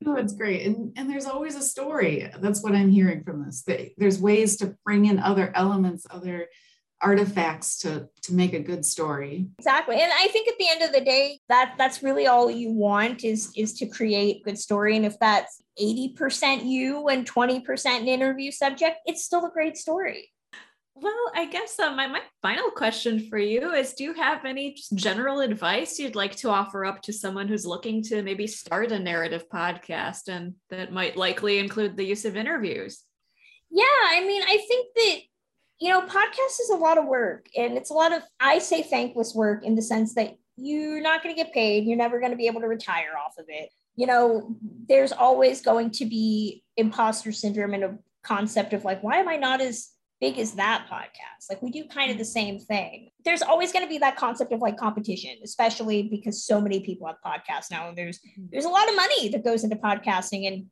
No, 0.00 0.14
it's 0.14 0.32
great. 0.32 0.64
And, 0.64 0.96
and 0.96 1.10
there's 1.10 1.26
always 1.26 1.56
a 1.56 1.60
story. 1.60 2.30
That's 2.38 2.62
what 2.62 2.72
I'm 2.72 2.88
hearing 2.88 3.24
from 3.24 3.44
this. 3.44 3.64
There's 3.96 4.20
ways 4.20 4.56
to 4.58 4.76
bring 4.84 5.06
in 5.06 5.18
other 5.18 5.50
elements, 5.56 6.06
other 6.08 6.46
artifacts 7.00 7.78
to 7.78 8.08
to 8.22 8.34
make 8.34 8.52
a 8.52 8.58
good 8.58 8.84
story 8.84 9.46
exactly 9.58 10.00
and 10.00 10.10
i 10.18 10.26
think 10.28 10.48
at 10.48 10.58
the 10.58 10.68
end 10.68 10.82
of 10.82 10.92
the 10.92 11.00
day 11.00 11.38
that 11.48 11.74
that's 11.78 12.02
really 12.02 12.26
all 12.26 12.50
you 12.50 12.72
want 12.72 13.22
is 13.22 13.52
is 13.56 13.72
to 13.72 13.86
create 13.86 14.42
good 14.44 14.58
story 14.58 14.96
and 14.96 15.06
if 15.06 15.18
that's 15.20 15.62
80% 15.80 16.68
you 16.68 17.06
and 17.06 17.24
20% 17.24 17.86
an 17.86 18.08
interview 18.08 18.50
subject 18.50 18.96
it's 19.06 19.22
still 19.22 19.46
a 19.46 19.50
great 19.50 19.76
story 19.76 20.32
well, 21.00 21.32
I 21.34 21.46
guess 21.46 21.78
uh, 21.78 21.90
my, 21.92 22.06
my 22.06 22.20
final 22.42 22.70
question 22.70 23.28
for 23.28 23.38
you 23.38 23.72
is 23.72 23.92
Do 23.94 24.04
you 24.04 24.14
have 24.14 24.44
any 24.44 24.76
general 24.94 25.40
advice 25.40 25.98
you'd 25.98 26.16
like 26.16 26.36
to 26.36 26.50
offer 26.50 26.84
up 26.84 27.02
to 27.02 27.12
someone 27.12 27.48
who's 27.48 27.66
looking 27.66 28.02
to 28.04 28.22
maybe 28.22 28.46
start 28.46 28.92
a 28.92 28.98
narrative 28.98 29.48
podcast 29.48 30.28
and 30.28 30.54
that 30.70 30.92
might 30.92 31.16
likely 31.16 31.58
include 31.58 31.96
the 31.96 32.04
use 32.04 32.24
of 32.24 32.36
interviews? 32.36 33.02
Yeah, 33.70 33.84
I 33.84 34.24
mean, 34.26 34.42
I 34.42 34.56
think 34.56 34.86
that, 34.94 35.18
you 35.80 35.90
know, 35.90 36.02
podcast 36.02 36.60
is 36.60 36.70
a 36.70 36.76
lot 36.76 36.98
of 36.98 37.06
work 37.06 37.46
and 37.56 37.76
it's 37.76 37.90
a 37.90 37.94
lot 37.94 38.12
of, 38.12 38.22
I 38.40 38.58
say 38.58 38.82
thankless 38.82 39.34
work 39.34 39.64
in 39.64 39.74
the 39.74 39.82
sense 39.82 40.14
that 40.14 40.36
you're 40.56 41.00
not 41.00 41.22
going 41.22 41.34
to 41.34 41.40
get 41.40 41.52
paid, 41.52 41.84
you're 41.84 41.96
never 41.96 42.18
going 42.18 42.32
to 42.32 42.36
be 42.36 42.46
able 42.46 42.62
to 42.62 42.66
retire 42.66 43.12
off 43.16 43.38
of 43.38 43.44
it. 43.48 43.70
You 43.94 44.06
know, 44.06 44.56
there's 44.88 45.12
always 45.12 45.60
going 45.60 45.90
to 45.92 46.06
be 46.06 46.64
imposter 46.76 47.30
syndrome 47.32 47.74
and 47.74 47.84
a 47.84 47.98
concept 48.22 48.72
of 48.72 48.84
like, 48.84 49.02
why 49.02 49.18
am 49.18 49.28
I 49.28 49.36
not 49.36 49.60
as 49.60 49.90
big 50.20 50.38
is 50.38 50.52
that 50.52 50.86
podcast? 50.90 51.48
Like 51.48 51.62
we 51.62 51.70
do 51.70 51.84
kind 51.84 52.10
of 52.10 52.18
the 52.18 52.24
same 52.24 52.58
thing. 52.58 53.10
There's 53.24 53.42
always 53.42 53.72
going 53.72 53.84
to 53.84 53.88
be 53.88 53.98
that 53.98 54.16
concept 54.16 54.52
of 54.52 54.60
like 54.60 54.76
competition, 54.76 55.36
especially 55.44 56.04
because 56.04 56.44
so 56.44 56.60
many 56.60 56.80
people 56.80 57.06
have 57.06 57.16
podcasts 57.24 57.70
now, 57.70 57.88
and 57.88 57.96
there's 57.96 58.18
mm-hmm. 58.18 58.46
there's 58.50 58.64
a 58.64 58.70
lot 58.70 58.88
of 58.88 58.96
money 58.96 59.28
that 59.30 59.44
goes 59.44 59.64
into 59.64 59.76
podcasting, 59.76 60.46
and 60.46 60.66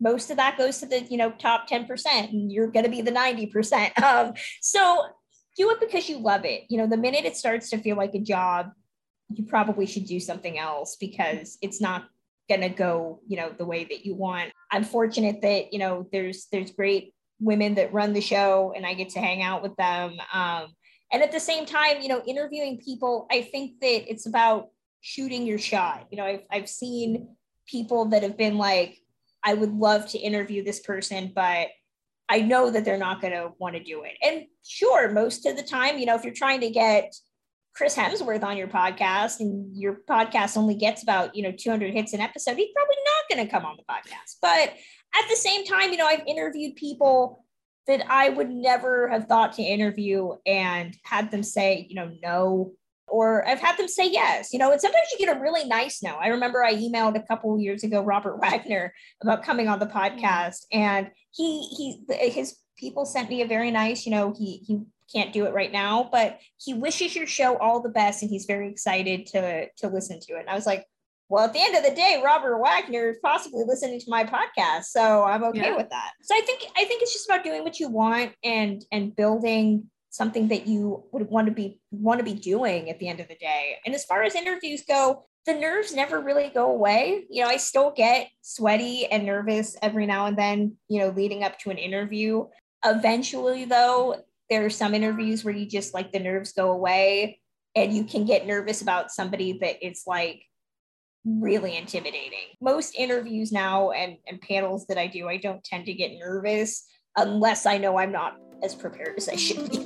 most 0.00 0.30
of 0.30 0.36
that 0.36 0.58
goes 0.58 0.78
to 0.78 0.86
the 0.86 1.02
you 1.02 1.16
know 1.16 1.30
top 1.32 1.66
ten 1.66 1.86
percent, 1.86 2.32
and 2.32 2.52
you're 2.52 2.70
going 2.70 2.84
to 2.84 2.90
be 2.90 3.02
the 3.02 3.10
ninety 3.10 3.46
percent. 3.46 3.92
Um, 4.02 4.34
so 4.60 5.06
do 5.56 5.70
it 5.70 5.80
because 5.80 6.08
you 6.08 6.18
love 6.18 6.44
it. 6.44 6.64
You 6.68 6.78
know, 6.78 6.86
the 6.86 6.96
minute 6.96 7.24
it 7.24 7.36
starts 7.36 7.70
to 7.70 7.78
feel 7.78 7.96
like 7.96 8.14
a 8.14 8.20
job, 8.20 8.70
you 9.28 9.44
probably 9.44 9.86
should 9.86 10.06
do 10.06 10.18
something 10.18 10.58
else 10.58 10.96
because 10.96 11.58
it's 11.62 11.80
not 11.80 12.04
going 12.48 12.60
to 12.60 12.68
go 12.68 13.20
you 13.26 13.36
know 13.36 13.54
the 13.56 13.64
way 13.64 13.84
that 13.84 14.04
you 14.04 14.16
want 14.16 14.50
i'm 14.72 14.82
fortunate 14.82 15.40
that 15.42 15.72
you 15.72 15.78
know 15.78 16.08
there's 16.10 16.48
there's 16.50 16.72
great 16.72 17.14
women 17.42 17.74
that 17.74 17.92
run 17.92 18.12
the 18.12 18.20
show 18.20 18.72
and 18.76 18.86
I 18.86 18.94
get 18.94 19.10
to 19.10 19.20
hang 19.20 19.42
out 19.42 19.62
with 19.62 19.74
them. 19.76 20.16
Um, 20.32 20.68
and 21.12 21.22
at 21.22 21.32
the 21.32 21.40
same 21.40 21.66
time, 21.66 22.00
you 22.00 22.08
know, 22.08 22.22
interviewing 22.26 22.78
people, 22.78 23.26
I 23.30 23.42
think 23.42 23.80
that 23.80 24.10
it's 24.10 24.26
about 24.26 24.68
shooting 25.00 25.46
your 25.46 25.58
shot. 25.58 26.06
You 26.10 26.18
know, 26.18 26.24
I've, 26.24 26.42
I've 26.50 26.68
seen 26.68 27.28
people 27.66 28.06
that 28.06 28.22
have 28.22 28.38
been 28.38 28.56
like, 28.56 28.98
I 29.44 29.54
would 29.54 29.72
love 29.72 30.08
to 30.10 30.18
interview 30.18 30.62
this 30.62 30.80
person, 30.80 31.32
but 31.34 31.68
I 32.28 32.40
know 32.40 32.70
that 32.70 32.84
they're 32.84 32.96
not 32.96 33.20
going 33.20 33.32
to 33.32 33.52
want 33.58 33.74
to 33.74 33.82
do 33.82 34.04
it. 34.04 34.12
And 34.22 34.46
sure, 34.64 35.10
most 35.10 35.44
of 35.44 35.56
the 35.56 35.62
time, 35.62 35.98
you 35.98 36.06
know, 36.06 36.14
if 36.14 36.24
you're 36.24 36.32
trying 36.32 36.60
to 36.60 36.70
get 36.70 37.12
Chris 37.74 37.96
Hemsworth 37.96 38.42
on 38.42 38.56
your 38.56 38.68
podcast 38.68 39.40
and 39.40 39.76
your 39.76 40.00
podcast 40.08 40.56
only 40.56 40.74
gets 40.74 41.02
about, 41.02 41.34
you 41.34 41.42
know, 41.42 41.52
200 41.52 41.92
hits 41.92 42.12
an 42.12 42.20
episode, 42.20 42.56
he's 42.56 42.72
probably 42.74 42.96
not 43.04 43.36
going 43.36 43.46
to 43.46 43.50
come 43.50 43.66
on 43.66 43.76
the 43.76 43.82
podcast. 43.82 44.36
But 44.40 44.74
at 45.14 45.28
the 45.28 45.36
same 45.36 45.64
time, 45.64 45.90
you 45.90 45.98
know, 45.98 46.06
I've 46.06 46.26
interviewed 46.26 46.76
people 46.76 47.44
that 47.86 48.04
I 48.08 48.28
would 48.28 48.50
never 48.50 49.08
have 49.08 49.26
thought 49.26 49.54
to 49.54 49.62
interview 49.62 50.32
and 50.46 50.96
had 51.04 51.30
them 51.30 51.42
say, 51.42 51.86
you 51.88 51.96
know, 51.96 52.12
no, 52.22 52.72
or 53.08 53.46
I've 53.46 53.60
had 53.60 53.76
them 53.76 53.88
say 53.88 54.10
yes, 54.10 54.52
you 54.52 54.58
know, 54.58 54.72
and 54.72 54.80
sometimes 54.80 55.08
you 55.12 55.24
get 55.24 55.36
a 55.36 55.40
really 55.40 55.64
nice 55.64 56.02
no. 56.02 56.14
I 56.14 56.28
remember 56.28 56.64
I 56.64 56.74
emailed 56.74 57.16
a 57.16 57.26
couple 57.26 57.58
years 57.60 57.84
ago 57.84 58.02
Robert 58.02 58.38
Wagner 58.40 58.94
about 59.22 59.42
coming 59.42 59.68
on 59.68 59.78
the 59.78 59.86
mm-hmm. 59.86 60.18
podcast 60.18 60.64
and 60.72 61.10
he 61.30 61.66
he 62.08 62.30
his 62.30 62.56
people 62.78 63.04
sent 63.04 63.28
me 63.28 63.42
a 63.42 63.46
very 63.46 63.70
nice, 63.70 64.06
you 64.06 64.12
know, 64.12 64.32
he 64.36 64.62
he 64.66 64.80
can't 65.12 65.32
do 65.32 65.44
it 65.44 65.52
right 65.52 65.72
now, 65.72 66.08
but 66.10 66.38
he 66.56 66.72
wishes 66.72 67.14
your 67.14 67.26
show 67.26 67.58
all 67.58 67.82
the 67.82 67.90
best 67.90 68.22
and 68.22 68.30
he's 68.30 68.46
very 68.46 68.70
excited 68.70 69.26
to 69.26 69.68
to 69.78 69.88
listen 69.88 70.18
to 70.20 70.36
it. 70.36 70.40
And 70.40 70.50
I 70.50 70.54
was 70.54 70.66
like, 70.66 70.86
well, 71.32 71.46
at 71.46 71.54
the 71.54 71.62
end 71.62 71.74
of 71.74 71.82
the 71.82 71.94
day, 71.94 72.20
Robert 72.22 72.58
Wagner 72.58 73.08
is 73.08 73.16
possibly 73.24 73.64
listening 73.66 73.98
to 73.98 74.10
my 74.10 74.22
podcast, 74.22 74.84
so 74.84 75.24
I'm 75.24 75.42
okay 75.44 75.62
yeah. 75.62 75.76
with 75.76 75.88
that. 75.88 76.10
So 76.20 76.34
I 76.34 76.42
think 76.42 76.64
I 76.76 76.84
think 76.84 77.00
it's 77.00 77.14
just 77.14 77.26
about 77.26 77.42
doing 77.42 77.64
what 77.64 77.80
you 77.80 77.88
want 77.88 78.32
and 78.44 78.84
and 78.92 79.16
building 79.16 79.90
something 80.10 80.48
that 80.48 80.66
you 80.66 81.04
would 81.10 81.30
want 81.30 81.46
to 81.46 81.52
be 81.54 81.80
want 81.90 82.18
to 82.18 82.24
be 82.24 82.34
doing 82.34 82.90
at 82.90 82.98
the 82.98 83.08
end 83.08 83.18
of 83.18 83.28
the 83.28 83.34
day. 83.36 83.78
And 83.86 83.94
as 83.94 84.04
far 84.04 84.24
as 84.24 84.34
interviews 84.34 84.82
go, 84.86 85.24
the 85.46 85.54
nerves 85.54 85.94
never 85.94 86.20
really 86.20 86.50
go 86.50 86.70
away. 86.70 87.24
You 87.30 87.44
know, 87.44 87.48
I 87.48 87.56
still 87.56 87.94
get 87.96 88.28
sweaty 88.42 89.06
and 89.06 89.24
nervous 89.24 89.74
every 89.80 90.04
now 90.04 90.26
and 90.26 90.36
then, 90.36 90.76
you 90.88 91.00
know, 91.00 91.14
leading 91.16 91.44
up 91.44 91.58
to 91.60 91.70
an 91.70 91.78
interview. 91.78 92.44
Eventually, 92.84 93.64
though, 93.64 94.22
there 94.50 94.66
are 94.66 94.70
some 94.70 94.92
interviews 94.94 95.46
where 95.46 95.54
you 95.54 95.64
just 95.64 95.94
like 95.94 96.12
the 96.12 96.18
nerves 96.18 96.52
go 96.52 96.72
away 96.72 97.40
and 97.74 97.96
you 97.96 98.04
can 98.04 98.26
get 98.26 98.46
nervous 98.46 98.82
about 98.82 99.10
somebody 99.10 99.56
that 99.62 99.76
it's 99.80 100.06
like 100.06 100.42
really 101.24 101.76
intimidating. 101.76 102.56
Most 102.60 102.94
interviews 102.96 103.52
now 103.52 103.90
and, 103.90 104.16
and 104.26 104.40
panels 104.40 104.86
that 104.86 104.98
I 104.98 105.06
do, 105.06 105.28
I 105.28 105.36
don't 105.36 105.62
tend 105.62 105.86
to 105.86 105.92
get 105.92 106.12
nervous 106.18 106.84
unless 107.16 107.66
I 107.66 107.78
know 107.78 107.98
I'm 107.98 108.12
not 108.12 108.36
as 108.62 108.74
prepared 108.74 109.16
as 109.16 109.28
I 109.28 109.36
should 109.36 109.70
be. 109.70 109.78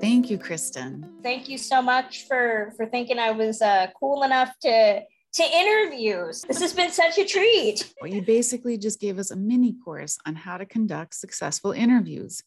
Thank 0.00 0.30
you, 0.30 0.38
Kristen. 0.38 1.08
Thank 1.22 1.48
you 1.48 1.58
so 1.58 1.80
much 1.80 2.26
for 2.26 2.72
for 2.76 2.86
thinking 2.86 3.18
I 3.18 3.30
was 3.30 3.62
uh, 3.62 3.88
cool 3.98 4.24
enough 4.24 4.52
to 4.62 5.02
to 5.34 5.42
interviews. 5.42 6.42
This 6.42 6.60
has 6.60 6.72
been 6.72 6.90
such 6.90 7.18
a 7.18 7.24
treat. 7.24 7.92
Well, 8.00 8.10
you 8.10 8.22
basically 8.22 8.78
just 8.78 9.00
gave 9.00 9.18
us 9.18 9.30
a 9.30 9.36
mini 9.36 9.74
course 9.84 10.18
on 10.26 10.34
how 10.34 10.56
to 10.56 10.66
conduct 10.66 11.14
successful 11.14 11.72
interviews. 11.72 12.42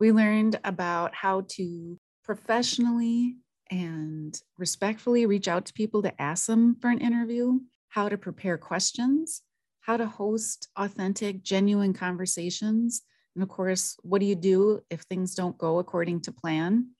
We 0.00 0.12
learned 0.12 0.58
about 0.64 1.14
how 1.14 1.46
to 1.50 1.98
professionally 2.24 3.36
and 3.70 4.38
respectfully 4.58 5.26
reach 5.26 5.48
out 5.48 5.66
to 5.66 5.72
people 5.72 6.02
to 6.02 6.20
ask 6.20 6.46
them 6.46 6.76
for 6.80 6.90
an 6.90 7.00
interview, 7.00 7.60
how 7.88 8.08
to 8.08 8.18
prepare 8.18 8.58
questions, 8.58 9.42
how 9.80 9.96
to 9.96 10.06
host 10.06 10.68
authentic, 10.76 11.42
genuine 11.42 11.92
conversations. 11.92 13.02
And 13.34 13.42
of 13.42 13.48
course, 13.48 13.96
what 14.02 14.20
do 14.20 14.26
you 14.26 14.34
do 14.34 14.80
if 14.90 15.02
things 15.02 15.34
don't 15.34 15.58
go 15.58 15.78
according 15.78 16.22
to 16.22 16.32
plan? 16.32 16.90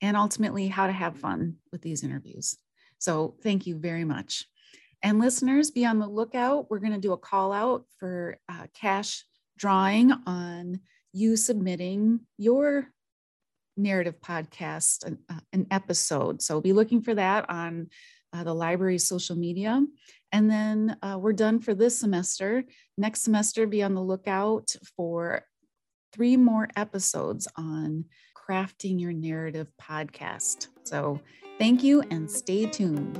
And 0.00 0.16
ultimately, 0.16 0.66
how 0.68 0.88
to 0.88 0.92
have 0.92 1.16
fun 1.16 1.56
with 1.70 1.80
these 1.82 2.02
interviews. 2.02 2.56
So, 2.98 3.36
thank 3.42 3.66
you 3.66 3.76
very 3.76 4.04
much. 4.04 4.46
And 5.02 5.18
listeners, 5.18 5.70
be 5.70 5.84
on 5.84 5.98
the 5.98 6.08
lookout. 6.08 6.70
We're 6.70 6.78
going 6.78 6.92
to 6.92 6.98
do 6.98 7.12
a 7.12 7.18
call 7.18 7.52
out 7.52 7.84
for 7.98 8.38
uh, 8.48 8.66
cash 8.74 9.24
drawing 9.58 10.12
on 10.26 10.80
you 11.12 11.36
submitting 11.36 12.20
your 12.38 12.88
narrative 13.76 14.20
podcast, 14.20 15.04
an, 15.04 15.18
uh, 15.28 15.40
an 15.52 15.66
episode. 15.70 16.42
So 16.42 16.60
be 16.60 16.72
looking 16.72 17.02
for 17.02 17.14
that 17.14 17.48
on 17.48 17.88
uh, 18.32 18.44
the 18.44 18.54
library's 18.54 19.06
social 19.06 19.36
media. 19.36 19.84
And 20.32 20.50
then 20.50 20.96
uh, 21.02 21.18
we're 21.20 21.32
done 21.34 21.60
for 21.60 21.74
this 21.74 21.98
semester. 21.98 22.64
Next 22.96 23.22
semester, 23.22 23.66
be 23.66 23.82
on 23.82 23.94
the 23.94 24.02
lookout 24.02 24.74
for 24.96 25.44
three 26.12 26.36
more 26.36 26.68
episodes 26.76 27.48
on 27.56 28.06
crafting 28.34 29.00
your 29.00 29.12
narrative 29.12 29.68
podcast. 29.80 30.68
So 30.84 31.20
thank 31.58 31.82
you 31.82 32.02
and 32.10 32.30
stay 32.30 32.66
tuned. 32.66 33.18